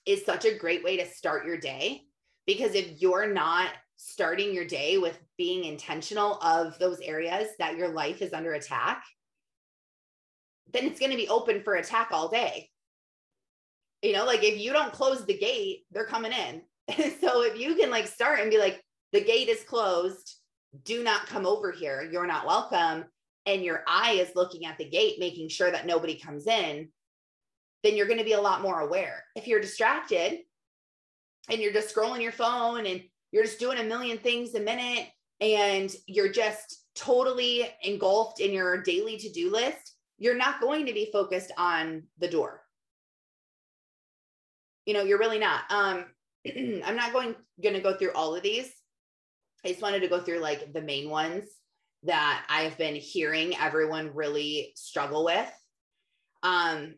is 0.05 0.25
such 0.25 0.43
a 0.43 0.57
great 0.57 0.83
way 0.83 0.97
to 0.97 1.05
start 1.05 1.45
your 1.45 1.57
day 1.57 2.01
because 2.45 2.75
if 2.75 3.01
you're 3.01 3.33
not 3.33 3.69
starting 3.97 4.53
your 4.53 4.65
day 4.65 4.97
with 4.97 5.17
being 5.37 5.65
intentional 5.65 6.39
of 6.41 6.77
those 6.79 6.99
areas 6.99 7.47
that 7.59 7.77
your 7.77 7.89
life 7.89 8.21
is 8.21 8.33
under 8.33 8.53
attack, 8.53 9.03
then 10.73 10.85
it's 10.85 10.99
going 10.99 11.11
to 11.11 11.17
be 11.17 11.29
open 11.29 11.61
for 11.63 11.75
attack 11.75 12.09
all 12.11 12.27
day. 12.27 12.69
You 14.01 14.13
know, 14.13 14.25
like 14.25 14.43
if 14.43 14.59
you 14.59 14.73
don't 14.73 14.93
close 14.93 15.25
the 15.25 15.37
gate, 15.37 15.85
they're 15.91 16.05
coming 16.05 16.31
in. 16.31 16.61
so 17.21 17.43
if 17.43 17.57
you 17.57 17.75
can 17.75 17.89
like 17.89 18.07
start 18.07 18.39
and 18.39 18.51
be 18.51 18.57
like, 18.57 18.81
the 19.13 19.21
gate 19.21 19.47
is 19.47 19.63
closed, 19.63 20.35
do 20.83 21.03
not 21.03 21.27
come 21.27 21.45
over 21.45 21.71
here, 21.71 22.07
you're 22.11 22.27
not 22.27 22.45
welcome. 22.45 23.05
And 23.45 23.63
your 23.63 23.83
eye 23.87 24.13
is 24.13 24.35
looking 24.35 24.65
at 24.65 24.77
the 24.77 24.89
gate, 24.89 25.19
making 25.19 25.49
sure 25.49 25.71
that 25.71 25.85
nobody 25.85 26.19
comes 26.19 26.47
in, 26.47 26.89
then 27.83 27.95
you're 27.95 28.07
going 28.07 28.19
to 28.19 28.25
be 28.25 28.33
a 28.33 28.41
lot 28.41 28.61
more 28.61 28.79
aware. 28.79 29.23
If 29.35 29.47
you're 29.47 29.61
distracted 29.61 30.39
and 31.49 31.61
you're 31.61 31.73
just 31.73 31.95
scrolling 31.95 32.23
your 32.23 32.31
phone 32.31 32.87
and 32.87 33.03
you're 33.35 33.43
just 33.43 33.59
doing 33.59 33.79
a 33.79 33.83
million 33.83 34.17
things 34.17 34.55
a 34.55 34.61
minute 34.61 35.09
and 35.41 35.93
you're 36.07 36.31
just 36.31 36.85
totally 36.95 37.67
engulfed 37.83 38.39
in 38.39 38.53
your 38.53 38.81
daily 38.81 39.17
to-do 39.17 39.51
list, 39.51 39.95
you're 40.17 40.37
not 40.37 40.61
going 40.61 40.85
to 40.85 40.93
be 40.93 41.09
focused 41.11 41.51
on 41.57 42.03
the 42.17 42.29
door. 42.29 42.61
You 44.85 44.93
know, 44.93 45.03
you're 45.03 45.19
really 45.19 45.37
not. 45.37 45.63
Um, 45.69 46.05
I'm 46.47 46.95
not 46.95 47.11
going 47.11 47.35
going 47.61 47.75
to 47.75 47.81
go 47.81 47.97
through 47.97 48.13
all 48.13 48.33
of 48.33 48.41
these. 48.41 48.71
I 49.65 49.67
just 49.67 49.81
wanted 49.81 49.99
to 49.99 50.07
go 50.07 50.21
through 50.21 50.39
like 50.39 50.71
the 50.71 50.81
main 50.81 51.09
ones 51.09 51.49
that 52.03 52.45
I've 52.47 52.77
been 52.77 52.95
hearing 52.95 53.57
everyone 53.57 54.15
really 54.15 54.71
struggle 54.77 55.25
with. 55.25 55.51
Um, 56.41 56.93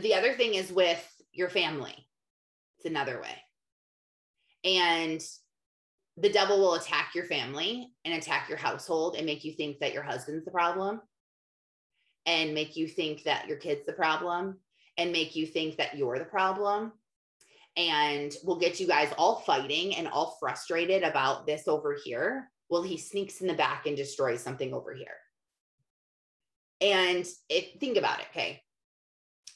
the 0.00 0.14
other 0.14 0.32
thing 0.32 0.54
is 0.54 0.72
with 0.72 1.06
your 1.30 1.50
family. 1.50 2.08
It's 2.78 2.86
another 2.86 3.20
way. 3.20 3.36
And 4.64 5.20
the 6.16 6.30
devil 6.30 6.58
will 6.58 6.74
attack 6.74 7.14
your 7.14 7.24
family 7.24 7.92
and 8.04 8.14
attack 8.14 8.48
your 8.48 8.58
household 8.58 9.14
and 9.16 9.24
make 9.24 9.44
you 9.44 9.52
think 9.52 9.78
that 9.78 9.92
your 9.92 10.02
husband's 10.02 10.44
the 10.44 10.50
problem 10.50 11.00
and 12.26 12.52
make 12.54 12.76
you 12.76 12.88
think 12.88 13.22
that 13.22 13.46
your 13.46 13.56
kid's 13.56 13.86
the 13.86 13.92
problem 13.92 14.58
and 14.98 15.12
make 15.12 15.36
you 15.36 15.46
think 15.46 15.76
that 15.76 15.96
you're 15.96 16.18
the 16.18 16.24
problem. 16.24 16.92
and 17.78 18.34
will 18.44 18.58
get 18.58 18.80
you 18.80 18.86
guys 18.88 19.12
all 19.16 19.36
fighting 19.36 19.94
and 19.94 20.08
all 20.08 20.36
frustrated 20.40 21.04
about 21.04 21.46
this 21.46 21.68
over 21.68 21.96
here. 22.04 22.50
Well, 22.68 22.82
he 22.82 22.98
sneaks 22.98 23.40
in 23.40 23.46
the 23.46 23.54
back 23.54 23.86
and 23.86 23.96
destroys 23.96 24.42
something 24.42 24.74
over 24.74 24.92
here. 24.92 25.06
And 26.80 27.24
it, 27.48 27.80
think 27.80 27.96
about 27.96 28.18
it. 28.18 28.26
Okay. 28.32 28.60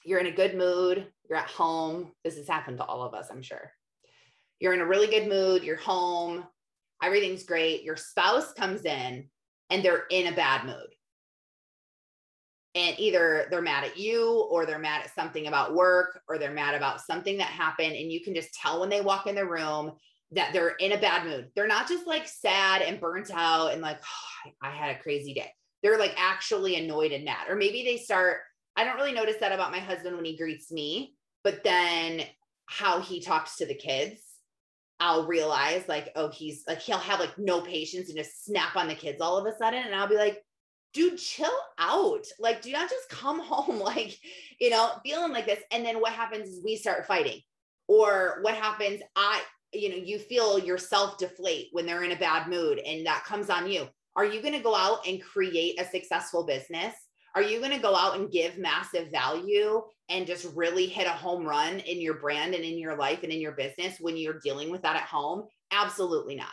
You're 0.04 0.20
in 0.20 0.26
a 0.26 0.32
good 0.32 0.56
mood. 0.56 1.08
You're 1.28 1.38
at 1.38 1.50
home. 1.50 2.12
This 2.24 2.36
has 2.36 2.48
happened 2.48 2.78
to 2.78 2.84
all 2.84 3.02
of 3.02 3.12
us, 3.12 3.28
I'm 3.30 3.42
sure. 3.42 3.72
You're 4.62 4.74
in 4.74 4.80
a 4.80 4.86
really 4.86 5.08
good 5.08 5.26
mood. 5.26 5.64
You're 5.64 5.74
home. 5.74 6.44
Everything's 7.02 7.42
great. 7.42 7.82
Your 7.82 7.96
spouse 7.96 8.52
comes 8.52 8.84
in 8.84 9.28
and 9.70 9.82
they're 9.82 10.04
in 10.08 10.32
a 10.32 10.36
bad 10.36 10.64
mood. 10.64 10.86
And 12.76 12.96
either 12.96 13.48
they're 13.50 13.60
mad 13.60 13.82
at 13.82 13.98
you 13.98 14.46
or 14.52 14.64
they're 14.64 14.78
mad 14.78 15.02
at 15.02 15.12
something 15.16 15.48
about 15.48 15.74
work 15.74 16.20
or 16.28 16.38
they're 16.38 16.52
mad 16.52 16.76
about 16.76 17.00
something 17.00 17.38
that 17.38 17.48
happened. 17.48 17.96
And 17.96 18.12
you 18.12 18.22
can 18.22 18.36
just 18.36 18.54
tell 18.54 18.78
when 18.78 18.88
they 18.88 19.00
walk 19.00 19.26
in 19.26 19.34
the 19.34 19.44
room 19.44 19.94
that 20.30 20.52
they're 20.52 20.76
in 20.76 20.92
a 20.92 21.00
bad 21.00 21.26
mood. 21.26 21.50
They're 21.56 21.66
not 21.66 21.88
just 21.88 22.06
like 22.06 22.28
sad 22.28 22.82
and 22.82 23.00
burnt 23.00 23.32
out 23.34 23.72
and 23.72 23.82
like, 23.82 24.00
oh, 24.00 24.50
I 24.62 24.70
had 24.70 24.94
a 24.94 25.02
crazy 25.02 25.34
day. 25.34 25.50
They're 25.82 25.98
like 25.98 26.14
actually 26.16 26.76
annoyed 26.76 27.10
and 27.10 27.24
mad. 27.24 27.48
Or 27.48 27.56
maybe 27.56 27.82
they 27.82 27.96
start, 27.96 28.36
I 28.76 28.84
don't 28.84 28.96
really 28.96 29.10
notice 29.10 29.38
that 29.40 29.50
about 29.50 29.72
my 29.72 29.80
husband 29.80 30.14
when 30.14 30.24
he 30.24 30.36
greets 30.36 30.70
me, 30.70 31.16
but 31.42 31.64
then 31.64 32.22
how 32.66 33.00
he 33.00 33.20
talks 33.20 33.56
to 33.56 33.66
the 33.66 33.74
kids 33.74 34.31
I'll 35.02 35.26
realize 35.26 35.82
like, 35.88 36.12
oh, 36.14 36.28
he's 36.28 36.62
like, 36.68 36.80
he'll 36.80 36.96
have 36.96 37.18
like 37.18 37.36
no 37.36 37.60
patience 37.60 38.08
and 38.08 38.16
just 38.16 38.44
snap 38.44 38.76
on 38.76 38.86
the 38.86 38.94
kids 38.94 39.20
all 39.20 39.36
of 39.36 39.52
a 39.52 39.56
sudden. 39.56 39.82
And 39.84 39.96
I'll 39.96 40.06
be 40.06 40.16
like, 40.16 40.40
dude, 40.94 41.18
chill 41.18 41.50
out. 41.76 42.24
Like, 42.38 42.62
do 42.62 42.70
not 42.70 42.88
just 42.88 43.08
come 43.08 43.40
home, 43.44 43.80
like, 43.80 44.16
you 44.60 44.70
know, 44.70 44.92
feeling 45.04 45.32
like 45.32 45.46
this. 45.46 45.58
And 45.72 45.84
then 45.84 46.00
what 46.00 46.12
happens 46.12 46.48
is 46.48 46.62
we 46.62 46.76
start 46.76 47.08
fighting. 47.08 47.40
Or 47.88 48.38
what 48.42 48.54
happens, 48.54 49.02
I, 49.16 49.42
you 49.72 49.88
know, 49.88 49.96
you 49.96 50.20
feel 50.20 50.60
yourself 50.60 51.18
deflate 51.18 51.70
when 51.72 51.84
they're 51.84 52.04
in 52.04 52.12
a 52.12 52.16
bad 52.16 52.46
mood 52.46 52.78
and 52.78 53.04
that 53.04 53.24
comes 53.24 53.50
on 53.50 53.68
you. 53.68 53.88
Are 54.14 54.24
you 54.24 54.40
going 54.40 54.54
to 54.54 54.60
go 54.60 54.76
out 54.76 55.04
and 55.04 55.20
create 55.20 55.80
a 55.80 55.84
successful 55.84 56.46
business? 56.46 56.94
Are 57.34 57.42
you 57.42 57.58
going 57.60 57.72
to 57.72 57.78
go 57.78 57.96
out 57.96 58.16
and 58.18 58.30
give 58.30 58.58
massive 58.58 59.10
value 59.10 59.82
and 60.08 60.26
just 60.26 60.54
really 60.54 60.86
hit 60.86 61.06
a 61.06 61.10
home 61.10 61.44
run 61.44 61.78
in 61.80 62.00
your 62.00 62.14
brand 62.14 62.54
and 62.54 62.64
in 62.64 62.78
your 62.78 62.96
life 62.96 63.22
and 63.22 63.32
in 63.32 63.40
your 63.40 63.52
business 63.52 63.98
when 64.00 64.16
you're 64.16 64.40
dealing 64.40 64.70
with 64.70 64.82
that 64.82 64.96
at 64.96 65.02
home? 65.02 65.44
Absolutely 65.72 66.34
not. 66.34 66.52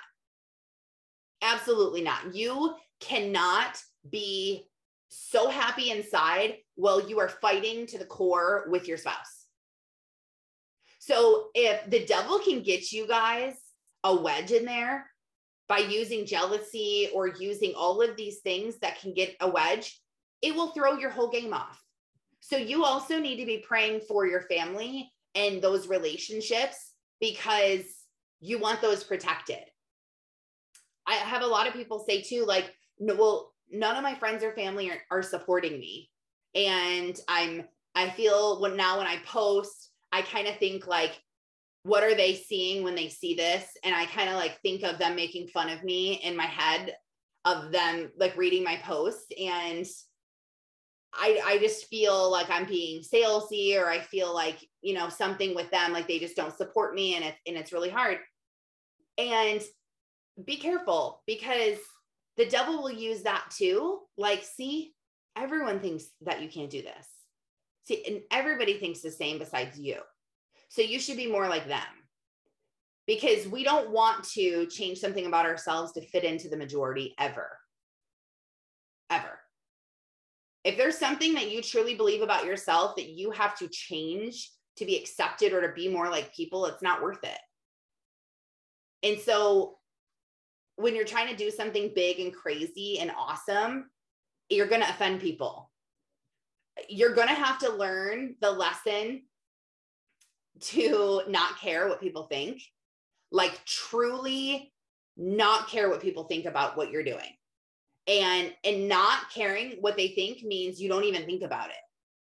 Absolutely 1.42 2.02
not. 2.02 2.34
You 2.34 2.76
cannot 3.02 3.82
be 4.10 4.66
so 5.10 5.50
happy 5.50 5.92
inside 5.92 6.58
while 6.76 7.10
you 7.10 7.20
are 7.20 7.30
fighting 7.30 7.86
to 7.88 7.98
the 7.98 8.06
core 8.06 8.66
with 8.70 8.88
your 8.88 8.98
spouse. 8.98 9.46
So 11.00 11.48
if 11.56 11.90
the 11.90 12.06
devil 12.06 12.40
can 12.40 12.62
get 12.62 12.92
you 12.92 13.08
guys 13.08 13.56
a 14.04 14.16
wedge 14.16 14.52
in 14.52 14.66
there 14.66 15.10
by 15.68 15.80
using 15.80 16.26
jealousy 16.26 17.10
or 17.14 17.28
using 17.28 17.74
all 17.76 18.02
of 18.02 18.16
these 18.16 18.40
things 18.40 18.78
that 18.80 19.00
can 19.00 19.14
get 19.14 19.36
a 19.42 19.50
wedge, 19.50 20.00
it 20.42 20.56
will 20.56 20.72
throw 20.72 20.98
your 20.98 21.10
whole 21.10 21.30
game 21.30 21.54
off. 21.54 21.84
So 22.40 22.58
you 22.58 22.84
also 22.84 23.20
need 23.20 23.38
to 23.38 23.46
be 23.46 23.64
praying 23.68 24.02
for 24.02 24.26
your 24.26 24.42
family 24.44 25.12
and 25.36 25.62
those 25.62 25.88
relationships 25.88 26.94
because 27.20 27.84
you 28.40 28.60
want 28.60 28.82
those 28.82 29.04
protected. 29.04 29.64
I 31.06 31.14
have 31.14 31.42
a 31.42 31.48
lot 31.48 31.68
of 31.68 31.74
people 31.74 32.06
say 32.08 32.22
too, 32.22 32.46
like, 32.46 32.74
no, 33.00 33.16
well, 33.16 33.54
none 33.72 33.96
of 33.96 34.04
my 34.04 34.16
friends 34.16 34.44
or 34.44 34.54
family 34.54 34.90
are, 34.90 35.02
are 35.12 35.24
supporting 35.24 35.80
me. 35.80 36.10
And 36.56 37.20
I'm, 37.28 37.66
I 37.96 38.10
feel 38.10 38.62
when 38.62 38.78
now 38.78 38.98
when 38.98 39.08
I 39.08 39.18
post, 39.26 39.92
I 40.12 40.22
kind 40.22 40.48
of 40.48 40.58
think 40.58 40.88
like, 40.88 41.20
what 41.84 42.04
are 42.04 42.16
they 42.16 42.36
seeing 42.36 42.84
when 42.84 42.96
they 42.96 43.10
see 43.10 43.36
this? 43.36 43.66
And 43.84 43.96
I 43.96 44.06
kind 44.08 44.30
of 44.30 44.36
like 44.36 44.60
think 44.62 44.84
of 44.84 44.98
them 44.98 45.16
making 45.16 45.48
fun 45.48 45.70
of 45.70 45.84
me 45.84 46.16
in 46.24 46.36
my 46.36 46.46
head 46.46 46.96
of 47.46 47.72
them 47.72 48.12
like 48.18 48.38
reading 48.38 48.64
my 48.64 48.78
post. 48.84 49.34
And 49.40 49.86
I, 51.14 51.42
I 51.44 51.58
just 51.58 51.88
feel 51.88 52.32
like 52.32 52.50
I'm 52.50 52.66
being 52.66 53.02
salesy 53.02 53.80
or 53.80 53.90
I 53.90 54.00
feel 54.00 54.34
like, 54.34 54.58
you 54.82 54.94
know, 54.94 55.10
something 55.10 55.56
with 55.56 55.70
them, 55.72 55.92
like 55.92 56.08
they 56.08 56.20
just 56.20 56.36
don't 56.36 56.56
support 56.56 56.94
me 56.94 57.16
and 57.16 57.26
it's, 57.26 57.38
and 57.48 57.58
it's 57.58 57.74
really 57.74 57.90
hard. 57.90 58.20
And 59.18 59.62
be 60.46 60.58
careful 60.58 61.22
because 61.26 61.78
the 62.38 62.46
devil 62.46 62.82
will 62.82 62.92
use 62.92 63.24
that 63.24 63.46
too. 63.56 64.00
Like, 64.18 64.44
see, 64.44 64.94
everyone 65.36 65.80
thinks 65.80 66.06
that 66.22 66.42
you 66.42 66.50
can't 66.50 66.70
do 66.70 66.82
this. 66.82 67.08
See, 67.86 68.04
and 68.06 68.22
everybody 68.32 68.76
thinks 68.76 69.02
the 69.02 69.12
same 69.12 69.40
besides 69.40 69.80
you. 69.80 69.98
So 70.70 70.82
you 70.82 71.00
should 71.00 71.18
be 71.18 71.32
more 71.32 71.48
like 71.48 71.68
them 71.68 71.82
because 73.08 73.48
we 73.48 73.64
don't 73.64 73.90
want 73.90 74.24
to 74.36 74.68
change 74.68 75.00
something 75.00 75.26
about 75.26 75.48
ourselves 75.48 75.94
to 75.94 76.02
fit 76.02 76.24
into 76.24 76.48
the 76.48 76.58
majority 76.58 77.16
ever. 77.18 77.30
Ever 77.30 77.69
if 80.70 80.78
there's 80.78 81.00
something 81.00 81.34
that 81.34 81.50
you 81.50 81.64
truly 81.64 81.96
believe 81.96 82.22
about 82.22 82.46
yourself 82.46 82.96
that 82.96 83.10
you 83.10 83.32
have 83.32 83.58
to 83.58 83.68
change 83.68 84.52
to 84.78 84.86
be 84.86 84.96
accepted 84.96 85.52
or 85.52 85.62
to 85.62 85.74
be 85.74 85.88
more 85.88 86.10
like 86.10 86.36
people, 86.36 86.68
it's 86.68 86.84
not 86.84 87.02
worth 87.02 87.24
it. 87.24 87.40
And 89.02 89.20
so 89.20 89.80
when 90.76 90.96
you're 90.96 91.06
trying 91.06 91.28
to 91.30 91.36
do 91.36 91.50
something 91.50 91.92
big 91.96 92.20
and 92.20 92.32
crazy 92.32 93.00
and 93.00 93.12
awesome, 93.18 93.90
you're 94.50 94.68
going 94.68 94.82
to 94.82 94.90
offend 94.90 95.22
people. 95.22 95.72
You're 96.88 97.16
going 97.16 97.30
to 97.30 97.34
have 97.34 97.58
to 97.60 97.74
learn 97.74 98.36
the 98.40 98.52
lesson 98.52 99.24
to 100.62 101.24
not 101.28 101.60
care 101.60 101.88
what 101.88 102.00
people 102.00 102.28
think, 102.28 102.62
like 103.32 103.60
truly 103.66 104.72
not 105.18 105.68
care 105.68 105.90
what 105.90 106.02
people 106.02 106.26
think 106.26 106.46
about 106.46 106.78
what 106.78 106.92
you're 106.92 107.04
doing 107.04 107.39
and 108.08 108.54
and 108.64 108.88
not 108.88 109.30
caring 109.34 109.78
what 109.82 109.96
they 109.96 110.10
think 110.10 110.44
means 110.44 110.82
you 110.82 110.90
don't 110.90 111.04
even 111.04 111.26
think 111.26 111.44
about 111.44 111.70
it. 111.70 111.76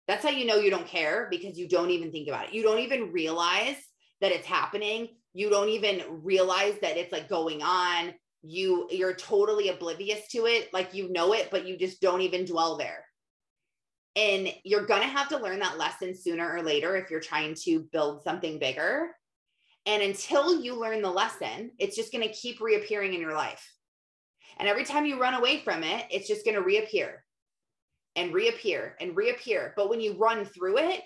That's 0.07 0.25
how 0.25 0.31
you 0.31 0.47
know 0.47 0.57
you 0.57 0.71
don't 0.71 0.87
care 0.87 1.29
because 1.31 1.59
you 1.59 1.69
don't 1.69 1.91
even 1.91 2.11
think 2.11 2.29
about 2.29 2.49
it. 2.49 2.55
You 2.55 2.63
don't 2.63 2.81
even 2.81 3.13
realize 3.13 3.77
that 4.21 4.33
it's 4.33 4.47
happening. 4.47 5.09
You 5.35 5.51
don't 5.51 5.69
even 5.69 6.03
realize 6.25 6.75
that 6.81 6.97
it's 6.97 7.13
like 7.13 7.29
going 7.29 7.63
on. 7.63 8.15
You 8.43 8.89
you're 8.91 9.15
totally 9.15 9.69
oblivious 9.69 10.27
to 10.29 10.47
it. 10.47 10.73
Like 10.73 10.95
you 10.95 11.13
know 11.13 11.35
it 11.35 11.49
but 11.51 11.67
you 11.67 11.77
just 11.77 12.01
don't 12.01 12.23
even 12.23 12.45
dwell 12.45 12.77
there. 12.77 13.05
And 14.17 14.53
you're 14.65 14.87
going 14.87 15.03
to 15.03 15.09
have 15.09 15.29
to 15.29 15.39
learn 15.39 15.61
that 15.61 15.79
lesson 15.79 16.13
sooner 16.13 16.51
or 16.53 16.63
later 16.63 16.97
if 16.97 17.09
you're 17.09 17.21
trying 17.21 17.55
to 17.63 17.87
build 17.93 18.25
something 18.25 18.59
bigger. 18.59 19.11
And 19.87 20.03
until 20.03 20.61
you 20.61 20.75
learn 20.75 21.03
the 21.03 21.11
lesson 21.11 21.71
it's 21.79 21.95
just 21.95 22.13
going 22.13 22.27
to 22.27 22.35
keep 22.35 22.61
reappearing 22.61 23.15
in 23.15 23.21
your 23.21 23.35
life 23.35 23.65
and 24.59 24.69
every 24.69 24.85
time 24.85 25.05
you 25.05 25.21
run 25.21 25.35
away 25.35 25.59
from 25.59 25.83
it, 25.83 26.07
it's 26.11 26.29
just 26.29 26.45
going 26.45 26.57
to 26.57 26.63
reappear 26.63 27.25
and 28.17 28.35
reappear 28.35 28.97
and 29.01 29.17
reappear. 29.17 29.73
But 29.77 29.89
when 29.89 30.01
you 30.01 30.17
run 30.19 30.45
through 30.45 30.79
it 30.79 31.03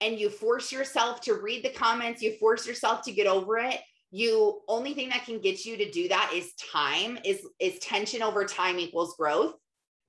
and 0.00 0.18
you 0.18 0.30
force 0.30 0.70
yourself 0.70 1.20
to 1.22 1.34
read 1.34 1.64
the 1.64 1.70
comments, 1.70 2.22
you 2.22 2.36
force 2.38 2.66
yourself 2.66 3.02
to 3.02 3.12
get 3.12 3.26
over 3.26 3.58
it, 3.58 3.80
you 4.10 4.60
only 4.68 4.94
thing 4.94 5.08
that 5.08 5.24
can 5.24 5.40
get 5.40 5.64
you 5.64 5.76
to 5.76 5.90
do 5.90 6.06
that 6.08 6.32
is 6.34 6.52
time 6.72 7.18
is 7.24 7.46
is 7.58 7.78
tension 7.78 8.22
over 8.22 8.44
time 8.44 8.78
equals 8.78 9.16
growth. 9.18 9.54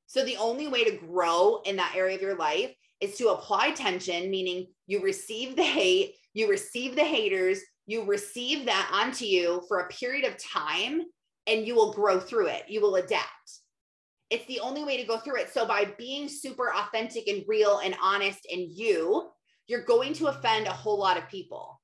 So 0.07 0.23
the 0.23 0.37
only 0.37 0.67
way 0.67 0.83
to 0.83 0.97
grow 0.97 1.61
in 1.65 1.77
that 1.77 1.95
area 1.95 2.15
of 2.15 2.21
your 2.21 2.35
life 2.35 2.71
is 2.99 3.17
to 3.17 3.29
apply 3.29 3.71
tension, 3.71 4.29
meaning 4.29 4.67
you 4.87 5.01
receive 5.01 5.55
the 5.55 5.63
hate, 5.63 6.15
you 6.33 6.49
receive 6.49 6.95
the 6.95 7.03
haters, 7.03 7.61
you 7.85 8.03
receive 8.05 8.65
that 8.65 8.89
onto 8.93 9.25
you 9.25 9.63
for 9.67 9.79
a 9.79 9.89
period 9.89 10.25
of 10.25 10.37
time 10.37 11.03
and 11.47 11.67
you 11.67 11.75
will 11.75 11.93
grow 11.93 12.19
through 12.19 12.47
it. 12.47 12.63
You 12.67 12.81
will 12.81 12.95
adapt. 12.95 13.59
It's 14.29 14.45
the 14.45 14.61
only 14.61 14.83
way 14.83 14.97
to 14.97 15.07
go 15.07 15.17
through 15.17 15.37
it. 15.37 15.53
So 15.53 15.65
by 15.65 15.93
being 15.97 16.27
super 16.27 16.73
authentic 16.73 17.27
and 17.27 17.43
real 17.47 17.79
and 17.79 17.95
honest 18.01 18.47
and 18.51 18.61
you, 18.61 19.29
you're 19.67 19.83
going 19.83 20.13
to 20.13 20.27
offend 20.27 20.67
a 20.67 20.71
whole 20.71 20.97
lot 20.97 21.17
of 21.17 21.29
people. 21.29 21.79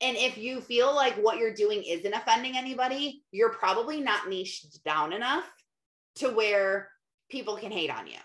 And 0.00 0.16
if 0.16 0.36
you 0.36 0.60
feel 0.60 0.94
like 0.94 1.14
what 1.14 1.38
you're 1.38 1.54
doing 1.54 1.84
isn't 1.84 2.12
offending 2.12 2.56
anybody, 2.56 3.22
you're 3.30 3.52
probably 3.52 4.00
not 4.00 4.28
niched 4.28 4.82
down 4.84 5.12
enough 5.12 5.44
to 6.16 6.28
where 6.30 6.88
people 7.30 7.56
can 7.56 7.70
hate 7.70 7.90
on 7.90 8.08
you. 8.08 8.18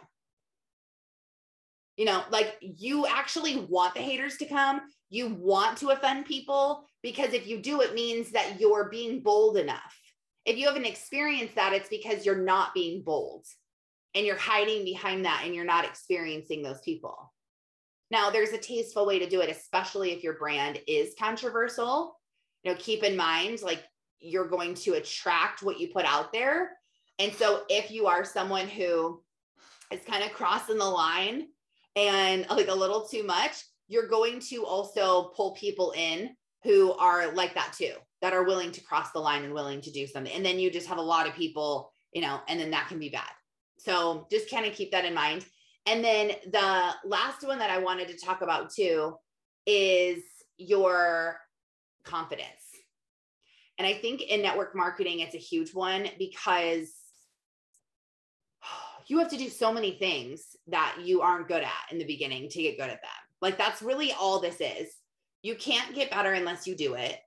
You 1.97 2.05
know, 2.05 2.23
like 2.31 2.57
you 2.61 3.05
actually 3.05 3.57
want 3.57 3.93
the 3.93 4.01
haters 4.01 4.37
to 4.37 4.45
come. 4.45 4.81
You 5.09 5.35
want 5.35 5.77
to 5.79 5.89
offend 5.89 6.25
people 6.25 6.85
because 7.03 7.33
if 7.33 7.47
you 7.47 7.61
do, 7.61 7.81
it 7.81 7.93
means 7.93 8.31
that 8.31 8.59
you're 8.59 8.89
being 8.89 9.21
bold 9.21 9.57
enough 9.57 9.95
if 10.47 10.57
you 10.57 10.65
haven't 10.65 10.85
experienced 10.85 11.55
that, 11.55 11.73
it's 11.73 11.89
because 11.89 12.25
you're 12.25 12.41
not 12.41 12.73
being 12.73 13.03
bold 13.03 13.45
and 14.15 14.25
you're 14.25 14.37
hiding 14.37 14.85
behind 14.85 15.25
that 15.25 15.41
and 15.43 15.53
you're 15.53 15.65
not 15.65 15.83
experiencing 15.83 16.63
those 16.63 16.79
people. 16.79 17.33
Now, 18.09 18.29
there's 18.29 18.53
a 18.53 18.57
tasteful 18.57 19.05
way 19.05 19.19
to 19.19 19.29
do 19.29 19.41
it, 19.41 19.49
especially 19.49 20.13
if 20.13 20.23
your 20.23 20.39
brand 20.39 20.79
is 20.87 21.13
controversial. 21.19 22.17
You 22.63 22.71
know, 22.71 22.77
keep 22.79 23.03
in 23.03 23.17
mind, 23.17 23.61
like 23.61 23.83
you're 24.19 24.47
going 24.47 24.73
to 24.75 24.93
attract 24.93 25.63
what 25.63 25.81
you 25.81 25.89
put 25.89 26.05
out 26.05 26.31
there. 26.31 26.71
And 27.19 27.33
so 27.33 27.63
if 27.69 27.91
you 27.91 28.07
are 28.07 28.23
someone 28.23 28.69
who 28.69 29.21
is 29.91 29.99
kind 30.07 30.23
of 30.23 30.31
crossing 30.31 30.77
the 30.77 30.85
line 30.85 31.47
and 31.97 32.47
like 32.49 32.69
a 32.69 32.73
little 32.73 33.05
too 33.05 33.23
much, 33.23 33.63
you're 33.89 34.07
going 34.07 34.39
to 34.39 34.65
also 34.65 35.33
pull 35.35 35.51
people 35.55 35.93
in 35.97 36.29
who 36.67 36.91
are 36.93 37.31
like 37.31 37.53
that 37.53 37.71
too, 37.71 37.93
that 38.21 38.33
are 38.33 38.43
willing 38.43 38.73
to 38.73 38.81
cross 38.81 39.11
the 39.11 39.19
line 39.19 39.45
and 39.45 39.53
willing 39.53 39.79
to 39.79 39.91
do 39.91 40.05
something. 40.05 40.33
And 40.33 40.45
then 40.45 40.59
you 40.59 40.69
just 40.69 40.87
have 40.87 40.97
a 40.97 41.01
lot 41.01 41.25
of 41.25 41.33
people, 41.33 41.93
you 42.11 42.21
know, 42.21 42.41
and 42.49 42.59
then 42.59 42.71
that 42.71 42.89
can 42.89 42.99
be 42.99 43.07
bad. 43.07 43.31
So 43.79 44.27
just 44.29 44.51
kind 44.51 44.65
of 44.65 44.73
keep 44.73 44.91
that 44.91 45.05
in 45.05 45.13
mind. 45.13 45.45
And 45.85 46.03
then 46.03 46.31
the 46.51 46.93
last 47.05 47.47
one 47.47 47.59
that 47.59 47.69
I 47.69 47.77
wanted 47.77 48.09
to 48.09 48.17
talk 48.17 48.41
about 48.41 48.69
too 48.69 49.15
is 49.65 50.21
your 50.57 51.37
confidence. 52.03 52.49
And 53.77 53.87
I 53.87 53.93
think 53.93 54.23
in 54.23 54.41
network 54.41 54.75
marketing, 54.75 55.21
it's 55.21 55.35
a 55.35 55.39
huge 55.39 55.73
one 55.73 56.09
because 56.19 56.91
you 59.07 59.19
have 59.19 59.29
to 59.29 59.37
do 59.37 59.47
so 59.47 59.71
many 59.71 59.91
things 59.91 60.57
that 60.67 60.97
you 61.01 61.21
aren't 61.21 61.47
good 61.47 61.63
at 61.63 61.91
in 61.91 61.97
the 61.97 62.05
beginning 62.05 62.49
to 62.49 62.61
get 62.61 62.77
good 62.77 62.89
at 62.89 63.01
them. 63.01 63.11
Like 63.41 63.57
that's 63.57 63.81
really 63.81 64.11
all 64.11 64.41
this 64.41 64.57
is. 64.59 64.93
You 65.47 65.55
can't 65.55 65.95
get 65.95 66.11
better 66.11 66.33
unless 66.33 66.67
you 66.67 66.75
do 66.75 66.95
it. 66.95 67.17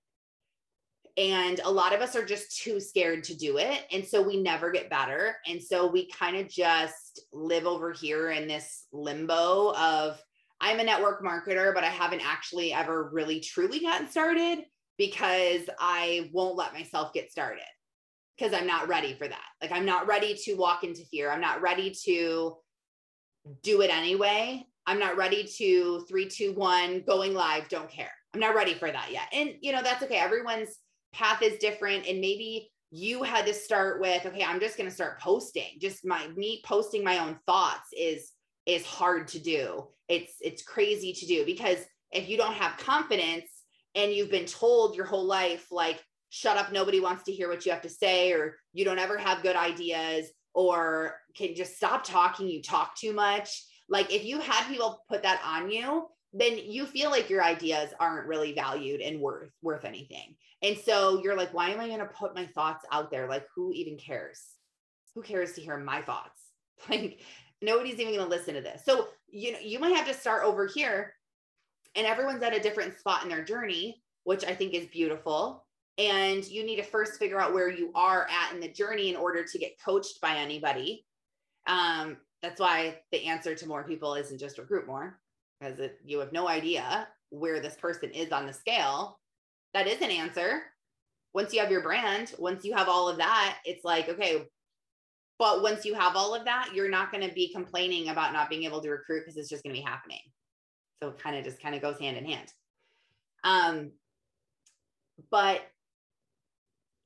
And 1.16 1.58
a 1.64 1.70
lot 1.70 1.94
of 1.94 2.02
us 2.02 2.14
are 2.14 2.24
just 2.24 2.54
too 2.58 2.78
scared 2.78 3.24
to 3.24 3.34
do 3.34 3.56
it. 3.56 3.86
And 3.90 4.04
so 4.04 4.20
we 4.20 4.42
never 4.42 4.70
get 4.70 4.90
better. 4.90 5.36
And 5.46 5.62
so 5.62 5.90
we 5.90 6.06
kind 6.10 6.36
of 6.36 6.46
just 6.46 7.22
live 7.32 7.64
over 7.64 7.92
here 7.92 8.30
in 8.30 8.46
this 8.46 8.84
limbo 8.92 9.72
of 9.74 10.22
I'm 10.60 10.80
a 10.80 10.84
network 10.84 11.24
marketer, 11.24 11.72
but 11.72 11.82
I 11.82 11.88
haven't 11.88 12.20
actually 12.22 12.74
ever 12.74 13.08
really 13.10 13.40
truly 13.40 13.80
gotten 13.80 14.06
started 14.06 14.64
because 14.98 15.62
I 15.78 16.28
won't 16.34 16.56
let 16.56 16.74
myself 16.74 17.14
get 17.14 17.32
started 17.32 17.64
because 18.36 18.52
I'm 18.52 18.66
not 18.66 18.86
ready 18.86 19.14
for 19.14 19.28
that. 19.28 19.46
Like 19.62 19.72
I'm 19.72 19.86
not 19.86 20.06
ready 20.06 20.34
to 20.44 20.56
walk 20.56 20.84
into 20.84 21.06
fear. 21.06 21.30
I'm 21.30 21.40
not 21.40 21.62
ready 21.62 21.96
to 22.04 22.58
do 23.62 23.80
it 23.80 23.88
anyway. 23.88 24.66
I'm 24.86 24.98
not 24.98 25.16
ready 25.16 25.44
to 25.58 26.04
three, 26.08 26.28
two, 26.28 26.52
one, 26.52 27.02
going 27.06 27.34
live, 27.34 27.68
don't 27.68 27.90
care. 27.90 28.10
I'm 28.34 28.40
not 28.40 28.54
ready 28.54 28.74
for 28.74 28.90
that 28.90 29.10
yet. 29.10 29.28
And 29.32 29.54
you 29.60 29.72
know, 29.72 29.82
that's 29.82 30.02
okay. 30.02 30.18
Everyone's 30.18 30.76
path 31.12 31.42
is 31.42 31.58
different. 31.58 32.06
And 32.06 32.20
maybe 32.20 32.70
you 32.90 33.22
had 33.22 33.46
to 33.46 33.54
start 33.54 34.00
with, 34.00 34.26
okay, 34.26 34.44
I'm 34.44 34.60
just 34.60 34.76
gonna 34.76 34.90
start 34.90 35.20
posting. 35.20 35.78
Just 35.80 36.04
my 36.04 36.28
me 36.28 36.62
posting 36.64 37.04
my 37.04 37.18
own 37.18 37.38
thoughts 37.46 37.88
is 37.96 38.32
is 38.66 38.84
hard 38.84 39.28
to 39.28 39.38
do. 39.38 39.88
It's 40.08 40.34
it's 40.40 40.62
crazy 40.62 41.12
to 41.12 41.26
do 41.26 41.44
because 41.44 41.78
if 42.12 42.28
you 42.28 42.36
don't 42.36 42.54
have 42.54 42.76
confidence 42.78 43.48
and 43.94 44.12
you've 44.12 44.30
been 44.30 44.46
told 44.46 44.96
your 44.96 45.06
whole 45.06 45.24
life, 45.24 45.66
like 45.70 46.02
shut 46.30 46.56
up, 46.56 46.72
nobody 46.72 47.00
wants 47.00 47.24
to 47.24 47.32
hear 47.32 47.48
what 47.48 47.66
you 47.66 47.72
have 47.72 47.82
to 47.82 47.88
say, 47.88 48.32
or 48.32 48.56
you 48.72 48.84
don't 48.84 48.98
ever 48.98 49.18
have 49.18 49.42
good 49.42 49.56
ideas, 49.56 50.30
or 50.54 51.16
can 51.36 51.54
just 51.54 51.76
stop 51.76 52.04
talking, 52.04 52.48
you 52.48 52.62
talk 52.62 52.96
too 52.96 53.12
much. 53.12 53.64
Like 53.90 54.12
if 54.12 54.24
you 54.24 54.40
had 54.40 54.68
people 54.68 55.04
put 55.08 55.22
that 55.24 55.42
on 55.44 55.70
you, 55.70 56.06
then 56.32 56.56
you 56.56 56.86
feel 56.86 57.10
like 57.10 57.28
your 57.28 57.42
ideas 57.42 57.92
aren't 57.98 58.28
really 58.28 58.54
valued 58.54 59.00
and 59.00 59.20
worth 59.20 59.50
worth 59.62 59.84
anything. 59.84 60.36
And 60.62 60.78
so 60.78 61.20
you're 61.22 61.36
like, 61.36 61.52
why 61.52 61.70
am 61.70 61.80
I 61.80 61.88
going 61.88 61.98
to 61.98 62.06
put 62.06 62.34
my 62.34 62.46
thoughts 62.46 62.86
out 62.92 63.10
there? 63.10 63.28
Like 63.28 63.46
who 63.54 63.72
even 63.72 63.98
cares? 63.98 64.40
Who 65.14 65.22
cares 65.22 65.52
to 65.54 65.60
hear 65.60 65.76
my 65.76 66.00
thoughts? 66.00 66.40
Like 66.88 67.20
nobody's 67.60 68.00
even 68.00 68.14
going 68.14 68.24
to 68.26 68.34
listen 68.34 68.54
to 68.54 68.62
this. 68.62 68.86
So, 68.86 69.08
you 69.28 69.52
know, 69.52 69.58
you 69.62 69.78
might 69.78 69.94
have 69.94 70.06
to 70.06 70.14
start 70.14 70.44
over 70.44 70.66
here 70.66 71.12
and 71.94 72.06
everyone's 72.06 72.42
at 72.42 72.56
a 72.56 72.60
different 72.60 72.98
spot 72.98 73.22
in 73.22 73.28
their 73.28 73.44
journey, 73.44 74.02
which 74.24 74.46
I 74.46 74.54
think 74.54 74.72
is 74.72 74.86
beautiful 74.86 75.66
and 75.98 76.42
you 76.46 76.64
need 76.64 76.76
to 76.76 76.82
first 76.82 77.18
figure 77.18 77.38
out 77.38 77.52
where 77.52 77.68
you 77.68 77.92
are 77.94 78.26
at 78.30 78.54
in 78.54 78.60
the 78.60 78.72
journey 78.72 79.10
in 79.10 79.16
order 79.16 79.44
to 79.44 79.58
get 79.58 79.78
coached 79.84 80.18
by 80.22 80.36
anybody 80.36 81.04
um, 81.66 82.16
that's 82.42 82.60
why 82.60 82.98
the 83.12 83.26
answer 83.26 83.54
to 83.54 83.66
more 83.66 83.84
people 83.84 84.14
isn't 84.14 84.38
just 84.38 84.58
recruit 84.58 84.86
more 84.86 85.18
because 85.60 85.78
it, 85.78 85.98
you 86.04 86.18
have 86.18 86.32
no 86.32 86.48
idea 86.48 87.06
where 87.30 87.60
this 87.60 87.74
person 87.74 88.10
is 88.10 88.32
on 88.32 88.46
the 88.46 88.52
scale. 88.52 89.18
That 89.74 89.86
is 89.86 90.00
an 90.00 90.10
answer. 90.10 90.62
Once 91.32 91.52
you 91.52 91.60
have 91.60 91.70
your 91.70 91.82
brand 91.82 92.34
once 92.38 92.64
you 92.64 92.74
have 92.74 92.88
all 92.88 93.08
of 93.08 93.16
that 93.18 93.58
it's 93.64 93.84
like 93.84 94.08
okay 94.08 94.42
but 95.38 95.62
once 95.62 95.84
you 95.84 95.94
have 95.94 96.16
all 96.16 96.34
of 96.34 96.44
that 96.44 96.70
you're 96.74 96.90
not 96.90 97.12
going 97.12 97.26
to 97.26 97.32
be 97.32 97.52
complaining 97.52 98.08
about 98.08 98.32
not 98.32 98.50
being 98.50 98.64
able 98.64 98.80
to 98.82 98.90
recruit 98.90 99.20
because 99.20 99.36
it's 99.36 99.48
just 99.48 99.62
going 99.62 99.74
to 99.74 99.80
be 99.80 99.86
happening. 99.86 100.18
So 101.00 101.10
it 101.10 101.18
kind 101.18 101.36
of 101.36 101.44
just 101.44 101.62
kind 101.62 101.74
of 101.74 101.80
goes 101.80 102.00
hand 102.00 102.16
in 102.16 102.24
hand. 102.24 102.48
Um 103.44 103.92
but 105.30 105.62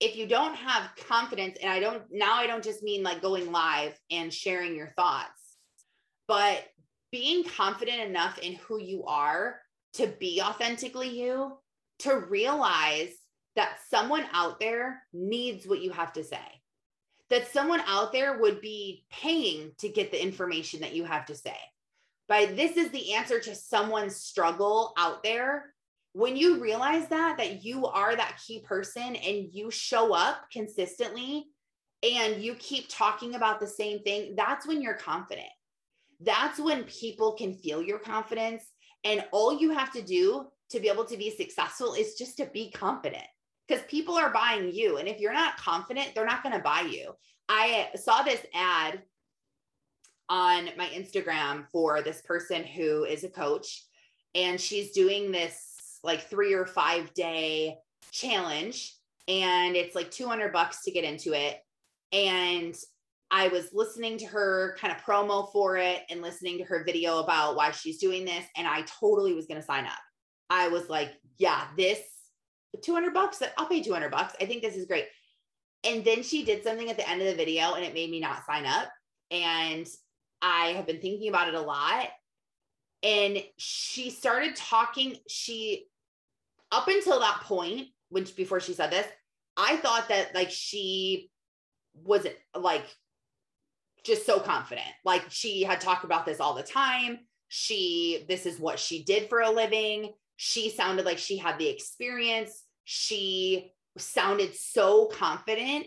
if 0.05 0.16
you 0.16 0.26
don't 0.26 0.55
have 0.55 0.90
confidence, 1.09 1.57
and 1.62 1.72
I 1.72 1.80
don't 1.80 2.02
now, 2.11 2.34
I 2.34 2.46
don't 2.46 2.62
just 2.62 2.82
mean 2.82 3.02
like 3.02 3.22
going 3.22 3.50
live 3.50 3.98
and 4.11 4.32
sharing 4.32 4.76
your 4.76 4.92
thoughts, 4.96 5.57
but 6.28 6.62
being 7.11 7.44
confident 7.44 8.00
enough 8.00 8.38
in 8.38 8.57
who 8.57 8.78
you 8.78 9.05
are 9.05 9.61
to 9.94 10.07
be 10.07 10.42
authentically 10.42 11.09
you, 11.09 11.57
to 12.00 12.16
realize 12.16 13.14
that 13.57 13.78
someone 13.88 14.26
out 14.32 14.61
there 14.61 15.02
needs 15.12 15.66
what 15.66 15.80
you 15.80 15.90
have 15.90 16.12
to 16.12 16.24
say, 16.24 16.61
that 17.30 17.50
someone 17.50 17.80
out 17.86 18.12
there 18.12 18.38
would 18.38 18.61
be 18.61 19.07
paying 19.11 19.70
to 19.78 19.88
get 19.88 20.11
the 20.11 20.22
information 20.22 20.80
that 20.80 20.94
you 20.94 21.05
have 21.05 21.24
to 21.26 21.34
say. 21.34 21.57
But 22.28 22.57
this 22.57 22.76
is 22.76 22.90
the 22.90 23.14
answer 23.14 23.40
to 23.40 23.55
someone's 23.55 24.16
struggle 24.16 24.92
out 24.98 25.22
there 25.22 25.74
when 26.14 26.36
you 26.36 26.60
realize 26.60 27.08
that 27.08 27.36
that 27.36 27.64
you 27.64 27.86
are 27.86 28.14
that 28.14 28.40
key 28.46 28.60
person 28.60 29.16
and 29.16 29.48
you 29.52 29.68
show 29.70 30.14
up 30.14 30.48
consistently 30.50 31.46
and 32.04 32.40
you 32.40 32.54
keep 32.54 32.86
talking 32.88 33.34
about 33.34 33.58
the 33.58 33.66
same 33.66 33.98
thing 34.00 34.34
that's 34.36 34.66
when 34.66 34.80
you're 34.80 34.94
confident. 34.94 35.48
That's 36.20 36.60
when 36.60 36.84
people 36.84 37.32
can 37.32 37.52
feel 37.52 37.82
your 37.82 37.98
confidence. 37.98 38.62
And 39.02 39.24
all 39.32 39.58
you 39.58 39.72
have 39.72 39.92
to 39.92 40.02
do 40.02 40.46
to 40.70 40.80
be 40.80 40.88
able 40.88 41.04
to 41.04 41.16
be 41.16 41.30
successful 41.30 41.94
is 41.94 42.14
just 42.14 42.36
to 42.36 42.46
be 42.46 42.70
confident. 42.70 43.26
Because 43.66 43.82
people 43.88 44.14
are 44.14 44.32
buying 44.32 44.72
you. 44.72 44.98
And 44.98 45.08
if 45.08 45.18
you're 45.18 45.32
not 45.32 45.56
confident 45.56 46.12
they're 46.14 46.24
not 46.24 46.44
going 46.44 46.54
to 46.54 46.62
buy 46.62 46.82
you. 46.82 47.12
I 47.48 47.88
saw 47.96 48.22
this 48.22 48.40
ad 48.54 49.02
on 50.28 50.70
my 50.78 50.86
instagram 50.86 51.66
for 51.72 52.02
this 52.02 52.22
person 52.22 52.62
who 52.62 53.04
is 53.04 53.24
a 53.24 53.28
coach 53.28 53.84
and 54.34 54.60
she's 54.60 54.92
doing 54.92 55.30
this 55.30 55.74
like 56.05 56.28
three 56.28 56.55
or 56.55 56.66
five 56.66 57.12
day 57.14 57.76
challenge 58.12 58.94
and 59.26 59.74
it's 59.74 59.94
like 59.94 60.11
200 60.11 60.52
bucks 60.52 60.82
to 60.82 60.90
get 60.90 61.05
into 61.05 61.32
it 61.32 61.59
and 62.12 62.76
I 63.30 63.48
was 63.48 63.70
listening 63.72 64.18
to 64.18 64.26
her 64.26 64.76
kind 64.78 64.94
of 64.94 65.02
promo 65.02 65.50
for 65.50 65.76
it 65.76 66.02
and 66.09 66.22
listening 66.22 66.59
to 66.59 66.64
her 66.64 66.84
video 66.84 67.18
about 67.18 67.57
why 67.57 67.72
she's 67.72 67.98
doing 67.98 68.24
this 68.24 68.44
and 68.57 68.66
I 68.68 68.82
totally 69.00 69.34
was 69.34 69.46
going 69.46 69.61
to 69.61 69.66
sign 69.66 69.86
up. 69.86 69.98
I 70.50 70.68
was 70.68 70.88
like, 70.88 71.14
yeah, 71.38 71.64
this 71.76 71.98
200 72.82 73.12
bucks, 73.12 73.38
that 73.38 73.52
I'll 73.59 73.66
pay 73.66 73.82
200 73.82 74.11
bucks. 74.11 74.34
I 74.40 74.46
think 74.46 74.62
this 74.62 74.76
is 74.76 74.86
great. 74.86 75.07
And 75.84 76.05
then 76.05 76.22
she 76.22 76.44
did 76.44 76.62
something 76.62 76.88
at 76.90 76.96
the 76.96 77.09
end 77.09 77.20
of 77.22 77.26
the 77.26 77.34
video 77.34 77.74
and 77.74 77.84
it 77.84 77.94
made 77.94 78.11
me 78.11 78.20
not 78.20 78.46
sign 78.46 78.66
up. 78.66 78.88
And 79.30 79.86
I 80.40 80.68
have 80.68 80.86
been 80.86 81.00
thinking 81.00 81.28
about 81.28 81.48
it 81.48 81.55
a 81.55 81.61
lot. 81.61 82.09
And 83.02 83.42
she 83.59 84.11
started 84.11 84.57
talking, 84.57 85.16
she 85.28 85.86
up 86.75 86.89
until 86.89 87.20
that 87.20 87.41
point, 87.43 87.89
which 88.09 88.35
before 88.35 88.61
she 88.61 88.75
said 88.75 88.91
this, 88.91 89.07
I 89.57 89.77
thought 89.77 90.09
that 90.09 90.35
like 90.35 90.51
she 90.51 91.31
wasn't 91.95 92.35
like 92.59 92.85
just 94.05 94.27
so 94.27 94.41
confident. 94.41 94.87
Like 95.05 95.25
she 95.31 95.62
had 95.62 95.81
talked 95.81 96.05
about 96.05 96.27
this 96.27 96.41
all 96.41 96.55
the 96.55 96.62
time. 96.62 97.20
She, 97.49 98.25
this 98.29 98.47
is 98.47 98.59
what 98.59 98.79
she 98.81 99.05
did 99.05 99.29
for 99.29 99.41
a 99.41 99.51
living. 99.51 100.12
She 100.37 100.68
sounded 100.68 101.07
like 101.07 101.18
she 101.18 101.37
had 101.37 101.59
the 101.59 101.68
experience. 101.68 102.64
She 102.85 103.72
sounded 103.97 104.55
so 104.55 105.07
confident. 105.07 105.87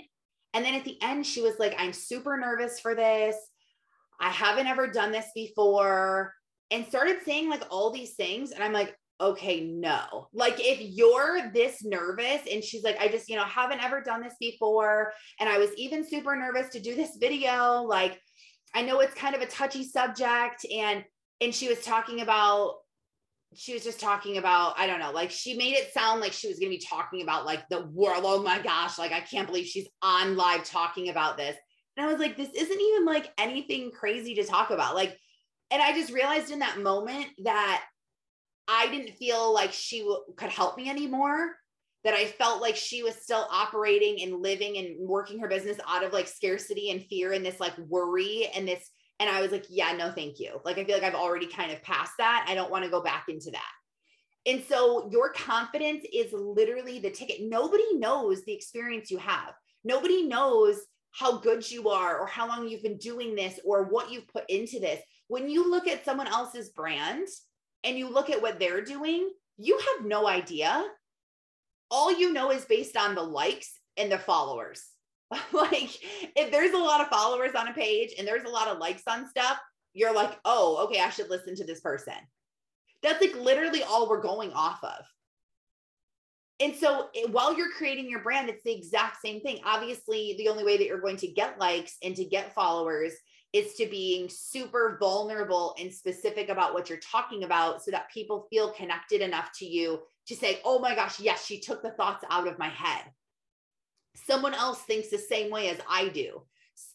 And 0.54 0.64
then 0.64 0.74
at 0.74 0.86
the 0.86 0.98
end, 1.02 1.26
she 1.26 1.42
was 1.42 1.60
like, 1.60 1.76
I'm 1.78 1.92
super 1.92 2.38
nervous 2.38 2.80
for 2.80 2.96
this. 2.96 3.36
I 4.20 4.30
haven't 4.30 4.68
ever 4.68 4.88
done 4.88 5.12
this 5.12 5.28
before. 5.36 6.34
And 6.72 6.88
started 6.88 7.18
saying 7.24 7.50
like 7.50 7.64
all 7.70 7.92
these 7.92 8.16
things. 8.16 8.52
And 8.52 8.64
I'm 8.64 8.74
like, 8.74 8.96
okay, 9.20 9.62
no. 9.62 10.28
Like 10.34 10.56
if 10.60 10.80
you're 10.82 11.52
this 11.54 11.84
nervous 11.84 12.42
and 12.52 12.64
she's 12.64 12.84
like, 12.84 13.00
I 13.00 13.08
just, 13.08 13.30
you 13.30 13.36
know, 13.36 13.44
haven't 13.44 13.84
ever 13.84 14.02
done 14.02 14.22
this 14.22 14.36
before. 14.40 15.12
And 15.40 15.50
I 15.50 15.58
was 15.58 15.72
even 15.76 16.08
super 16.08 16.36
nervous 16.36 16.70
to 16.70 16.80
do 16.80 16.96
this 16.96 17.18
video. 17.20 17.84
Like, 17.84 18.20
I 18.74 18.84
know 18.84 19.00
it's 19.00 19.16
kind 19.16 19.36
of 19.36 19.42
a 19.42 19.48
touchy 19.48 19.84
subject. 19.84 20.66
And 20.72 21.04
and 21.42 21.54
she 21.54 21.68
was 21.68 21.84
talking 21.84 22.22
about 22.22 22.76
she 23.56 23.74
was 23.74 23.84
just 23.84 24.00
talking 24.00 24.38
about 24.38 24.78
i 24.78 24.86
don't 24.86 25.00
know 25.00 25.12
like 25.12 25.32
she 25.32 25.56
made 25.56 25.74
it 25.74 25.94
sound 25.94 26.20
like 26.20 26.34
she 26.34 26.48
was 26.48 26.60
going 26.60 26.72
to 26.72 26.78
be 26.78 26.86
talking 26.86 27.22
about 27.22 27.46
like 27.46 27.68
the 27.70 27.86
world 27.88 28.24
oh 28.26 28.44
my 28.44 28.60
gosh 28.60 28.98
like 28.98 29.12
i 29.12 29.22
can't 29.22 29.48
believe 29.48 29.66
she's 29.66 29.88
on 30.02 30.36
live 30.36 30.64
talking 30.64 31.10
about 31.10 31.38
this 31.38 31.56
and 31.96 32.06
i 32.06 32.12
was 32.12 32.20
like 32.20 32.36
this 32.36 32.50
isn't 32.50 32.82
even 32.82 33.06
like 33.06 33.32
anything 33.38 33.90
crazy 33.92 34.36
to 34.36 34.44
talk 34.44 34.70
about 34.70 34.96
like 34.96 35.18
and 35.72 35.82
i 35.82 35.94
just 35.94 36.12
realized 36.12 36.52
in 36.52 36.60
that 36.60 36.82
moment 36.82 37.28
that 37.44 37.84
I 38.68 38.88
didn't 38.90 39.18
feel 39.18 39.54
like 39.54 39.72
she 39.72 40.00
w- 40.00 40.24
could 40.36 40.50
help 40.50 40.78
me 40.78 40.90
anymore. 40.90 41.56
That 42.04 42.14
I 42.14 42.26
felt 42.26 42.62
like 42.62 42.76
she 42.76 43.04
was 43.04 43.16
still 43.16 43.48
operating 43.52 44.22
and 44.22 44.42
living 44.42 44.78
and 44.78 44.96
working 45.00 45.40
her 45.40 45.48
business 45.50 45.78
out 45.86 46.06
of 46.06 46.14
like 46.14 46.28
scarcity 46.28 46.92
and 46.92 47.04
fear 47.04 47.34
and 47.34 47.46
this 47.46 47.60
like 47.60 47.78
worry 47.78 48.48
and 48.56 48.68
this. 48.68 48.90
And 49.20 49.30
I 49.30 49.42
was 49.42 49.52
like, 49.52 49.66
yeah, 49.68 49.92
no, 49.94 50.12
thank 50.12 50.40
you. 50.40 50.62
Like, 50.64 50.78
I 50.78 50.86
feel 50.86 50.96
like 50.96 51.04
I've 51.04 51.16
already 51.16 51.48
kind 51.48 51.72
of 51.72 51.82
passed 51.82 52.14
that. 52.20 52.46
I 52.48 52.56
don't 52.56 52.72
want 52.72 52.86
to 52.86 52.92
go 52.92 53.02
back 53.02 53.26
into 53.28 53.52
that. 53.52 53.72
And 54.46 54.64
so 54.70 55.10
your 55.12 55.34
confidence 55.34 56.06
is 56.14 56.32
literally 56.32 57.00
the 57.00 57.10
ticket. 57.10 57.42
Nobody 57.42 57.96
knows 57.96 58.46
the 58.46 58.54
experience 58.54 59.12
you 59.12 59.18
have. 59.18 59.54
Nobody 59.84 60.24
knows 60.24 60.80
how 61.12 61.40
good 61.40 61.70
you 61.70 61.90
are 61.90 62.20
or 62.20 62.28
how 62.28 62.48
long 62.48 62.68
you've 62.68 62.84
been 62.84 62.98
doing 62.98 63.36
this 63.36 63.60
or 63.66 63.86
what 63.86 64.12
you've 64.12 64.28
put 64.28 64.50
into 64.50 64.80
this. 64.80 65.02
When 65.28 65.50
you 65.50 65.70
look 65.70 65.88
at 65.88 66.06
someone 66.06 66.28
else's 66.28 66.70
brand 66.70 67.28
and 67.84 67.98
you 67.98 68.10
look 68.10 68.30
at 68.30 68.42
what 68.42 68.60
they're 68.60 68.84
doing, 68.84 69.30
you 69.58 69.78
have 69.78 70.06
no 70.06 70.28
idea. 70.28 70.86
All 71.90 72.12
you 72.12 72.34
know 72.34 72.52
is 72.52 72.66
based 72.66 72.98
on 72.98 73.16
the 73.16 73.24
likes 73.24 73.80
and 73.96 74.12
the 74.12 74.18
followers. 74.18 74.84
like 75.52 75.90
if 76.36 76.52
there's 76.52 76.74
a 76.74 76.78
lot 76.78 77.02
of 77.02 77.08
followers 77.08 77.56
on 77.56 77.68
a 77.68 77.74
page 77.74 78.14
and 78.18 78.28
there's 78.28 78.46
a 78.46 78.50
lot 78.50 78.68
of 78.68 78.78
likes 78.78 79.04
on 79.08 79.28
stuff, 79.28 79.60
you're 79.94 80.14
like, 80.14 80.38
oh, 80.46 80.86
okay, 80.86 81.02
I 81.02 81.10
should 81.10 81.30
listen 81.30 81.56
to 81.56 81.66
this 81.66 81.80
person. 81.80 82.14
That's 83.04 83.22
like 83.22 83.36
literally 83.36 83.84
all 83.84 84.10
we're 84.10 84.22
going 84.22 84.52
off 84.54 84.84
of. 84.84 85.06
And 86.60 86.76
so 86.76 87.10
it, 87.14 87.30
while 87.32 87.56
you're 87.56 87.72
creating 87.72 88.10
your 88.10 88.22
brand, 88.22 88.50
it's 88.50 88.64
the 88.64 88.76
exact 88.76 89.22
same 89.22 89.42
thing. 89.42 89.60
Obviously, 89.64 90.36
the 90.38 90.50
only 90.50 90.64
way 90.64 90.78
that 90.78 90.88
you're 90.88 91.02
going 91.02 91.18
to 91.18 91.28
get 91.28 91.60
likes 91.60 91.98
and 92.04 92.16
to 92.16 92.26
get 92.26 92.56
followers 92.56 93.14
is 93.54 93.76
to 93.76 93.86
being 93.88 94.30
super 94.30 94.98
vulnerable 95.00 95.76
and 95.80 95.94
specific 95.94 96.50
about 96.50 96.74
what 96.74 96.90
you're 96.90 97.00
talking 97.00 97.44
about 97.44 97.82
so 97.82 97.92
that 97.92 98.12
people 98.12 98.48
feel 98.50 98.72
connected 98.74 99.22
enough 99.22 99.50
to 99.58 99.66
you 99.66 100.00
to 100.28 100.36
say, 100.36 100.60
oh 100.66 100.80
my 100.80 100.94
gosh, 100.94 101.20
yes, 101.20 101.46
she 101.46 101.60
took 101.60 101.82
the 101.82 101.92
thoughts 101.92 102.26
out 102.30 102.48
of 102.48 102.60
my 102.60 102.70
head. 102.70 103.04
Someone 104.16 104.54
else 104.54 104.82
thinks 104.82 105.10
the 105.10 105.18
same 105.18 105.50
way 105.50 105.70
as 105.70 105.78
I 105.90 106.10
do. 106.10 106.42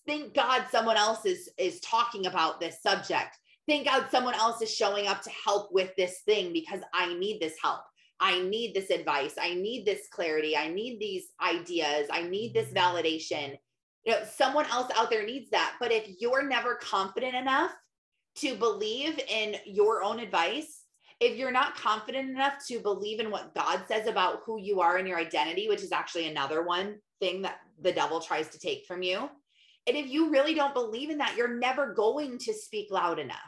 Thank 0.06 0.34
God 0.34 0.66
someone 0.70 0.96
else 0.96 1.24
is, 1.24 1.48
is 1.58 1.80
talking 1.80 2.26
about 2.26 2.60
this 2.60 2.82
subject. 2.82 3.38
Thank 3.68 3.86
God 3.86 4.06
someone 4.10 4.34
else 4.34 4.60
is 4.60 4.74
showing 4.74 5.06
up 5.06 5.22
to 5.22 5.30
help 5.30 5.72
with 5.72 5.94
this 5.96 6.20
thing 6.26 6.52
because 6.52 6.80
I 6.92 7.14
need 7.14 7.40
this 7.40 7.54
help. 7.62 7.82
I 8.20 8.40
need 8.40 8.74
this 8.74 8.90
advice. 8.90 9.34
I 9.40 9.54
need 9.54 9.84
this 9.84 10.06
clarity. 10.10 10.56
I 10.56 10.68
need 10.68 11.00
these 11.00 11.26
ideas. 11.40 12.08
I 12.10 12.22
need 12.22 12.54
this 12.54 12.68
mm-hmm. 12.68 12.76
validation 12.76 13.56
you 14.04 14.12
know 14.12 14.20
someone 14.36 14.66
else 14.66 14.90
out 14.96 15.10
there 15.10 15.24
needs 15.24 15.50
that 15.50 15.74
but 15.80 15.92
if 15.92 16.08
you're 16.18 16.46
never 16.46 16.76
confident 16.76 17.34
enough 17.34 17.72
to 18.36 18.54
believe 18.54 19.18
in 19.28 19.56
your 19.66 20.02
own 20.02 20.18
advice 20.18 20.84
if 21.20 21.36
you're 21.36 21.52
not 21.52 21.76
confident 21.76 22.30
enough 22.30 22.54
to 22.66 22.80
believe 22.80 23.20
in 23.20 23.30
what 23.30 23.54
god 23.54 23.82
says 23.88 24.06
about 24.06 24.40
who 24.44 24.58
you 24.60 24.80
are 24.80 24.96
and 24.96 25.08
your 25.08 25.18
identity 25.18 25.68
which 25.68 25.82
is 25.82 25.92
actually 25.92 26.28
another 26.28 26.62
one 26.62 26.96
thing 27.20 27.42
that 27.42 27.58
the 27.80 27.92
devil 27.92 28.20
tries 28.20 28.48
to 28.48 28.58
take 28.58 28.84
from 28.86 29.02
you 29.02 29.28
and 29.86 29.96
if 29.96 30.08
you 30.08 30.30
really 30.30 30.54
don't 30.54 30.74
believe 30.74 31.10
in 31.10 31.18
that 31.18 31.36
you're 31.36 31.58
never 31.58 31.92
going 31.92 32.38
to 32.38 32.52
speak 32.52 32.90
loud 32.90 33.18
enough 33.18 33.38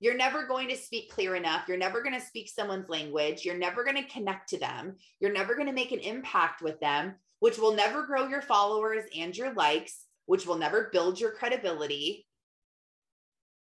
you're 0.00 0.16
never 0.16 0.46
going 0.46 0.68
to 0.68 0.76
speak 0.76 1.10
clear 1.10 1.34
enough. 1.34 1.66
You're 1.66 1.76
never 1.76 2.02
going 2.02 2.14
to 2.14 2.24
speak 2.24 2.48
someone's 2.48 2.88
language. 2.88 3.44
You're 3.44 3.58
never 3.58 3.82
going 3.82 3.96
to 3.96 4.08
connect 4.08 4.48
to 4.50 4.58
them. 4.58 4.96
You're 5.18 5.32
never 5.32 5.54
going 5.54 5.66
to 5.66 5.72
make 5.72 5.90
an 5.90 5.98
impact 5.98 6.62
with 6.62 6.78
them 6.78 7.16
which 7.40 7.58
will 7.58 7.74
never 7.74 8.04
grow 8.04 8.26
your 8.26 8.42
followers 8.42 9.04
and 9.16 9.36
your 9.36 9.52
likes, 9.54 10.04
which 10.26 10.46
will 10.46 10.58
never 10.58 10.90
build 10.92 11.20
your 11.20 11.32
credibility. 11.32 12.26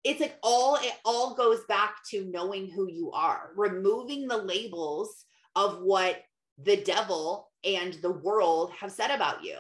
It's 0.04 0.20
like 0.20 0.36
all 0.42 0.76
it 0.76 0.92
all 1.04 1.34
goes 1.34 1.60
back 1.66 1.96
to 2.10 2.26
knowing 2.26 2.70
who 2.70 2.88
you 2.88 3.10
are, 3.12 3.50
removing 3.56 4.28
the 4.28 4.36
labels 4.36 5.24
of 5.56 5.80
what 5.80 6.20
the 6.62 6.76
devil 6.76 7.50
and 7.64 7.94
the 7.94 8.12
world 8.12 8.72
have 8.78 8.92
said 8.92 9.10
about 9.10 9.42
you 9.42 9.56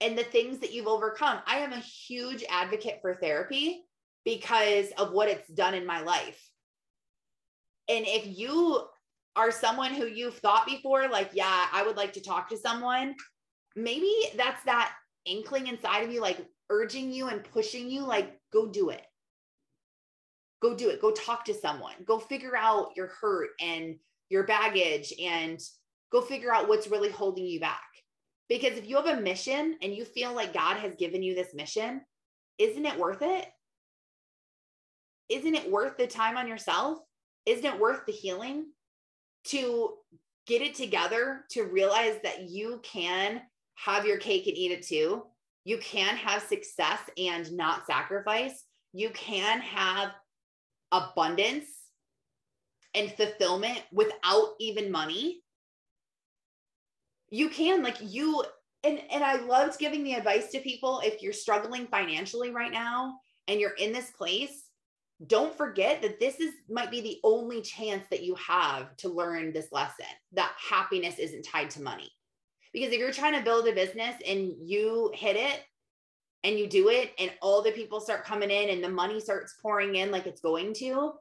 and 0.00 0.16
the 0.18 0.24
things 0.24 0.58
that 0.58 0.72
you've 0.72 0.88
overcome. 0.88 1.38
I 1.46 1.58
am 1.58 1.72
a 1.72 1.78
huge 1.78 2.44
advocate 2.48 2.98
for 3.00 3.14
therapy 3.14 3.84
because 4.24 4.90
of 4.98 5.12
what 5.12 5.28
it's 5.28 5.48
done 5.48 5.74
in 5.74 5.86
my 5.86 6.00
life. 6.00 6.40
And 7.88 8.04
if 8.06 8.38
you 8.38 8.82
are 9.36 9.50
someone 9.50 9.94
who 9.94 10.06
you've 10.06 10.38
thought 10.38 10.66
before, 10.66 11.08
like, 11.08 11.30
yeah, 11.32 11.66
I 11.72 11.82
would 11.84 11.96
like 11.96 12.14
to 12.14 12.22
talk 12.22 12.48
to 12.48 12.56
someone, 12.56 13.14
maybe 13.76 14.12
that's 14.36 14.62
that 14.64 14.92
inkling 15.24 15.66
inside 15.66 16.00
of 16.00 16.12
you, 16.12 16.20
like 16.20 16.46
urging 16.68 17.12
you 17.12 17.28
and 17.28 17.44
pushing 17.44 17.90
you, 17.90 18.04
like, 18.04 18.38
go 18.52 18.66
do 18.66 18.90
it. 18.90 19.02
Go 20.62 20.74
do 20.74 20.90
it. 20.90 21.00
Go 21.00 21.10
talk 21.10 21.44
to 21.46 21.54
someone. 21.54 21.94
Go 22.04 22.18
figure 22.18 22.56
out 22.56 22.90
your 22.96 23.08
hurt 23.20 23.50
and 23.60 23.96
your 24.28 24.44
baggage 24.44 25.12
and 25.20 25.58
go 26.12 26.20
figure 26.20 26.52
out 26.54 26.68
what's 26.68 26.88
really 26.88 27.10
holding 27.10 27.46
you 27.46 27.60
back. 27.60 27.82
Because 28.48 28.76
if 28.76 28.88
you 28.88 28.96
have 28.96 29.06
a 29.06 29.20
mission 29.20 29.76
and 29.80 29.94
you 29.94 30.04
feel 30.04 30.34
like 30.34 30.52
God 30.52 30.76
has 30.78 30.96
given 30.96 31.22
you 31.22 31.34
this 31.34 31.54
mission, 31.54 32.02
isn't 32.58 32.84
it 32.84 32.98
worth 32.98 33.22
it? 33.22 33.46
Isn't 35.28 35.54
it 35.54 35.70
worth 35.70 35.96
the 35.96 36.06
time 36.06 36.36
on 36.36 36.48
yourself? 36.48 36.98
Isn't 37.46 37.64
it 37.64 37.80
worth 37.80 38.04
the 38.06 38.12
healing 38.12 38.66
to 39.44 39.94
get 40.46 40.62
it 40.62 40.74
together 40.74 41.44
to 41.52 41.62
realize 41.62 42.16
that 42.24 42.50
you 42.50 42.80
can 42.82 43.40
have 43.84 44.06
your 44.06 44.18
cake 44.18 44.46
and 44.46 44.56
eat 44.56 44.72
it 44.72 44.86
too. 44.86 45.24
You 45.64 45.78
can 45.78 46.16
have 46.16 46.42
success 46.42 47.00
and 47.16 47.50
not 47.52 47.86
sacrifice. 47.86 48.64
You 48.92 49.10
can 49.10 49.60
have 49.60 50.10
abundance 50.92 51.66
and 52.94 53.12
fulfillment 53.12 53.82
without 53.92 54.54
even 54.58 54.90
money. 54.90 55.42
You 57.30 57.48
can 57.48 57.82
like 57.82 57.98
you 58.00 58.44
and 58.82 59.00
and 59.10 59.22
I 59.22 59.36
loved 59.36 59.78
giving 59.78 60.02
the 60.02 60.14
advice 60.14 60.50
to 60.50 60.60
people 60.60 61.00
if 61.04 61.22
you're 61.22 61.32
struggling 61.32 61.86
financially 61.86 62.50
right 62.50 62.72
now 62.72 63.18
and 63.46 63.60
you're 63.60 63.70
in 63.70 63.92
this 63.92 64.10
place, 64.10 64.64
don't 65.26 65.56
forget 65.56 66.02
that 66.02 66.18
this 66.18 66.40
is 66.40 66.52
might 66.68 66.90
be 66.90 67.00
the 67.00 67.20
only 67.22 67.62
chance 67.62 68.06
that 68.10 68.24
you 68.24 68.34
have 68.34 68.96
to 68.98 69.08
learn 69.08 69.52
this 69.52 69.68
lesson 69.70 70.06
that 70.32 70.52
happiness 70.56 71.18
isn't 71.18 71.42
tied 71.42 71.70
to 71.70 71.82
money. 71.82 72.10
Because 72.72 72.92
if 72.92 72.98
you're 72.98 73.12
trying 73.12 73.34
to 73.34 73.44
build 73.44 73.66
a 73.66 73.72
business 73.72 74.14
and 74.26 74.52
you 74.62 75.10
hit 75.14 75.36
it 75.36 75.60
and 76.44 76.58
you 76.58 76.68
do 76.68 76.88
it 76.88 77.12
and 77.18 77.32
all 77.42 77.62
the 77.62 77.72
people 77.72 78.00
start 78.00 78.24
coming 78.24 78.50
in 78.50 78.70
and 78.70 78.82
the 78.82 78.88
money 78.88 79.20
starts 79.20 79.54
pouring 79.60 79.96
in 79.96 80.10
like 80.10 80.26
it's 80.26 80.40
going 80.40 80.72
to, 80.74 81.12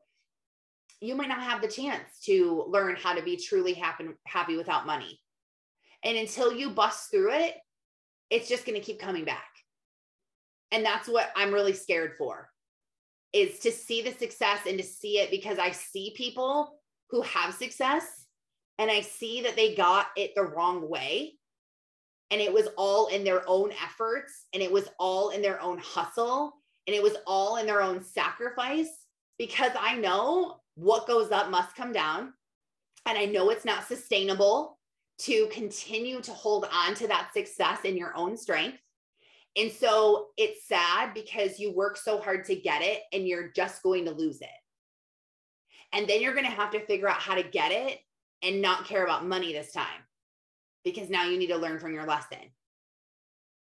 you 1.02 1.16
might 1.16 1.30
not 1.30 1.41
have 1.41 1.62
the 1.62 1.68
chance 1.68 2.20
to 2.26 2.66
learn 2.68 2.95
how 2.95 3.14
to 3.14 3.24
be 3.24 3.38
truly 3.38 3.74
happy, 3.74 4.06
happy 4.26 4.58
without 4.58 4.86
money. 4.86 5.20
And 6.04 6.18
until 6.18 6.54
you 6.54 6.70
bust 6.70 7.10
through 7.10 7.34
it, 7.34 7.56
it's 8.30 8.47
just 8.47 8.66
going 8.66 8.80
to 8.80 8.86
keep 8.86 9.00
coming 9.00 9.26
back. 9.26 9.47
And 10.72 10.86
that's 10.86 11.08
what 11.08 11.32
I'm 11.36 11.54
really 11.54 11.74
scared 11.74 12.14
for 12.18 12.50
is 13.34 13.60
to 13.60 13.72
see 13.72 14.02
the 14.02 14.12
success 14.12 14.62
and 14.68 14.78
to 14.78 14.84
see 14.84 15.20
it 15.20 15.32
because 15.32 15.60
I 15.60 15.72
see 15.72 16.14
people 16.16 16.80
who 17.10 17.22
have 17.22 17.54
success 17.54 18.26
and 18.78 18.89
I 18.89 19.02
see 19.02 19.41
that 19.41 19.56
they 19.56 19.76
got 19.76 20.08
it 20.16 20.32
the 20.36 20.43
wrong 20.43 20.89
way 20.89 21.39
and 22.32 22.42
it 22.42 22.54
was 22.54 22.68
all 22.78 23.08
in 23.08 23.24
their 23.24 23.48
own 23.48 23.72
efforts 23.84 24.46
and 24.54 24.62
it 24.62 24.72
was 24.72 24.90
all 25.00 25.30
in 25.30 25.42
their 25.42 25.62
own 25.62 25.80
hustle 25.80 26.54
and 26.88 26.96
it 26.96 27.02
was 27.02 27.16
all 27.26 27.58
in 27.58 27.66
their 27.66 27.82
own 27.82 28.04
sacrifice 28.04 29.06
because 29.38 29.72
I 29.80 29.96
know 29.96 30.60
what 30.76 31.08
goes 31.08 31.32
up 31.32 31.50
must 31.50 31.76
come 31.76 31.92
down 31.92 32.34
and 33.06 33.18
I 33.18 33.26
know 33.26 33.50
it's 33.50 33.66
not 33.66 33.88
sustainable 33.88 34.78
to 35.20 35.48
continue 35.52 36.22
to 36.22 36.32
hold 36.32 36.66
on 36.72 36.94
to 36.96 37.08
that 37.08 37.32
success 37.34 37.80
in 37.84 37.98
your 37.98 38.16
own 38.16 38.38
strength. 38.38 38.78
And 39.58 39.72
so 39.72 40.28
it's 40.38 40.68
sad 40.68 41.14
because 41.14 41.60
you 41.60 41.74
work 41.74 41.98
so 41.98 42.20
hard 42.20 42.46
to 42.46 42.56
get 42.56 42.82
it 42.82 43.02
and 43.12 43.28
you're 43.28 43.50
just 43.50 43.84
going 43.84 44.06
to 44.06 44.12
lose 44.12 44.42
it. 44.42 44.48
And 45.92 46.08
then 46.08 46.22
you're 46.22 46.34
going 46.34 46.46
to 46.46 46.52
have 46.52 46.72
to 46.72 46.86
figure 46.86 47.10
out 47.10 47.20
how 47.20 47.36
to 47.36 47.44
get 47.44 47.72
it 47.72 48.00
and 48.44 48.62
not 48.62 48.86
care 48.86 49.04
about 49.04 49.26
money 49.26 49.52
this 49.52 49.74
time 49.74 50.02
because 50.84 51.10
now 51.10 51.26
you 51.26 51.38
need 51.38 51.48
to 51.48 51.58
learn 51.58 51.80
from 51.80 51.94
your 51.94 52.06
lesson. 52.06 52.40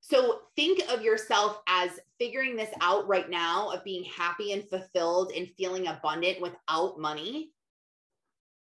So 0.00 0.40
think 0.54 0.80
of 0.90 1.02
yourself 1.02 1.60
as 1.66 1.90
figuring 2.18 2.54
this 2.54 2.70
out 2.80 3.08
right 3.08 3.28
now 3.28 3.70
of 3.70 3.82
being 3.82 4.04
happy 4.04 4.52
and 4.52 4.68
fulfilled 4.68 5.32
and 5.36 5.48
feeling 5.58 5.88
abundant 5.88 6.40
without 6.40 7.00
money. 7.00 7.50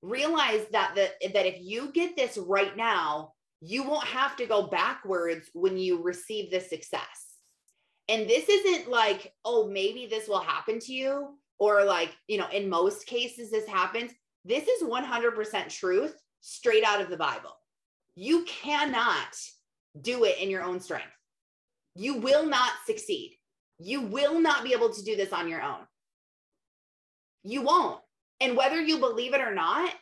Realize 0.01 0.65
that 0.71 0.95
the, 0.95 1.11
that 1.33 1.47
if 1.47 1.57
you 1.61 1.91
get 1.93 2.15
this 2.17 2.39
right 2.39 2.77
now, 2.77 3.33
you 3.61 3.83
won't 3.83 4.07
have 4.07 4.37
to 4.37 4.47
go 4.47 4.69
backwards 4.69 5.49
when 5.55 5.77
you 5.77 6.03
receive 6.03 6.51
the 6.51 6.61
success. 6.61 7.39
And 8.09 8.29
this 8.29 8.49
isn't 8.49 8.91
like, 8.91 9.33
oh, 9.45 9.67
maybe 9.67 10.07
this 10.07 10.29
will 10.29 10.41
happen 10.41 10.79
to 10.81 10.93
you, 10.93 11.39
or 11.59 11.85
like, 11.85 12.11
you 12.29 12.37
know, 12.37 12.49
in 12.53 12.69
most 12.69 13.07
cases, 13.07 13.51
this 13.51 13.67
happens. 13.67 14.13
This 14.45 14.69
is 14.69 14.83
100% 14.83 15.69
truth 15.69 16.15
straight 16.43 16.85
out 16.85 17.01
of 17.01 17.09
the 17.09 17.17
Bible. 17.17 17.57
You 18.17 18.45
cannot 18.45 19.37
do 20.01 20.25
it 20.25 20.39
in 20.39 20.51
your 20.51 20.63
own 20.63 20.81
strength. 20.81 21.07
You 21.95 22.17
will 22.17 22.47
not 22.47 22.73
succeed. 22.87 23.37
You 23.79 24.03
will 24.03 24.41
not 24.41 24.65
be 24.65 24.73
able 24.73 24.93
to 24.93 25.03
do 25.03 25.17
this 25.17 25.33
on 25.33 25.49
your 25.49 25.63
own. 25.63 25.81
You 27.43 27.63
won't. 27.63 28.01
And 28.41 28.57
whether 28.57 28.81
you 28.81 28.99
believe 28.99 29.35
it 29.35 29.41
or 29.41 29.55
not, 29.55 29.93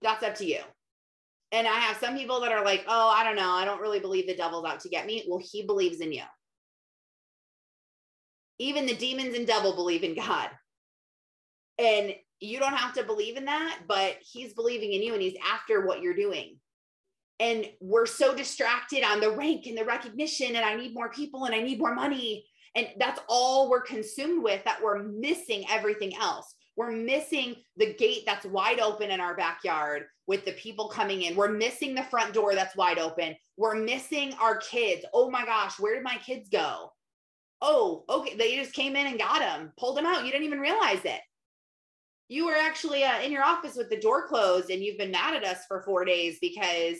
that's 0.00 0.22
up 0.22 0.36
to 0.36 0.44
you. 0.44 0.60
And 1.52 1.66
I 1.66 1.72
have 1.72 1.98
some 1.98 2.16
people 2.16 2.40
that 2.40 2.52
are 2.52 2.64
like, 2.64 2.84
oh, 2.88 3.08
I 3.08 3.24
don't 3.24 3.36
know. 3.36 3.50
I 3.50 3.64
don't 3.64 3.80
really 3.80 4.00
believe 4.00 4.26
the 4.26 4.34
devil's 4.34 4.64
out 4.64 4.80
to 4.80 4.88
get 4.88 5.06
me. 5.06 5.24
Well, 5.28 5.40
he 5.42 5.62
believes 5.62 6.00
in 6.00 6.12
you. 6.12 6.22
Even 8.58 8.86
the 8.86 8.94
demons 8.94 9.34
and 9.34 9.46
devil 9.46 9.74
believe 9.74 10.02
in 10.02 10.14
God. 10.14 10.48
And 11.78 12.14
you 12.40 12.58
don't 12.58 12.74
have 12.74 12.94
to 12.94 13.04
believe 13.04 13.36
in 13.36 13.44
that, 13.46 13.80
but 13.86 14.16
he's 14.20 14.54
believing 14.54 14.92
in 14.92 15.02
you 15.02 15.12
and 15.12 15.22
he's 15.22 15.36
after 15.52 15.86
what 15.86 16.00
you're 16.00 16.14
doing. 16.14 16.56
And 17.40 17.66
we're 17.80 18.06
so 18.06 18.34
distracted 18.34 19.02
on 19.02 19.20
the 19.20 19.32
rank 19.32 19.66
and 19.66 19.76
the 19.76 19.84
recognition, 19.84 20.54
and 20.54 20.64
I 20.64 20.76
need 20.76 20.94
more 20.94 21.10
people 21.10 21.44
and 21.44 21.54
I 21.54 21.60
need 21.60 21.78
more 21.78 21.94
money. 21.94 22.46
And 22.74 22.88
that's 22.98 23.20
all 23.28 23.68
we're 23.68 23.82
consumed 23.82 24.42
with 24.42 24.64
that 24.64 24.82
we're 24.82 25.02
missing 25.02 25.64
everything 25.68 26.16
else. 26.16 26.54
We're 26.76 26.92
missing 26.92 27.56
the 27.76 27.94
gate 27.94 28.22
that's 28.24 28.46
wide 28.46 28.80
open 28.80 29.10
in 29.10 29.20
our 29.20 29.36
backyard 29.36 30.04
with 30.26 30.44
the 30.44 30.52
people 30.52 30.88
coming 30.88 31.22
in. 31.22 31.36
We're 31.36 31.52
missing 31.52 31.94
the 31.94 32.04
front 32.04 32.32
door 32.32 32.54
that's 32.54 32.76
wide 32.76 32.98
open. 32.98 33.34
We're 33.56 33.74
missing 33.74 34.32
our 34.40 34.56
kids. 34.56 35.04
Oh 35.12 35.30
my 35.30 35.44
gosh, 35.44 35.78
where 35.78 35.94
did 35.94 36.04
my 36.04 36.16
kids 36.16 36.48
go? 36.48 36.92
Oh, 37.60 38.04
okay. 38.08 38.36
They 38.36 38.56
just 38.56 38.72
came 38.72 38.96
in 38.96 39.06
and 39.06 39.18
got 39.18 39.40
them, 39.40 39.72
pulled 39.78 39.96
them 39.96 40.06
out. 40.06 40.24
You 40.24 40.32
didn't 40.32 40.46
even 40.46 40.60
realize 40.60 41.04
it. 41.04 41.20
You 42.28 42.46
were 42.46 42.56
actually 42.56 43.04
uh, 43.04 43.20
in 43.20 43.30
your 43.30 43.44
office 43.44 43.76
with 43.76 43.90
the 43.90 44.00
door 44.00 44.26
closed 44.26 44.70
and 44.70 44.82
you've 44.82 44.98
been 44.98 45.10
mad 45.10 45.34
at 45.34 45.44
us 45.44 45.66
for 45.68 45.82
four 45.82 46.04
days 46.06 46.38
because 46.40 46.96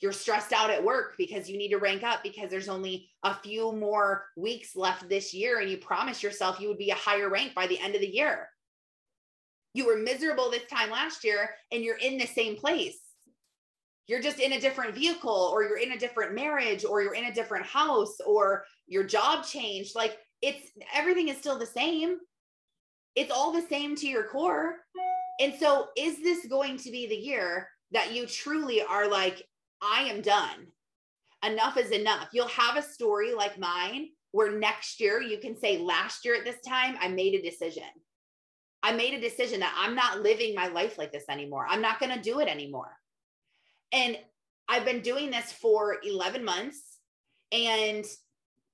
you're 0.00 0.12
stressed 0.12 0.52
out 0.52 0.70
at 0.70 0.84
work 0.84 1.14
because 1.16 1.48
you 1.48 1.56
need 1.56 1.70
to 1.70 1.78
rank 1.78 2.02
up 2.02 2.22
because 2.22 2.50
there's 2.50 2.68
only 2.68 3.08
a 3.22 3.34
few 3.34 3.72
more 3.72 4.26
weeks 4.36 4.76
left 4.76 5.08
this 5.08 5.32
year 5.32 5.60
and 5.60 5.70
you 5.70 5.76
promised 5.76 6.22
yourself 6.22 6.60
you 6.60 6.68
would 6.68 6.78
be 6.78 6.90
a 6.90 6.96
higher 6.96 7.30
rank 7.30 7.54
by 7.54 7.66
the 7.66 7.78
end 7.78 7.94
of 7.94 8.00
the 8.00 8.14
year 8.14 8.48
you 9.74 9.84
were 9.86 9.96
miserable 9.96 10.50
this 10.50 10.66
time 10.66 10.90
last 10.90 11.24
year 11.24 11.50
and 11.72 11.82
you're 11.82 11.98
in 11.98 12.16
the 12.16 12.26
same 12.26 12.56
place. 12.56 12.98
You're 14.06 14.22
just 14.22 14.38
in 14.38 14.52
a 14.52 14.60
different 14.60 14.94
vehicle 14.94 15.50
or 15.52 15.64
you're 15.64 15.78
in 15.78 15.92
a 15.92 15.98
different 15.98 16.34
marriage 16.34 16.84
or 16.84 17.02
you're 17.02 17.14
in 17.14 17.24
a 17.24 17.34
different 17.34 17.66
house 17.66 18.16
or 18.24 18.64
your 18.86 19.02
job 19.02 19.44
changed. 19.44 19.96
Like 19.96 20.16
it's 20.42 20.70
everything 20.94 21.28
is 21.28 21.38
still 21.38 21.58
the 21.58 21.66
same. 21.66 22.18
It's 23.16 23.32
all 23.32 23.52
the 23.52 23.66
same 23.68 23.96
to 23.96 24.06
your 24.06 24.24
core. 24.24 24.76
And 25.40 25.54
so 25.58 25.88
is 25.96 26.22
this 26.22 26.46
going 26.46 26.76
to 26.78 26.90
be 26.90 27.08
the 27.08 27.16
year 27.16 27.68
that 27.90 28.12
you 28.12 28.26
truly 28.26 28.82
are 28.82 29.08
like, 29.08 29.42
I 29.84 30.04
am 30.04 30.22
done? 30.22 30.68
Enough 31.44 31.76
is 31.76 31.90
enough. 31.90 32.28
You'll 32.32 32.48
have 32.48 32.76
a 32.76 32.82
story 32.82 33.34
like 33.34 33.58
mine 33.58 34.08
where 34.32 34.58
next 34.58 34.98
year 35.00 35.20
you 35.20 35.38
can 35.38 35.56
say, 35.56 35.78
last 35.78 36.24
year 36.24 36.34
at 36.34 36.44
this 36.44 36.60
time, 36.66 36.96
I 37.00 37.08
made 37.08 37.34
a 37.34 37.42
decision. 37.42 37.84
I 38.82 38.92
made 38.92 39.14
a 39.14 39.20
decision 39.20 39.60
that 39.60 39.74
I'm 39.78 39.94
not 39.94 40.22
living 40.22 40.54
my 40.54 40.68
life 40.68 40.98
like 40.98 41.12
this 41.12 41.24
anymore. 41.28 41.66
I'm 41.68 41.80
not 41.80 42.00
going 42.00 42.12
to 42.12 42.20
do 42.20 42.40
it 42.40 42.48
anymore. 42.48 42.92
And 43.92 44.18
I've 44.68 44.84
been 44.84 45.00
doing 45.00 45.30
this 45.30 45.52
for 45.52 45.96
11 46.02 46.44
months. 46.44 46.98
And 47.52 48.04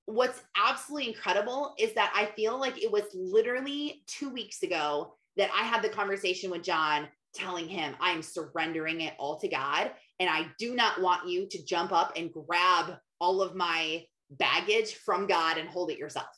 what's 0.06 0.42
absolutely 0.56 1.08
incredible 1.08 1.74
is 1.78 1.92
that 1.94 2.12
I 2.14 2.26
feel 2.36 2.58
like 2.58 2.82
it 2.82 2.90
was 2.90 3.04
literally 3.14 4.02
two 4.06 4.30
weeks 4.30 4.62
ago 4.62 5.14
that 5.36 5.50
I 5.54 5.62
had 5.62 5.82
the 5.82 5.88
conversation 5.88 6.50
with 6.50 6.62
John 6.62 7.08
telling 7.34 7.68
him 7.68 7.94
I'm 8.00 8.22
surrendering 8.22 9.02
it 9.02 9.14
all 9.18 9.38
to 9.40 9.48
God. 9.48 9.92
And 10.20 10.28
I 10.28 10.46
do 10.58 10.74
not 10.76 11.00
want 11.00 11.28
you 11.28 11.48
to 11.48 11.64
jump 11.64 11.92
up 11.92 12.12
and 12.14 12.30
grab 12.32 12.98
all 13.20 13.42
of 13.42 13.56
my 13.56 14.04
baggage 14.30 14.94
from 14.94 15.26
God 15.26 15.58
and 15.58 15.68
hold 15.68 15.90
it 15.90 15.98
yourself. 15.98 16.26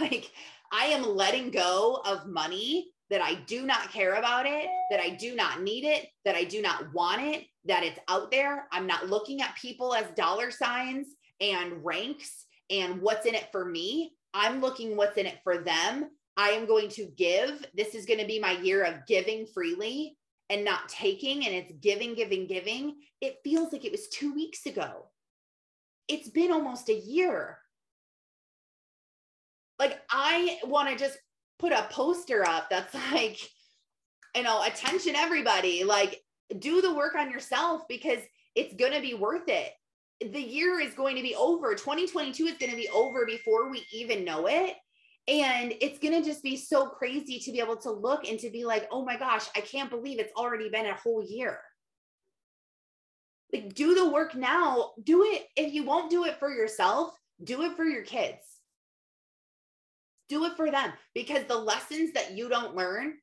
Like, 0.00 0.30
I 0.72 0.86
am 0.86 1.02
letting 1.02 1.50
go 1.50 2.00
of 2.06 2.26
money 2.26 2.92
that 3.10 3.20
I 3.20 3.34
do 3.34 3.66
not 3.66 3.92
care 3.92 4.14
about 4.14 4.46
it, 4.46 4.66
that 4.90 5.00
I 5.00 5.10
do 5.10 5.34
not 5.34 5.60
need 5.60 5.84
it, 5.84 6.08
that 6.24 6.34
I 6.34 6.44
do 6.44 6.62
not 6.62 6.94
want 6.94 7.20
it, 7.20 7.44
that 7.66 7.82
it's 7.82 7.98
out 8.08 8.30
there. 8.30 8.68
I'm 8.72 8.86
not 8.86 9.10
looking 9.10 9.42
at 9.42 9.54
people 9.60 9.94
as 9.94 10.06
dollar 10.16 10.50
signs 10.50 11.08
and 11.42 11.84
ranks 11.84 12.46
and 12.70 13.02
what's 13.02 13.26
in 13.26 13.34
it 13.34 13.48
for 13.52 13.66
me. 13.66 14.14
I'm 14.32 14.62
looking 14.62 14.96
what's 14.96 15.18
in 15.18 15.26
it 15.26 15.40
for 15.44 15.58
them. 15.58 16.08
I 16.38 16.50
am 16.50 16.64
going 16.64 16.88
to 16.90 17.06
give. 17.18 17.66
This 17.74 17.94
is 17.94 18.06
going 18.06 18.20
to 18.20 18.26
be 18.26 18.38
my 18.38 18.52
year 18.52 18.82
of 18.84 19.06
giving 19.06 19.46
freely 19.46 20.16
and 20.52 20.64
not 20.64 20.88
taking, 20.88 21.46
and 21.46 21.54
it's 21.54 21.72
giving, 21.80 22.14
giving, 22.14 22.46
giving. 22.46 22.96
It 23.22 23.38
feels 23.42 23.72
like 23.72 23.86
it 23.86 23.92
was 23.92 24.08
two 24.08 24.34
weeks 24.34 24.66
ago. 24.66 25.06
It's 26.08 26.28
been 26.28 26.52
almost 26.52 26.90
a 26.90 26.94
year. 26.94 27.58
Like, 29.78 29.98
I 30.10 30.58
want 30.64 30.90
to 30.90 30.96
just 30.96 31.16
put 31.58 31.72
a 31.72 31.88
poster 31.90 32.46
up 32.46 32.68
that's 32.68 32.94
like, 33.12 33.38
you 34.36 34.42
know, 34.42 34.62
attention 34.62 35.16
everybody, 35.16 35.84
like 35.84 36.20
do 36.58 36.82
the 36.82 36.94
work 36.94 37.14
on 37.14 37.30
yourself 37.30 37.82
because 37.88 38.20
it's 38.54 38.74
going 38.74 38.92
to 38.92 39.00
be 39.00 39.14
worth 39.14 39.48
it. 39.48 39.72
The 40.20 40.40
year 40.40 40.80
is 40.80 40.92
going 40.92 41.16
to 41.16 41.22
be 41.22 41.34
over. 41.34 41.74
2022 41.74 42.44
is 42.44 42.58
going 42.58 42.70
to 42.70 42.76
be 42.76 42.88
over 42.90 43.24
before 43.24 43.70
we 43.70 43.84
even 43.90 44.24
know 44.24 44.46
it. 44.46 44.74
And 45.28 45.72
it's 45.80 45.98
going 45.98 46.20
to 46.20 46.28
just 46.28 46.42
be 46.42 46.56
so 46.56 46.86
crazy 46.86 47.38
to 47.38 47.52
be 47.52 47.60
able 47.60 47.76
to 47.76 47.90
look 47.90 48.28
and 48.28 48.38
to 48.40 48.50
be 48.50 48.64
like, 48.64 48.88
oh 48.90 49.04
my 49.04 49.16
gosh, 49.16 49.46
I 49.54 49.60
can't 49.60 49.90
believe 49.90 50.18
it's 50.18 50.32
already 50.36 50.68
been 50.68 50.86
a 50.86 50.94
whole 50.94 51.24
year. 51.24 51.60
Like, 53.52 53.74
do 53.74 53.94
the 53.94 54.10
work 54.10 54.34
now. 54.34 54.92
Do 55.02 55.22
it. 55.24 55.46
If 55.56 55.72
you 55.72 55.84
won't 55.84 56.10
do 56.10 56.24
it 56.24 56.38
for 56.38 56.50
yourself, 56.50 57.14
do 57.44 57.62
it 57.62 57.76
for 57.76 57.84
your 57.84 58.02
kids 58.02 58.52
do 60.32 60.46
it 60.46 60.56
for 60.56 60.70
them 60.70 60.90
because 61.14 61.44
the 61.44 61.54
lessons 61.54 62.12
that 62.12 62.32
you 62.32 62.48
don't 62.48 62.74
learn, 62.74 63.14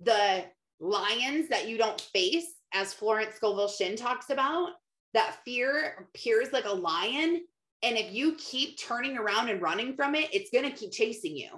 the 0.00 0.44
lions 0.80 1.48
that 1.48 1.66
you 1.66 1.78
don't 1.78 2.00
face, 2.00 2.52
as 2.74 2.92
Florence 2.92 3.36
Scovel 3.36 3.68
Shinn 3.68 3.96
talks 3.96 4.28
about, 4.28 4.72
that 5.14 5.38
fear 5.46 5.94
appears 5.98 6.52
like 6.52 6.66
a 6.66 6.72
lion. 6.72 7.40
And 7.82 7.96
if 7.96 8.12
you 8.12 8.34
keep 8.38 8.78
turning 8.78 9.16
around 9.16 9.48
and 9.48 9.60
running 9.60 9.94
from 9.94 10.14
it, 10.14 10.28
it's 10.32 10.50
going 10.50 10.64
to 10.64 10.76
keep 10.76 10.92
chasing 10.92 11.36
you. 11.36 11.50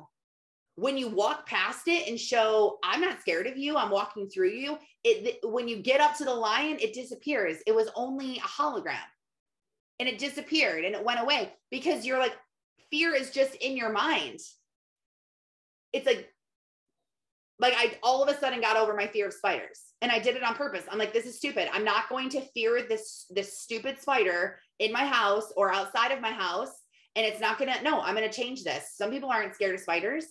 When 0.74 0.96
you 0.96 1.08
walk 1.08 1.46
past 1.46 1.88
it 1.88 2.08
and 2.08 2.18
show, 2.18 2.78
I'm 2.84 3.00
not 3.00 3.20
scared 3.20 3.46
of 3.46 3.56
you, 3.56 3.76
I'm 3.76 3.90
walking 3.90 4.28
through 4.28 4.50
you, 4.50 4.78
it 5.02 5.38
when 5.42 5.66
you 5.66 5.78
get 5.78 6.00
up 6.00 6.16
to 6.18 6.24
the 6.24 6.34
lion, 6.34 6.78
it 6.80 6.94
disappears. 6.94 7.58
It 7.66 7.74
was 7.74 7.88
only 7.96 8.36
a 8.36 8.42
hologram 8.42 8.96
and 9.98 10.08
it 10.08 10.18
disappeared 10.18 10.84
and 10.84 10.94
it 10.94 11.04
went 11.04 11.20
away 11.20 11.52
because 11.70 12.06
you're 12.06 12.20
like, 12.20 12.36
fear 12.90 13.14
is 13.14 13.30
just 13.30 13.54
in 13.56 13.76
your 13.76 13.90
mind 13.90 14.38
it's 15.92 16.06
like 16.06 16.28
like 17.60 17.74
I 17.76 17.98
all 18.02 18.22
of 18.22 18.28
a 18.28 18.38
sudden 18.38 18.60
got 18.60 18.76
over 18.76 18.94
my 18.94 19.08
fear 19.08 19.26
of 19.26 19.32
spiders 19.32 19.80
and 20.00 20.12
I 20.12 20.20
did 20.20 20.36
it 20.36 20.44
on 20.44 20.54
purpose. 20.54 20.84
I'm 20.88 20.98
like, 20.98 21.12
this 21.12 21.26
is 21.26 21.36
stupid. 21.36 21.68
I'm 21.72 21.84
not 21.84 22.08
going 22.08 22.28
to 22.30 22.40
fear 22.40 22.86
this 22.88 23.26
this 23.30 23.58
stupid 23.58 24.00
spider 24.00 24.60
in 24.78 24.92
my 24.92 25.04
house 25.04 25.52
or 25.56 25.72
outside 25.72 26.12
of 26.12 26.20
my 26.20 26.30
house. 26.30 26.72
And 27.16 27.26
it's 27.26 27.40
not 27.40 27.58
gonna, 27.58 27.82
no, 27.82 28.00
I'm 28.00 28.14
gonna 28.14 28.32
change 28.32 28.64
this. 28.64 28.92
Some 28.94 29.10
people 29.10 29.30
aren't 29.30 29.54
scared 29.54 29.74
of 29.74 29.80
spiders. 29.80 30.24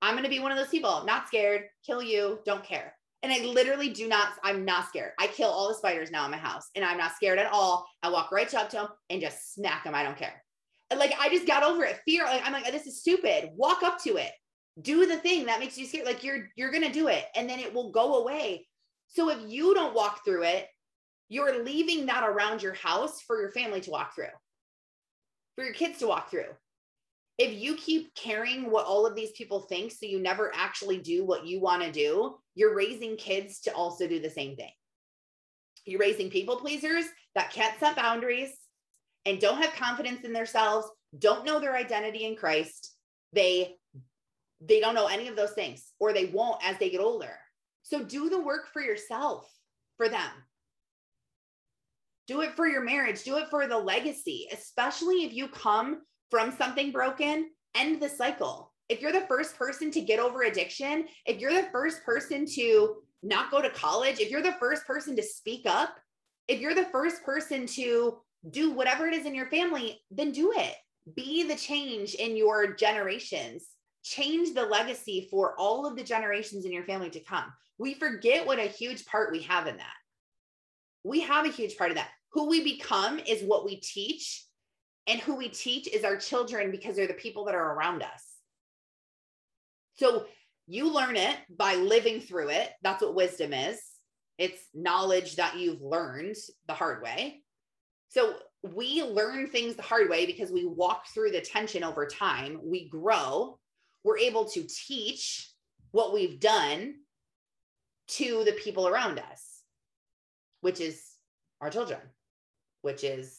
I'm 0.00 0.14
gonna 0.14 0.28
be 0.28 0.40
one 0.40 0.52
of 0.52 0.58
those 0.58 0.68
people, 0.68 1.04
not 1.04 1.28
scared, 1.28 1.62
kill 1.84 2.02
you, 2.02 2.40
don't 2.44 2.64
care. 2.64 2.94
And 3.22 3.32
I 3.32 3.44
literally 3.44 3.88
do 3.88 4.08
not, 4.08 4.30
I'm 4.42 4.64
not 4.64 4.88
scared. 4.88 5.12
I 5.20 5.28
kill 5.28 5.48
all 5.48 5.68
the 5.68 5.74
spiders 5.74 6.10
now 6.10 6.24
in 6.24 6.30
my 6.30 6.38
house 6.38 6.70
and 6.74 6.84
I'm 6.84 6.98
not 6.98 7.14
scared 7.14 7.38
at 7.38 7.52
all. 7.52 7.86
I 8.02 8.10
walk 8.10 8.32
right 8.32 8.52
up 8.54 8.68
to 8.70 8.76
them 8.76 8.88
and 9.10 9.20
just 9.20 9.54
smack 9.54 9.84
them. 9.84 9.94
I 9.94 10.02
don't 10.02 10.16
care. 10.16 10.42
Like 10.94 11.14
I 11.20 11.28
just 11.28 11.46
got 11.46 11.62
over 11.62 11.84
it. 11.84 12.00
Fear, 12.04 12.24
like 12.24 12.42
I'm 12.44 12.52
like, 12.52 12.70
this 12.72 12.86
is 12.86 13.00
stupid. 13.00 13.50
Walk 13.54 13.82
up 13.82 14.02
to 14.02 14.16
it 14.16 14.32
do 14.80 15.06
the 15.06 15.16
thing 15.16 15.46
that 15.46 15.60
makes 15.60 15.76
you 15.76 15.86
scared 15.86 16.06
like 16.06 16.24
you're 16.24 16.48
you're 16.56 16.70
to 16.70 16.90
do 16.90 17.08
it 17.08 17.26
and 17.36 17.48
then 17.48 17.58
it 17.58 17.72
will 17.74 17.90
go 17.90 18.22
away 18.22 18.66
so 19.08 19.28
if 19.28 19.38
you 19.46 19.74
don't 19.74 19.94
walk 19.94 20.24
through 20.24 20.42
it 20.42 20.66
you're 21.32 21.64
leaving 21.64 22.06
that 22.06 22.28
around 22.28 22.62
your 22.62 22.74
house 22.74 23.20
for 23.22 23.40
your 23.40 23.50
family 23.50 23.80
to 23.80 23.90
walk 23.90 24.14
through 24.14 24.34
for 25.56 25.64
your 25.64 25.74
kids 25.74 25.98
to 25.98 26.06
walk 26.06 26.30
through 26.30 26.50
if 27.38 27.52
you 27.60 27.74
keep 27.76 28.14
caring 28.14 28.70
what 28.70 28.86
all 28.86 29.06
of 29.06 29.14
these 29.14 29.32
people 29.32 29.60
think 29.60 29.90
so 29.90 30.06
you 30.06 30.20
never 30.20 30.52
actually 30.54 30.98
do 30.98 31.24
what 31.24 31.46
you 31.46 31.60
want 31.60 31.82
to 31.82 31.90
do 31.90 32.34
you're 32.54 32.74
raising 32.74 33.16
kids 33.16 33.60
to 33.60 33.72
also 33.74 34.06
do 34.06 34.20
the 34.20 34.30
same 34.30 34.56
thing 34.56 34.70
you're 35.84 36.00
raising 36.00 36.30
people 36.30 36.56
pleasers 36.56 37.04
that 37.34 37.50
can't 37.50 37.78
set 37.80 37.96
boundaries 37.96 38.52
and 39.24 39.40
don't 39.40 39.62
have 39.62 39.72
confidence 39.74 40.24
in 40.24 40.32
themselves 40.32 40.86
don't 41.18 41.44
know 41.44 41.58
their 41.60 41.76
identity 41.76 42.24
in 42.24 42.36
christ 42.36 42.94
they 43.32 43.76
they 44.66 44.80
don't 44.80 44.94
know 44.94 45.06
any 45.06 45.28
of 45.28 45.36
those 45.36 45.52
things 45.52 45.92
or 45.98 46.12
they 46.12 46.26
won't 46.26 46.60
as 46.64 46.78
they 46.78 46.90
get 46.90 47.00
older. 47.00 47.36
So 47.82 48.04
do 48.04 48.28
the 48.28 48.40
work 48.40 48.68
for 48.72 48.80
yourself, 48.80 49.50
for 49.96 50.08
them. 50.08 50.30
Do 52.28 52.40
it 52.42 52.54
for 52.54 52.68
your 52.68 52.82
marriage, 52.82 53.24
do 53.24 53.36
it 53.38 53.48
for 53.48 53.66
the 53.66 53.78
legacy, 53.78 54.48
especially 54.52 55.24
if 55.24 55.32
you 55.32 55.48
come 55.48 56.02
from 56.30 56.52
something 56.52 56.92
broken, 56.92 57.50
end 57.74 58.00
the 58.00 58.08
cycle. 58.08 58.72
If 58.88 59.00
you're 59.00 59.12
the 59.12 59.26
first 59.28 59.56
person 59.56 59.90
to 59.90 60.00
get 60.00 60.20
over 60.20 60.42
addiction, 60.42 61.06
if 61.26 61.40
you're 61.40 61.52
the 61.52 61.68
first 61.72 62.04
person 62.04 62.46
to 62.54 62.96
not 63.22 63.50
go 63.50 63.62
to 63.62 63.70
college, 63.70 64.20
if 64.20 64.30
you're 64.30 64.42
the 64.42 64.56
first 64.60 64.86
person 64.86 65.16
to 65.16 65.22
speak 65.22 65.62
up, 65.66 65.96
if 66.48 66.60
you're 66.60 66.74
the 66.74 66.86
first 66.86 67.24
person 67.24 67.66
to 67.66 68.18
do 68.50 68.72
whatever 68.72 69.06
it 69.06 69.14
is 69.14 69.26
in 69.26 69.34
your 69.34 69.46
family, 69.46 70.00
then 70.10 70.32
do 70.32 70.52
it. 70.54 70.74
Be 71.16 71.42
the 71.42 71.56
change 71.56 72.14
in 72.14 72.36
your 72.36 72.74
generations 72.74 73.66
change 74.02 74.54
the 74.54 74.64
legacy 74.64 75.28
for 75.30 75.58
all 75.58 75.86
of 75.86 75.96
the 75.96 76.02
generations 76.02 76.64
in 76.64 76.72
your 76.72 76.84
family 76.84 77.10
to 77.10 77.20
come. 77.20 77.52
We 77.78 77.94
forget 77.94 78.46
what 78.46 78.58
a 78.58 78.62
huge 78.62 79.06
part 79.06 79.32
we 79.32 79.42
have 79.42 79.66
in 79.66 79.76
that. 79.76 79.94
We 81.04 81.20
have 81.20 81.46
a 81.46 81.50
huge 81.50 81.76
part 81.76 81.90
of 81.90 81.96
that. 81.96 82.10
Who 82.32 82.48
we 82.48 82.62
become 82.62 83.18
is 83.18 83.42
what 83.42 83.64
we 83.64 83.76
teach, 83.76 84.44
and 85.06 85.20
who 85.20 85.34
we 85.34 85.48
teach 85.48 85.88
is 85.88 86.04
our 86.04 86.16
children 86.16 86.70
because 86.70 86.96
they're 86.96 87.06
the 87.06 87.14
people 87.14 87.44
that 87.46 87.54
are 87.54 87.74
around 87.74 88.02
us. 88.02 88.24
So 89.94 90.26
you 90.66 90.92
learn 90.92 91.16
it 91.16 91.36
by 91.54 91.74
living 91.74 92.20
through 92.20 92.50
it. 92.50 92.70
That's 92.82 93.02
what 93.02 93.14
wisdom 93.14 93.52
is. 93.52 93.80
It's 94.38 94.60
knowledge 94.74 95.36
that 95.36 95.58
you've 95.58 95.82
learned 95.82 96.36
the 96.66 96.74
hard 96.74 97.02
way. 97.02 97.42
So 98.08 98.34
we 98.62 99.02
learn 99.02 99.48
things 99.48 99.74
the 99.74 99.82
hard 99.82 100.08
way 100.08 100.24
because 100.24 100.50
we 100.50 100.66
walk 100.66 101.06
through 101.08 101.32
the 101.32 101.40
tension 101.40 101.82
over 101.82 102.06
time. 102.06 102.60
We 102.62 102.88
grow. 102.88 103.58
We're 104.04 104.18
able 104.18 104.46
to 104.46 104.66
teach 104.68 105.50
what 105.90 106.14
we've 106.14 106.40
done 106.40 106.94
to 108.08 108.44
the 108.44 108.52
people 108.52 108.88
around 108.88 109.18
us, 109.18 109.51
which 110.62 110.80
is 110.80 111.02
our 111.60 111.68
children, 111.68 112.00
which 112.80 113.04
is 113.04 113.38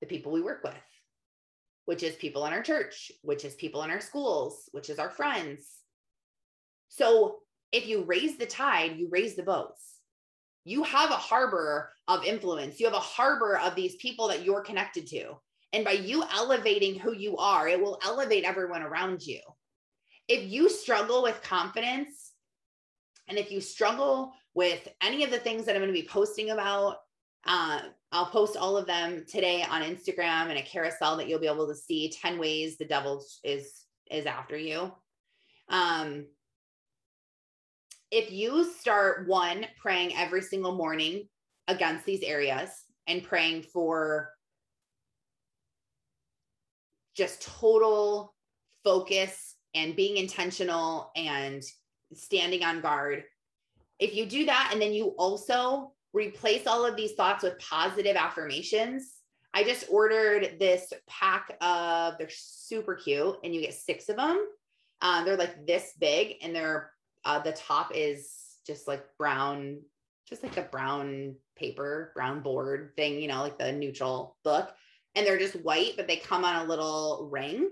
the 0.00 0.06
people 0.06 0.30
we 0.30 0.42
work 0.42 0.62
with, 0.62 0.74
which 1.86 2.02
is 2.02 2.14
people 2.16 2.44
in 2.44 2.52
our 2.52 2.62
church, 2.62 3.10
which 3.22 3.44
is 3.44 3.54
people 3.54 3.82
in 3.82 3.90
our 3.90 4.00
schools, 4.00 4.68
which 4.72 4.90
is 4.90 4.98
our 4.98 5.10
friends. 5.10 5.66
So 6.88 7.38
if 7.72 7.86
you 7.86 8.02
raise 8.02 8.36
the 8.36 8.46
tide, 8.46 8.98
you 8.98 9.08
raise 9.10 9.36
the 9.36 9.42
boats. 9.42 9.82
You 10.64 10.82
have 10.82 11.10
a 11.10 11.14
harbor 11.14 11.90
of 12.08 12.24
influence. 12.24 12.78
You 12.78 12.86
have 12.86 12.94
a 12.94 13.00
harbor 13.00 13.56
of 13.58 13.74
these 13.74 13.96
people 13.96 14.28
that 14.28 14.44
you're 14.44 14.60
connected 14.60 15.06
to. 15.08 15.34
And 15.72 15.84
by 15.84 15.92
you 15.92 16.24
elevating 16.34 16.98
who 16.98 17.14
you 17.14 17.36
are, 17.36 17.68
it 17.68 17.80
will 17.80 17.98
elevate 18.04 18.44
everyone 18.44 18.82
around 18.82 19.24
you. 19.24 19.40
If 20.28 20.50
you 20.50 20.68
struggle 20.68 21.22
with 21.22 21.42
confidence, 21.42 22.32
and 23.28 23.38
if 23.38 23.50
you 23.50 23.60
struggle 23.60 24.32
with 24.58 24.88
any 25.00 25.22
of 25.22 25.30
the 25.30 25.38
things 25.38 25.64
that 25.64 25.76
I'm 25.76 25.82
going 25.82 25.94
to 25.94 26.02
be 26.02 26.08
posting 26.08 26.50
about, 26.50 26.96
uh, 27.46 27.78
I'll 28.10 28.26
post 28.26 28.56
all 28.56 28.76
of 28.76 28.88
them 28.88 29.24
today 29.28 29.62
on 29.62 29.82
Instagram 29.82 30.50
in 30.50 30.56
a 30.56 30.62
carousel 30.62 31.16
that 31.16 31.28
you'll 31.28 31.38
be 31.38 31.46
able 31.46 31.68
to 31.68 31.76
see 31.76 32.10
10 32.20 32.40
ways 32.40 32.76
the 32.76 32.84
devil 32.84 33.24
is 33.44 33.84
is 34.10 34.26
after 34.26 34.56
you. 34.56 34.90
Um, 35.68 36.26
if 38.10 38.32
you 38.32 38.64
start 38.64 39.28
one 39.28 39.64
praying 39.80 40.16
every 40.16 40.42
single 40.42 40.74
morning 40.74 41.28
against 41.68 42.04
these 42.04 42.24
areas 42.24 42.68
and 43.06 43.22
praying 43.22 43.62
for 43.62 44.30
just 47.16 47.42
total 47.42 48.34
focus 48.82 49.54
and 49.76 49.94
being 49.94 50.16
intentional 50.16 51.12
and 51.14 51.62
standing 52.12 52.64
on 52.64 52.80
guard. 52.80 53.22
If 53.98 54.14
you 54.14 54.26
do 54.26 54.46
that, 54.46 54.70
and 54.72 54.80
then 54.80 54.92
you 54.92 55.14
also 55.18 55.92
replace 56.12 56.66
all 56.66 56.86
of 56.86 56.96
these 56.96 57.12
thoughts 57.12 57.42
with 57.42 57.58
positive 57.58 58.16
affirmations. 58.16 59.14
I 59.54 59.64
just 59.64 59.86
ordered 59.90 60.58
this 60.58 60.92
pack 61.08 61.56
of, 61.60 62.16
they're 62.18 62.28
super 62.30 62.94
cute, 62.94 63.36
and 63.42 63.54
you 63.54 63.60
get 63.60 63.74
six 63.74 64.08
of 64.08 64.16
them. 64.16 64.46
Uh, 65.00 65.24
they're 65.24 65.36
like 65.36 65.66
this 65.66 65.92
big, 65.98 66.36
and 66.42 66.54
they're, 66.54 66.90
uh, 67.24 67.40
the 67.40 67.52
top 67.52 67.92
is 67.94 68.56
just 68.66 68.86
like 68.86 69.04
brown, 69.18 69.80
just 70.28 70.42
like 70.42 70.56
a 70.56 70.62
brown 70.62 71.34
paper, 71.56 72.12
brown 72.14 72.40
board 72.40 72.92
thing, 72.96 73.20
you 73.20 73.28
know, 73.28 73.40
like 73.40 73.58
the 73.58 73.72
neutral 73.72 74.36
book. 74.44 74.70
And 75.14 75.26
they're 75.26 75.38
just 75.38 75.56
white, 75.62 75.94
but 75.96 76.06
they 76.06 76.16
come 76.16 76.44
on 76.44 76.64
a 76.64 76.68
little 76.68 77.28
ring. 77.32 77.70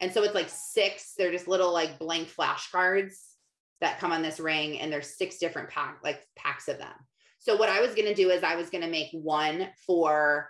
And 0.00 0.12
so 0.12 0.22
it's 0.24 0.34
like 0.34 0.48
six, 0.48 1.14
they're 1.16 1.30
just 1.30 1.46
little 1.46 1.72
like 1.72 1.98
blank 1.98 2.28
flashcards 2.28 3.14
that 3.82 3.98
come 3.98 4.12
on 4.12 4.22
this 4.22 4.40
ring 4.40 4.78
and 4.78 4.90
there's 4.90 5.18
six 5.18 5.38
different 5.38 5.68
pack 5.68 5.98
like 6.02 6.24
packs 6.36 6.68
of 6.68 6.78
them. 6.78 6.94
So 7.40 7.56
what 7.56 7.68
I 7.68 7.80
was 7.80 7.94
going 7.94 8.06
to 8.06 8.14
do 8.14 8.30
is 8.30 8.44
I 8.44 8.54
was 8.54 8.70
going 8.70 8.84
to 8.84 8.90
make 8.90 9.10
one 9.12 9.68
for 9.86 10.48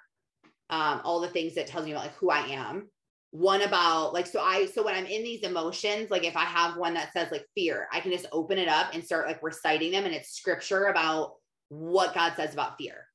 um, 0.69 1.01
all 1.03 1.21
the 1.21 1.29
things 1.29 1.55
that 1.55 1.67
tells 1.67 1.87
me 1.87 1.93
about 1.93 2.05
like 2.05 2.17
who 2.17 2.31
I 2.31 2.47
am. 2.49 2.89
One 3.31 3.63
about 3.63 4.13
like 4.13 4.27
so 4.27 4.43
I 4.43 4.67
so 4.67 4.85
when 4.85 4.95
I'm 4.95 5.07
in 5.07 5.23
these 5.23 5.43
emotions, 5.43 6.11
like 6.11 6.25
if 6.25 6.37
I 6.37 6.45
have 6.45 6.77
one 6.77 6.93
that 6.95 7.15
says 7.15 7.33
like 7.33 7.47
fear, 7.55 7.89
I 7.91 8.01
can 8.01 8.13
just 8.13 8.27
open 8.31 8.59
it 8.59 8.69
up 8.69 8.93
and 8.93 9.03
start 9.03 9.27
like 9.27 9.43
reciting 9.43 9.91
them, 9.93 10.05
and 10.05 10.15
it's 10.15 10.37
scripture 10.37 10.85
about 10.85 11.37
what 11.71 12.15
God 12.15 12.35
says 12.37 12.53
about 12.53 12.77
fear, 12.77 13.07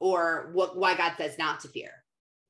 or 0.00 0.50
what 0.52 0.76
why 0.76 0.96
God 0.96 1.12
says 1.16 1.38
not 1.38 1.60
to 1.60 1.68
fear. 1.68 1.90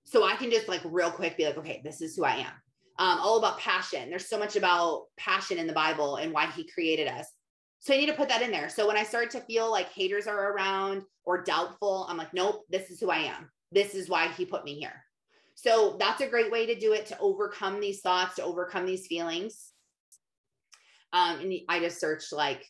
So 0.07 0.25
I 0.25 0.37
can 0.37 0.51
just 0.51 0.69
like 0.69 0.81
real 0.87 1.11
quick 1.11 1.37
be 1.37 1.45
like, 1.45 1.59
okay, 1.59 1.83
this 1.85 2.01
is 2.01 2.17
who 2.17 2.25
I 2.25 2.37
am 2.37 2.53
um, 2.99 3.19
all 3.21 3.39
about 3.39 3.59
passion. 3.59 4.09
There's 4.09 4.29
so 4.29 4.39
much 4.39 4.57
about 4.57 5.05
passion 5.17 5.59
in 5.59 5.67
the 5.67 5.73
Bible 5.73 6.17
and 6.17 6.33
why 6.33 6.47
he 6.47 6.69
created 6.69 7.09
us. 7.09 7.27
So 7.81 7.95
I 7.95 7.99
need 7.99 8.07
to 8.07 8.15
put 8.15 8.29
that 8.29 8.43
in 8.43 8.51
there. 8.51 8.69
So 8.69 8.87
when 8.87 8.97
I 8.97 9.03
start 9.03 9.31
to 9.33 9.41
feel 9.41 9.71
like 9.71 9.93
haters 9.93 10.27
are 10.27 10.53
around 10.53 11.03
or 11.25 11.43
doubtful, 11.43 12.07
I'm 12.09 12.17
like, 12.17 12.33
nope, 12.33 12.65
this 12.71 12.91
is 12.91 12.99
who 12.99 13.11
I 13.11 13.19
am. 13.19 13.51
This 13.71 13.95
is 13.95 14.09
why 14.09 14.29
he 14.29 14.45
put 14.45 14.65
me 14.65 14.75
here. 14.79 15.05
So 15.55 15.97
that's 15.99 16.21
a 16.21 16.29
great 16.29 16.51
way 16.51 16.67
to 16.67 16.75
do 16.79 16.93
it 16.93 17.07
to 17.07 17.19
overcome 17.19 17.81
these 17.81 18.01
thoughts, 18.01 18.37
to 18.37 18.45
overcome 18.45 18.87
these 18.87 19.07
feelings. 19.07 19.73
Um, 21.13 21.41
and 21.41 21.53
I 21.69 21.81
just 21.81 22.01
searched 22.01 22.33
like, 22.33 22.65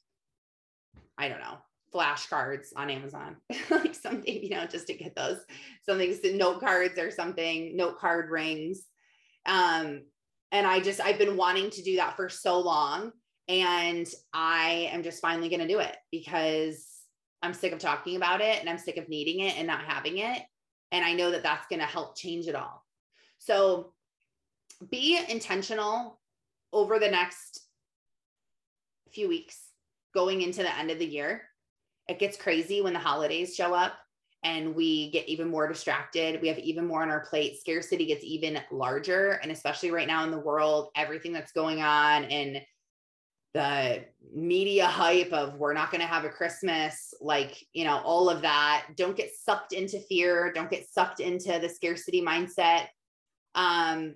I 1.19 1.29
don't 1.29 1.41
know, 1.41 1.59
flashcards 1.95 2.69
on 2.77 2.91
Amazon, 2.91 3.37
like 3.71 3.95
something, 3.95 4.43
you 4.43 4.51
know, 4.51 4.67
just 4.67 4.87
to 4.89 4.95
get 4.95 5.17
those 5.17 5.39
something, 5.85 6.37
note 6.37 6.61
cards 6.61 6.99
or 6.99 7.11
something, 7.11 7.77
note 7.77 7.99
card 7.99 8.31
rings. 8.31 8.83
Um, 9.47 10.03
and 10.53 10.67
I 10.67 10.81
just, 10.81 11.01
I've 11.01 11.19
been 11.19 11.37
wanting 11.37 11.71
to 11.71 11.83
do 11.83 11.97
that 11.97 12.17
for 12.17 12.29
so 12.29 12.61
long. 12.61 13.13
And 13.49 14.07
I 14.33 14.91
am 14.93 15.03
just 15.03 15.21
finally 15.21 15.49
going 15.49 15.61
to 15.61 15.69
do 15.69 15.79
it 15.79 15.97
because 16.11 16.85
I'm 17.43 17.55
sick 17.55 17.73
of 17.73 17.79
talking 17.79 18.17
about 18.17 18.41
it 18.41 18.59
and 18.59 18.69
I'm 18.69 18.79
sick 18.79 18.97
of 18.97 19.09
needing 19.09 19.41
it 19.41 19.57
and 19.57 19.67
not 19.67 19.85
having 19.85 20.19
it. 20.19 20.43
And 20.91 21.05
I 21.05 21.13
know 21.13 21.31
that 21.31 21.43
that's 21.43 21.67
going 21.69 21.81
to 21.81 21.87
help 21.87 22.17
change 22.17 22.47
it 22.47 22.57
all. 22.57 22.85
So 23.39 23.93
be 24.91 25.19
intentional 25.29 26.21
over 26.73 26.99
the 26.99 27.11
next 27.11 27.61
few 29.13 29.29
weeks 29.29 29.59
going 30.15 30.43
into 30.43 30.63
the 30.63 30.77
end 30.77 30.91
of 30.91 30.99
the 30.99 31.07
year. 31.07 31.43
It 32.09 32.19
gets 32.19 32.37
crazy 32.37 32.81
when 32.81 32.93
the 32.93 32.99
holidays 32.99 33.55
show 33.55 33.75
up 33.75 33.93
and 34.43 34.75
we 34.75 35.11
get 35.11 35.29
even 35.29 35.51
more 35.51 35.67
distracted. 35.67 36.41
We 36.41 36.49
have 36.49 36.59
even 36.59 36.87
more 36.87 37.03
on 37.03 37.11
our 37.11 37.27
plate. 37.27 37.59
Scarcity 37.59 38.07
gets 38.07 38.25
even 38.25 38.61
larger. 38.71 39.41
And 39.43 39.51
especially 39.51 39.91
right 39.91 40.07
now 40.07 40.25
in 40.25 40.31
the 40.31 40.39
world, 40.39 40.91
everything 40.95 41.33
that's 41.33 41.53
going 41.53 41.83
on 41.83 42.25
and 42.25 42.63
the 43.55 44.05
media 44.35 44.87
hype 44.87 45.33
of 45.33 45.55
we're 45.55 45.73
not 45.73 45.91
going 45.91 46.03
to 46.03 46.07
have 46.07 46.25
a 46.25 46.29
Christmas, 46.29 47.15
like, 47.21 47.65
you 47.73 47.85
know, 47.85 48.01
all 48.05 48.29
of 48.29 48.43
that. 48.43 48.87
Don't 48.97 49.17
get 49.17 49.31
sucked 49.35 49.73
into 49.73 49.99
fear. 49.99 50.53
Don't 50.53 50.71
get 50.71 50.89
sucked 50.89 51.21
into 51.21 51.59
the 51.59 51.69
scarcity 51.69 52.23
mindset. 52.23 52.89
Um, 53.55 54.15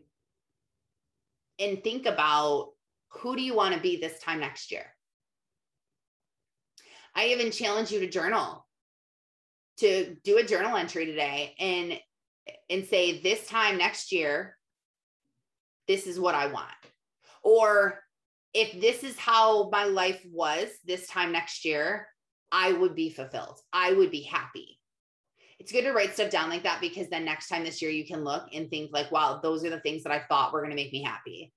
and 1.58 1.82
think 1.82 2.06
about 2.06 2.72
who 3.08 3.34
do 3.34 3.42
you 3.42 3.54
want 3.54 3.74
to 3.74 3.80
be 3.80 3.96
this 3.96 4.20
time 4.20 4.40
next 4.40 4.70
year? 4.70 4.84
I 7.14 7.26
even 7.28 7.50
challenge 7.50 7.90
you 7.90 8.00
to 8.00 8.08
journal 8.08 8.66
to 9.80 10.16
do 10.24 10.38
a 10.38 10.44
journal 10.44 10.76
entry 10.76 11.06
today 11.06 11.54
and 11.58 11.98
and 12.68 12.86
say 12.86 13.20
this 13.20 13.46
time 13.46 13.78
next 13.78 14.12
year 14.12 14.56
this 15.88 16.06
is 16.06 16.20
what 16.20 16.34
i 16.34 16.46
want. 16.46 16.68
Or 17.42 18.00
if 18.54 18.80
this 18.80 19.02
is 19.02 19.18
how 19.18 19.70
my 19.70 19.84
life 19.84 20.24
was 20.30 20.68
this 20.84 21.06
time 21.08 21.32
next 21.32 21.64
year 21.64 22.06
i 22.52 22.72
would 22.72 22.94
be 22.94 23.10
fulfilled. 23.10 23.58
I 23.72 23.92
would 23.92 24.10
be 24.10 24.22
happy. 24.22 24.78
It's 25.58 25.72
good 25.72 25.82
to 25.82 25.92
write 25.92 26.14
stuff 26.14 26.30
down 26.30 26.48
like 26.48 26.62
that 26.62 26.80
because 26.80 27.08
then 27.08 27.24
next 27.24 27.48
time 27.48 27.64
this 27.64 27.82
year 27.82 27.90
you 27.90 28.06
can 28.06 28.24
look 28.24 28.44
and 28.52 28.70
think 28.70 28.90
like 28.92 29.10
wow 29.10 29.40
those 29.42 29.64
are 29.64 29.70
the 29.70 29.80
things 29.80 30.02
that 30.04 30.12
i 30.12 30.22
thought 30.28 30.52
were 30.52 30.60
going 30.60 30.70
to 30.70 30.76
make 30.76 30.92
me 30.92 31.02
happy. 31.02 31.52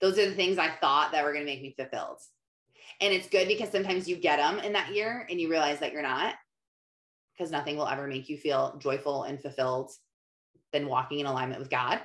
Those 0.00 0.18
are 0.18 0.28
the 0.28 0.36
things 0.36 0.58
i 0.58 0.68
thought 0.80 1.12
that 1.12 1.24
were 1.24 1.32
going 1.32 1.46
to 1.46 1.50
make 1.50 1.62
me 1.62 1.74
fulfilled. 1.78 2.18
And 3.00 3.12
it's 3.12 3.28
good 3.28 3.48
because 3.48 3.70
sometimes 3.70 4.08
you 4.08 4.16
get 4.16 4.38
them 4.38 4.58
in 4.58 4.72
that 4.72 4.94
year 4.94 5.26
and 5.30 5.40
you 5.40 5.50
realize 5.50 5.80
that 5.80 5.92
you're 5.92 6.02
not 6.02 6.34
because 7.36 7.50
nothing 7.50 7.76
will 7.76 7.88
ever 7.88 8.06
make 8.06 8.28
you 8.28 8.36
feel 8.36 8.76
joyful 8.78 9.24
and 9.24 9.40
fulfilled 9.40 9.90
than 10.72 10.88
walking 10.88 11.20
in 11.20 11.26
alignment 11.26 11.60
with 11.60 11.70
God. 11.70 12.00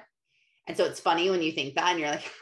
And 0.68 0.78
so 0.78 0.86
it's 0.86 1.00
funny 1.00 1.30
when 1.30 1.42
you 1.42 1.52
think 1.52 1.76
that 1.76 1.92
and 1.92 2.00
you're 2.00 2.10
like, 2.10 2.32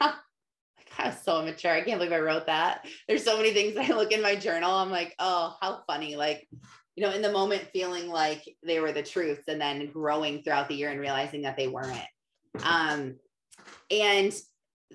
I 0.98 1.08
was 1.08 1.20
so 1.22 1.40
immature. 1.40 1.72
I 1.72 1.82
can't 1.82 1.98
believe 1.98 2.12
I 2.12 2.20
wrote 2.20 2.46
that. 2.46 2.86
There's 3.08 3.24
so 3.24 3.36
many 3.36 3.52
things 3.52 3.76
I 3.80 3.94
look 3.94 4.12
in 4.12 4.22
my 4.22 4.36
journal. 4.36 4.72
I'm 4.72 4.90
like, 4.90 5.14
oh, 5.18 5.56
how 5.60 5.82
funny. 5.86 6.16
Like, 6.16 6.48
you 6.96 7.04
know, 7.04 7.12
in 7.12 7.22
the 7.22 7.32
moment 7.32 7.68
feeling 7.72 8.08
like 8.08 8.56
they 8.62 8.80
were 8.80 8.92
the 8.92 9.02
truths 9.02 9.44
and 9.48 9.60
then 9.60 9.90
growing 9.90 10.42
throughout 10.42 10.68
the 10.68 10.74
year 10.74 10.90
and 10.90 11.00
realizing 11.00 11.42
that 11.42 11.56
they 11.56 11.68
weren't. 11.68 11.98
Um, 12.64 13.16
and 13.90 14.34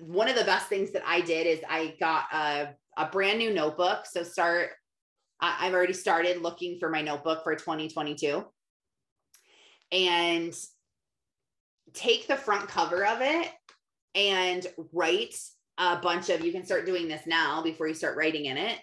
one 0.00 0.28
of 0.28 0.36
the 0.36 0.44
best 0.44 0.68
things 0.68 0.92
that 0.92 1.02
I 1.06 1.22
did 1.22 1.46
is 1.46 1.60
I 1.68 1.94
got 1.98 2.26
a, 2.32 2.74
a 2.96 3.06
brand 3.06 3.38
new 3.38 3.52
notebook. 3.52 4.06
So 4.06 4.22
start 4.22 4.70
I've 5.40 5.74
already 5.74 5.92
started 5.92 6.42
looking 6.42 6.78
for 6.78 6.88
my 6.88 7.02
notebook 7.02 7.44
for 7.44 7.54
2022 7.54 8.44
and 9.92 10.54
take 11.92 12.26
the 12.26 12.36
front 12.36 12.68
cover 12.68 13.06
of 13.06 13.18
it 13.20 13.50
and 14.14 14.66
write 14.92 15.36
a 15.78 15.96
bunch 15.96 16.30
of 16.30 16.44
you 16.44 16.52
can 16.52 16.64
start 16.64 16.86
doing 16.86 17.06
this 17.06 17.26
now 17.26 17.62
before 17.62 17.86
you 17.86 17.94
start 17.94 18.16
writing 18.16 18.46
in 18.46 18.56
it. 18.56 18.78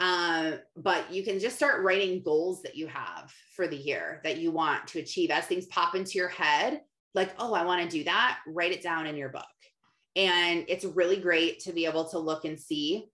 Um, 0.00 0.60
but 0.76 1.12
you 1.12 1.24
can 1.24 1.40
just 1.40 1.56
start 1.56 1.82
writing 1.82 2.22
goals 2.22 2.62
that 2.62 2.76
you 2.76 2.86
have 2.86 3.32
for 3.56 3.66
the 3.66 3.76
year 3.76 4.20
that 4.22 4.38
you 4.38 4.52
want 4.52 4.86
to 4.88 5.00
achieve. 5.00 5.30
As 5.30 5.46
things 5.46 5.66
pop 5.66 5.96
into 5.96 6.18
your 6.18 6.28
head 6.28 6.80
like 7.14 7.34
oh 7.38 7.54
i 7.54 7.64
want 7.64 7.82
to 7.82 7.88
do 7.88 8.04
that 8.04 8.38
write 8.46 8.72
it 8.72 8.82
down 8.82 9.06
in 9.06 9.16
your 9.16 9.28
book. 9.28 9.44
And 10.16 10.64
it's 10.68 10.84
really 10.84 11.16
great 11.16 11.60
to 11.60 11.72
be 11.72 11.84
able 11.84 12.08
to 12.10 12.18
look 12.18 12.44
and 12.44 12.58
see 12.58 13.06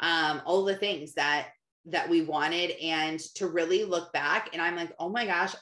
um, 0.00 0.42
all 0.44 0.64
the 0.64 0.76
things 0.76 1.14
that 1.14 1.48
that 1.86 2.08
we 2.08 2.22
wanted 2.22 2.72
and 2.82 3.18
to 3.36 3.46
really 3.46 3.84
look 3.84 4.12
back 4.12 4.50
and 4.52 4.60
I'm 4.60 4.76
like, 4.76 4.92
"Oh 4.98 5.08
my 5.08 5.26
gosh, 5.26 5.54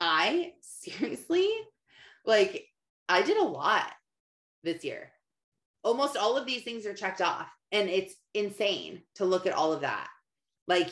I 0.00 0.52
seriously 0.60 1.48
like 2.24 2.66
I 3.08 3.22
did 3.22 3.36
a 3.36 3.44
lot 3.44 3.92
this 4.62 4.84
year. 4.84 5.12
Almost 5.84 6.16
all 6.16 6.36
of 6.36 6.46
these 6.46 6.62
things 6.62 6.86
are 6.86 6.94
checked 6.94 7.20
off 7.20 7.48
and 7.72 7.88
it's 7.88 8.14
insane 8.34 9.02
to 9.16 9.24
look 9.24 9.46
at 9.46 9.54
all 9.54 9.72
of 9.72 9.80
that. 9.82 10.08
Like 10.68 10.88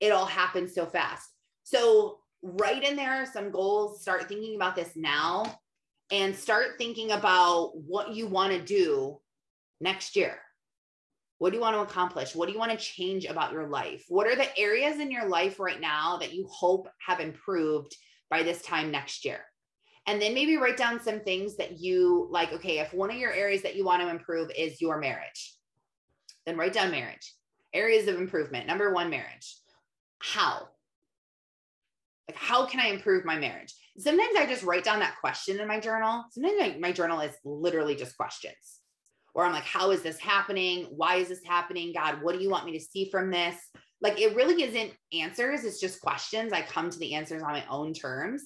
it 0.00 0.12
all 0.12 0.26
happened 0.26 0.70
so 0.70 0.86
fast. 0.86 1.28
So 1.64 2.18
write 2.42 2.84
in 2.84 2.96
there 2.96 3.26
some 3.26 3.50
goals, 3.50 4.02
start 4.02 4.28
thinking 4.28 4.56
about 4.56 4.76
this 4.76 4.92
now 4.94 5.58
and 6.10 6.36
start 6.36 6.78
thinking 6.78 7.12
about 7.12 7.76
what 7.76 8.14
you 8.14 8.26
want 8.26 8.52
to 8.52 8.60
do 8.60 9.18
next 9.80 10.16
year. 10.16 10.38
What 11.38 11.50
do 11.50 11.56
you 11.56 11.62
want 11.62 11.76
to 11.76 11.82
accomplish? 11.82 12.34
What 12.34 12.46
do 12.46 12.52
you 12.52 12.58
want 12.58 12.72
to 12.72 12.78
change 12.78 13.26
about 13.26 13.52
your 13.52 13.68
life? 13.68 14.04
What 14.08 14.26
are 14.26 14.36
the 14.36 14.58
areas 14.58 15.00
in 15.00 15.10
your 15.10 15.28
life 15.28 15.60
right 15.60 15.80
now 15.80 16.16
that 16.18 16.32
you 16.32 16.46
hope 16.50 16.88
have 17.06 17.20
improved 17.20 17.94
by 18.30 18.42
this 18.42 18.62
time 18.62 18.90
next 18.90 19.24
year? 19.24 19.40
And 20.06 20.22
then 20.22 20.34
maybe 20.34 20.56
write 20.56 20.76
down 20.76 21.00
some 21.00 21.20
things 21.20 21.56
that 21.56 21.78
you 21.78 22.28
like. 22.30 22.52
Okay, 22.52 22.78
if 22.78 22.94
one 22.94 23.10
of 23.10 23.16
your 23.16 23.32
areas 23.32 23.62
that 23.62 23.76
you 23.76 23.84
want 23.84 24.00
to 24.02 24.08
improve 24.08 24.50
is 24.56 24.80
your 24.80 24.98
marriage, 24.98 25.54
then 26.46 26.56
write 26.56 26.72
down 26.72 26.90
marriage. 26.90 27.34
Areas 27.74 28.08
of 28.08 28.16
improvement. 28.16 28.66
Number 28.66 28.94
one, 28.94 29.10
marriage. 29.10 29.56
How? 30.20 30.68
Like, 32.28 32.36
how 32.36 32.66
can 32.66 32.80
I 32.80 32.86
improve 32.86 33.24
my 33.24 33.38
marriage? 33.38 33.74
Sometimes 33.98 34.36
I 34.36 34.46
just 34.46 34.62
write 34.62 34.84
down 34.84 35.00
that 35.00 35.18
question 35.20 35.60
in 35.60 35.68
my 35.68 35.80
journal. 35.80 36.24
Sometimes 36.30 36.80
my 36.80 36.92
journal 36.92 37.20
is 37.20 37.34
literally 37.44 37.94
just 37.94 38.16
questions 38.16 38.80
or 39.36 39.44
I'm 39.44 39.52
like, 39.52 39.64
how 39.64 39.90
is 39.90 40.00
this 40.00 40.18
happening? 40.18 40.86
Why 40.96 41.16
is 41.16 41.28
this 41.28 41.44
happening? 41.44 41.92
God, 41.94 42.22
what 42.22 42.34
do 42.34 42.42
you 42.42 42.48
want 42.48 42.64
me 42.64 42.72
to 42.72 42.82
see 42.82 43.10
from 43.10 43.30
this? 43.30 43.54
Like, 44.00 44.18
it 44.18 44.34
really 44.34 44.62
isn't 44.62 44.92
answers, 45.12 45.64
it's 45.64 45.78
just 45.78 46.00
questions. 46.00 46.54
I 46.54 46.62
come 46.62 46.88
to 46.88 46.98
the 46.98 47.14
answers 47.14 47.42
on 47.42 47.52
my 47.52 47.64
own 47.68 47.92
terms. 47.92 48.42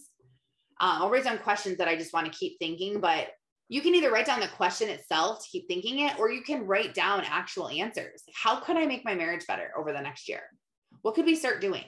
Uh, 0.81 0.99
I'll 0.99 1.11
write 1.11 1.25
down 1.25 1.39
questions 1.39 1.79
that 1.79 1.87
I 1.87 1.95
just 1.95 2.13
want 2.13 2.27
to 2.27 2.37
keep 2.37 2.59
thinking, 2.59 3.01
but 3.01 3.29
you 3.69 3.83
can 3.83 3.95
either 3.95 4.11
write 4.11 4.27
down 4.27 4.41
the 4.41 4.49
question 4.49 4.89
itself 4.89 5.45
to 5.45 5.49
keep 5.49 5.69
thinking 5.69 6.01
it, 6.01 6.19
or 6.19 6.29
you 6.29 6.43
can 6.43 6.67
write 6.67 6.93
down 6.93 7.23
actual 7.25 7.69
answers. 7.69 8.25
How 8.35 8.59
could 8.59 8.77
I 8.77 8.87
make 8.87 9.05
my 9.05 9.15
marriage 9.15 9.47
better 9.47 9.71
over 9.79 9.93
the 9.93 10.01
next 10.01 10.29
year? 10.29 10.43
What 11.03 11.15
could 11.15 11.25
we 11.25 11.37
start 11.37 11.61
doing? 11.61 11.85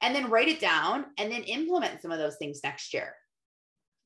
And 0.00 0.14
then 0.14 0.30
write 0.30 0.48
it 0.48 0.60
down 0.60 1.06
and 1.18 1.30
then 1.30 1.42
implement 1.42 2.02
some 2.02 2.12
of 2.12 2.18
those 2.18 2.36
things 2.36 2.60
next 2.62 2.94
year. 2.94 3.14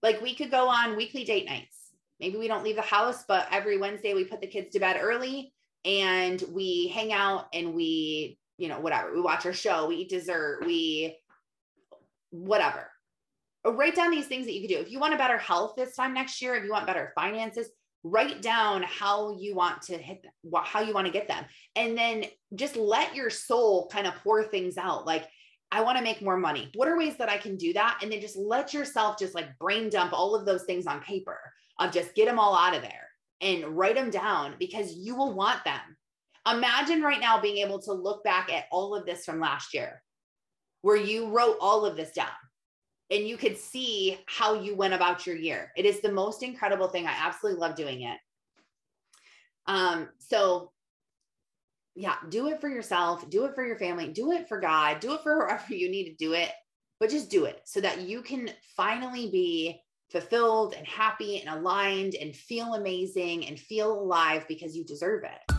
Like 0.02 0.22
we 0.22 0.34
could 0.34 0.50
go 0.50 0.68
on 0.68 0.96
weekly 0.96 1.24
date 1.24 1.44
nights 1.44 1.85
maybe 2.20 2.38
we 2.38 2.48
don't 2.48 2.64
leave 2.64 2.76
the 2.76 2.82
house, 2.82 3.24
but 3.26 3.46
every 3.50 3.78
Wednesday 3.78 4.14
we 4.14 4.24
put 4.24 4.40
the 4.40 4.46
kids 4.46 4.70
to 4.72 4.80
bed 4.80 4.98
early 5.00 5.52
and 5.84 6.42
we 6.52 6.88
hang 6.88 7.12
out 7.12 7.46
and 7.52 7.74
we, 7.74 8.38
you 8.58 8.68
know, 8.68 8.80
whatever. 8.80 9.14
We 9.14 9.20
watch 9.20 9.46
our 9.46 9.52
show, 9.52 9.86
we 9.86 9.96
eat 9.96 10.10
dessert, 10.10 10.64
we 10.64 11.16
whatever. 12.30 12.90
Uh, 13.64 13.72
write 13.72 13.94
down 13.94 14.10
these 14.10 14.26
things 14.26 14.46
that 14.46 14.54
you 14.54 14.60
could 14.60 14.74
do. 14.74 14.80
If 14.80 14.90
you 14.90 14.98
want 14.98 15.14
a 15.14 15.18
better 15.18 15.38
health 15.38 15.74
this 15.76 15.94
time 15.94 16.14
next 16.14 16.40
year, 16.42 16.54
if 16.54 16.64
you 16.64 16.70
want 16.70 16.86
better 16.86 17.12
finances, 17.14 17.68
write 18.02 18.40
down 18.42 18.82
how 18.82 19.36
you 19.38 19.54
want 19.54 19.82
to 19.82 19.98
hit 19.98 20.22
them, 20.22 20.32
how 20.64 20.80
you 20.80 20.94
want 20.94 21.06
to 21.06 21.12
get 21.12 21.28
them. 21.28 21.44
And 21.74 21.96
then 21.96 22.24
just 22.54 22.76
let 22.76 23.14
your 23.14 23.30
soul 23.30 23.88
kind 23.92 24.06
of 24.06 24.14
pour 24.16 24.44
things 24.44 24.78
out. 24.78 25.06
Like, 25.06 25.26
I 25.72 25.82
want 25.82 25.98
to 25.98 26.04
make 26.04 26.22
more 26.22 26.36
money. 26.36 26.70
What 26.74 26.88
are 26.88 26.96
ways 26.96 27.16
that 27.16 27.28
I 27.28 27.38
can 27.38 27.56
do 27.56 27.72
that? 27.72 27.98
And 28.00 28.12
then 28.12 28.20
just 28.20 28.36
let 28.36 28.72
yourself 28.72 29.18
just 29.18 29.34
like 29.34 29.58
brain 29.58 29.90
dump 29.90 30.12
all 30.12 30.36
of 30.36 30.46
those 30.46 30.62
things 30.62 30.86
on 30.86 31.00
paper 31.00 31.38
of 31.78 31.92
just 31.92 32.14
get 32.14 32.26
them 32.26 32.38
all 32.38 32.56
out 32.56 32.74
of 32.74 32.82
there 32.82 33.08
and 33.40 33.76
write 33.76 33.94
them 33.94 34.10
down 34.10 34.54
because 34.58 34.94
you 34.94 35.14
will 35.14 35.34
want 35.34 35.64
them. 35.64 35.80
Imagine 36.50 37.02
right 37.02 37.20
now 37.20 37.40
being 37.40 37.58
able 37.58 37.80
to 37.82 37.92
look 37.92 38.22
back 38.24 38.52
at 38.52 38.64
all 38.70 38.94
of 38.94 39.04
this 39.04 39.24
from 39.24 39.40
last 39.40 39.74
year 39.74 40.02
where 40.82 40.96
you 40.96 41.28
wrote 41.28 41.56
all 41.60 41.84
of 41.84 41.96
this 41.96 42.12
down 42.12 42.28
and 43.10 43.26
you 43.26 43.36
could 43.36 43.58
see 43.58 44.18
how 44.26 44.54
you 44.54 44.74
went 44.74 44.94
about 44.94 45.26
your 45.26 45.36
year. 45.36 45.72
It 45.76 45.84
is 45.84 46.00
the 46.00 46.12
most 46.12 46.42
incredible 46.42 46.88
thing. 46.88 47.06
I 47.06 47.14
absolutely 47.18 47.60
love 47.60 47.74
doing 47.74 48.02
it. 48.02 48.18
Um, 49.66 50.08
so 50.18 50.70
yeah, 51.96 52.16
do 52.28 52.48
it 52.48 52.60
for 52.60 52.68
yourself, 52.68 53.28
do 53.30 53.46
it 53.46 53.54
for 53.54 53.66
your 53.66 53.78
family, 53.78 54.08
do 54.08 54.32
it 54.32 54.48
for 54.48 54.60
God, 54.60 55.00
do 55.00 55.14
it 55.14 55.22
for 55.22 55.46
whoever 55.46 55.74
you 55.74 55.90
need 55.90 56.10
to 56.10 56.14
do 56.14 56.34
it, 56.34 56.50
but 57.00 57.10
just 57.10 57.30
do 57.30 57.46
it 57.46 57.62
so 57.64 57.80
that 57.80 58.02
you 58.02 58.22
can 58.22 58.50
finally 58.76 59.30
be 59.30 59.80
fulfilled 60.08 60.74
and 60.76 60.86
happy 60.86 61.40
and 61.40 61.58
aligned 61.58 62.14
and 62.14 62.34
feel 62.34 62.74
amazing 62.74 63.46
and 63.46 63.58
feel 63.58 63.98
alive 64.00 64.44
because 64.48 64.76
you 64.76 64.84
deserve 64.84 65.24
it. 65.24 65.56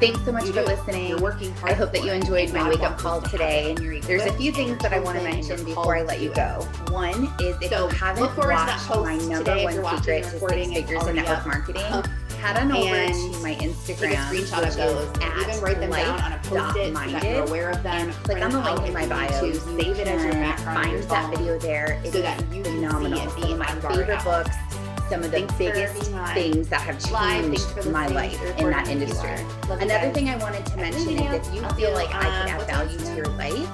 Thanks 0.00 0.24
so 0.24 0.30
much 0.30 0.46
you 0.46 0.52
for 0.52 0.60
do. 0.60 0.66
listening. 0.66 1.08
You're 1.08 1.20
working. 1.20 1.52
I 1.64 1.72
hope 1.72 1.92
that 1.92 2.04
you 2.04 2.12
enjoyed 2.12 2.52
my 2.52 2.68
wake 2.68 2.82
up 2.82 2.98
call 2.98 3.20
today. 3.20 3.74
And 3.76 4.02
there's 4.04 4.26
a 4.26 4.32
few 4.34 4.52
things 4.52 4.80
that 4.80 4.92
I 4.92 5.00
want 5.00 5.18
to 5.18 5.24
mention 5.24 5.64
before 5.64 5.96
I 5.96 6.02
let 6.02 6.20
you 6.20 6.32
go. 6.32 6.64
One 6.90 7.24
is 7.40 7.56
if 7.60 7.70
so 7.70 7.88
you 7.88 7.94
haven't 7.96 8.36
watched 8.36 8.88
my 8.90 9.18
number 9.18 9.64
one 9.64 9.96
secret 9.96 10.22
to 10.22 10.38
six 10.38 10.72
figures 10.72 11.06
in 11.08 11.16
network 11.16 11.46
marketing, 11.46 11.82
uh, 11.82 12.06
head 12.38 12.56
on 12.56 12.72
over 12.72 12.86
to 12.86 13.42
my 13.42 13.54
Instagram. 13.56 13.86
Take 13.86 14.00
a 14.00 14.16
screenshot 14.16 14.68
of 14.68 14.76
those. 14.76 15.22
At 15.22 15.48
even 15.48 15.60
write 15.60 15.80
them 15.80 15.90
down 15.90 16.20
on 16.20 16.32
a 16.32 16.38
post-it 16.38 16.96
so 16.96 17.10
that 17.10 17.24
you're 17.24 17.44
aware 17.44 17.70
of 17.70 17.82
them. 17.82 18.08
And 18.08 18.12
click 18.24 18.42
on 18.42 18.50
the 18.50 18.60
link 18.60 18.86
in 18.86 18.94
my 18.94 19.06
bio 19.06 19.28
to 19.28 19.54
save 19.54 19.98
it 19.98 20.08
as 20.08 20.22
your 20.22 20.32
background. 20.32 20.84
Find 20.84 21.02
that 21.04 21.30
video 21.30 21.58
there. 21.58 22.00
It's 22.04 22.12
so 22.12 22.22
that 22.22 22.40
you 22.52 22.62
phenomenal. 22.64 23.20
Can 23.20 23.42
see 23.42 23.52
it 23.52 23.58
my 23.58 23.66
favorite 23.66 24.24
books 24.24 24.50
some 25.08 25.22
of 25.22 25.30
the 25.30 25.38
Thanks 25.38 25.54
biggest 25.54 26.12
things 26.34 26.68
that 26.68 26.82
have 26.82 27.02
changed 27.02 27.90
my 27.90 28.06
life 28.08 28.40
in 28.58 28.70
that 28.70 28.88
industry. 28.88 29.30
Another 29.70 30.12
thing 30.12 30.28
I 30.28 30.36
wanted 30.36 30.66
to 30.66 30.76
mention 30.76 31.18
is 31.18 31.48
if 31.48 31.54
you 31.54 31.62
feel 31.70 31.92
like 31.92 32.14
I 32.14 32.22
can 32.22 32.48
add 32.48 32.66
value 32.66 32.98
to 32.98 33.16
your 33.16 33.26
life, 33.36 33.68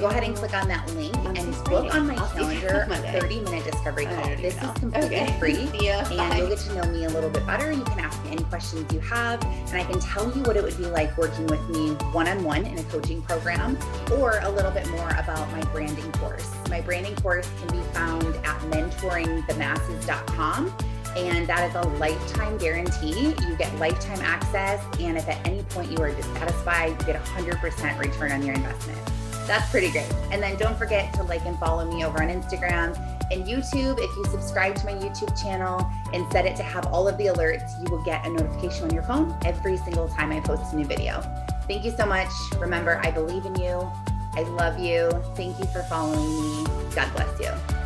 go 0.00 0.06
ahead 0.06 0.24
and 0.24 0.34
click 0.34 0.54
on 0.54 0.66
that 0.68 0.88
link 0.94 1.14
and 1.16 1.64
book 1.64 1.94
on 1.94 2.06
my 2.06 2.14
calendar 2.14 2.86
a 2.90 3.20
30 3.20 3.40
minute 3.40 3.64
discovery 3.64 4.06
call. 4.06 4.24
This 4.36 4.60
is 4.60 4.70
completely 4.78 5.26
free 5.38 5.56
and 5.88 6.38
you'll 6.38 6.48
get 6.48 6.58
to 6.58 6.74
know 6.74 6.90
me 6.90 7.04
a 7.04 7.10
little 7.10 7.30
bit 7.30 7.46
better. 7.46 7.70
You 7.70 7.84
can 7.84 8.00
ask 8.00 8.22
me 8.24 8.32
any 8.32 8.42
questions 8.44 8.92
you 8.92 9.00
have 9.00 9.42
and 9.44 9.74
I 9.74 9.84
can 9.84 10.00
tell 10.00 10.24
you 10.34 10.42
what 10.42 10.56
it 10.56 10.62
would 10.62 10.76
be 10.76 10.86
like 10.86 11.16
working 11.16 11.46
with 11.46 11.66
me 11.68 11.90
one 12.12 12.28
on 12.28 12.42
one 12.42 12.66
in 12.66 12.78
a 12.78 12.84
coaching 12.84 13.22
program 13.22 13.78
or 14.12 14.40
a 14.42 14.50
little 14.50 14.70
bit 14.70 14.88
more 14.88 15.10
about 15.10 15.50
my 15.52 15.60
branding 15.72 16.10
course. 16.12 16.50
My 16.68 16.80
branding 16.80 17.14
course 17.16 17.48
can 17.60 17.78
be 17.78 17.84
found 17.92 18.34
at 18.36 18.58
mentoringthemasses.com 18.70 20.74
and 21.16 21.46
that 21.46 21.68
is 21.68 21.74
a 21.74 21.88
lifetime 21.98 22.58
guarantee. 22.58 23.34
You 23.46 23.56
get 23.56 23.74
lifetime 23.78 24.20
access, 24.20 24.82
and 25.00 25.16
if 25.16 25.28
at 25.28 25.46
any 25.46 25.62
point 25.64 25.90
you 25.90 25.98
are 25.98 26.10
dissatisfied, 26.10 26.90
you 27.00 27.06
get 27.06 27.24
100% 27.24 27.98
return 27.98 28.32
on 28.32 28.44
your 28.44 28.54
investment. 28.54 28.98
That's 29.46 29.68
pretty 29.70 29.90
great. 29.90 30.10
And 30.30 30.40
then 30.40 30.56
don't 30.56 30.78
forget 30.78 31.12
to 31.14 31.24
like 31.24 31.44
and 31.44 31.58
follow 31.58 31.90
me 31.90 32.04
over 32.04 32.22
on 32.22 32.28
Instagram 32.28 32.96
and 33.32 33.44
YouTube. 33.44 33.98
If 33.98 34.16
you 34.16 34.24
subscribe 34.26 34.76
to 34.76 34.86
my 34.86 34.92
YouTube 34.92 35.40
channel 35.40 35.90
and 36.12 36.30
set 36.30 36.46
it 36.46 36.54
to 36.56 36.62
have 36.62 36.86
all 36.86 37.08
of 37.08 37.18
the 37.18 37.26
alerts, 37.26 37.82
you 37.82 37.90
will 37.90 38.02
get 38.04 38.24
a 38.26 38.30
notification 38.30 38.84
on 38.84 38.94
your 38.94 39.02
phone 39.02 39.36
every 39.44 39.76
single 39.78 40.08
time 40.08 40.30
I 40.30 40.40
post 40.40 40.72
a 40.72 40.76
new 40.76 40.84
video. 40.84 41.20
Thank 41.66 41.84
you 41.84 41.90
so 41.90 42.06
much. 42.06 42.30
Remember, 42.58 43.00
I 43.02 43.10
believe 43.10 43.44
in 43.44 43.56
you. 43.56 43.90
I 44.34 44.42
love 44.42 44.78
you. 44.78 45.10
Thank 45.34 45.58
you 45.58 45.64
for 45.66 45.82
following 45.84 46.64
me. 46.64 46.66
God 46.94 47.12
bless 47.14 47.40
you. 47.40 47.79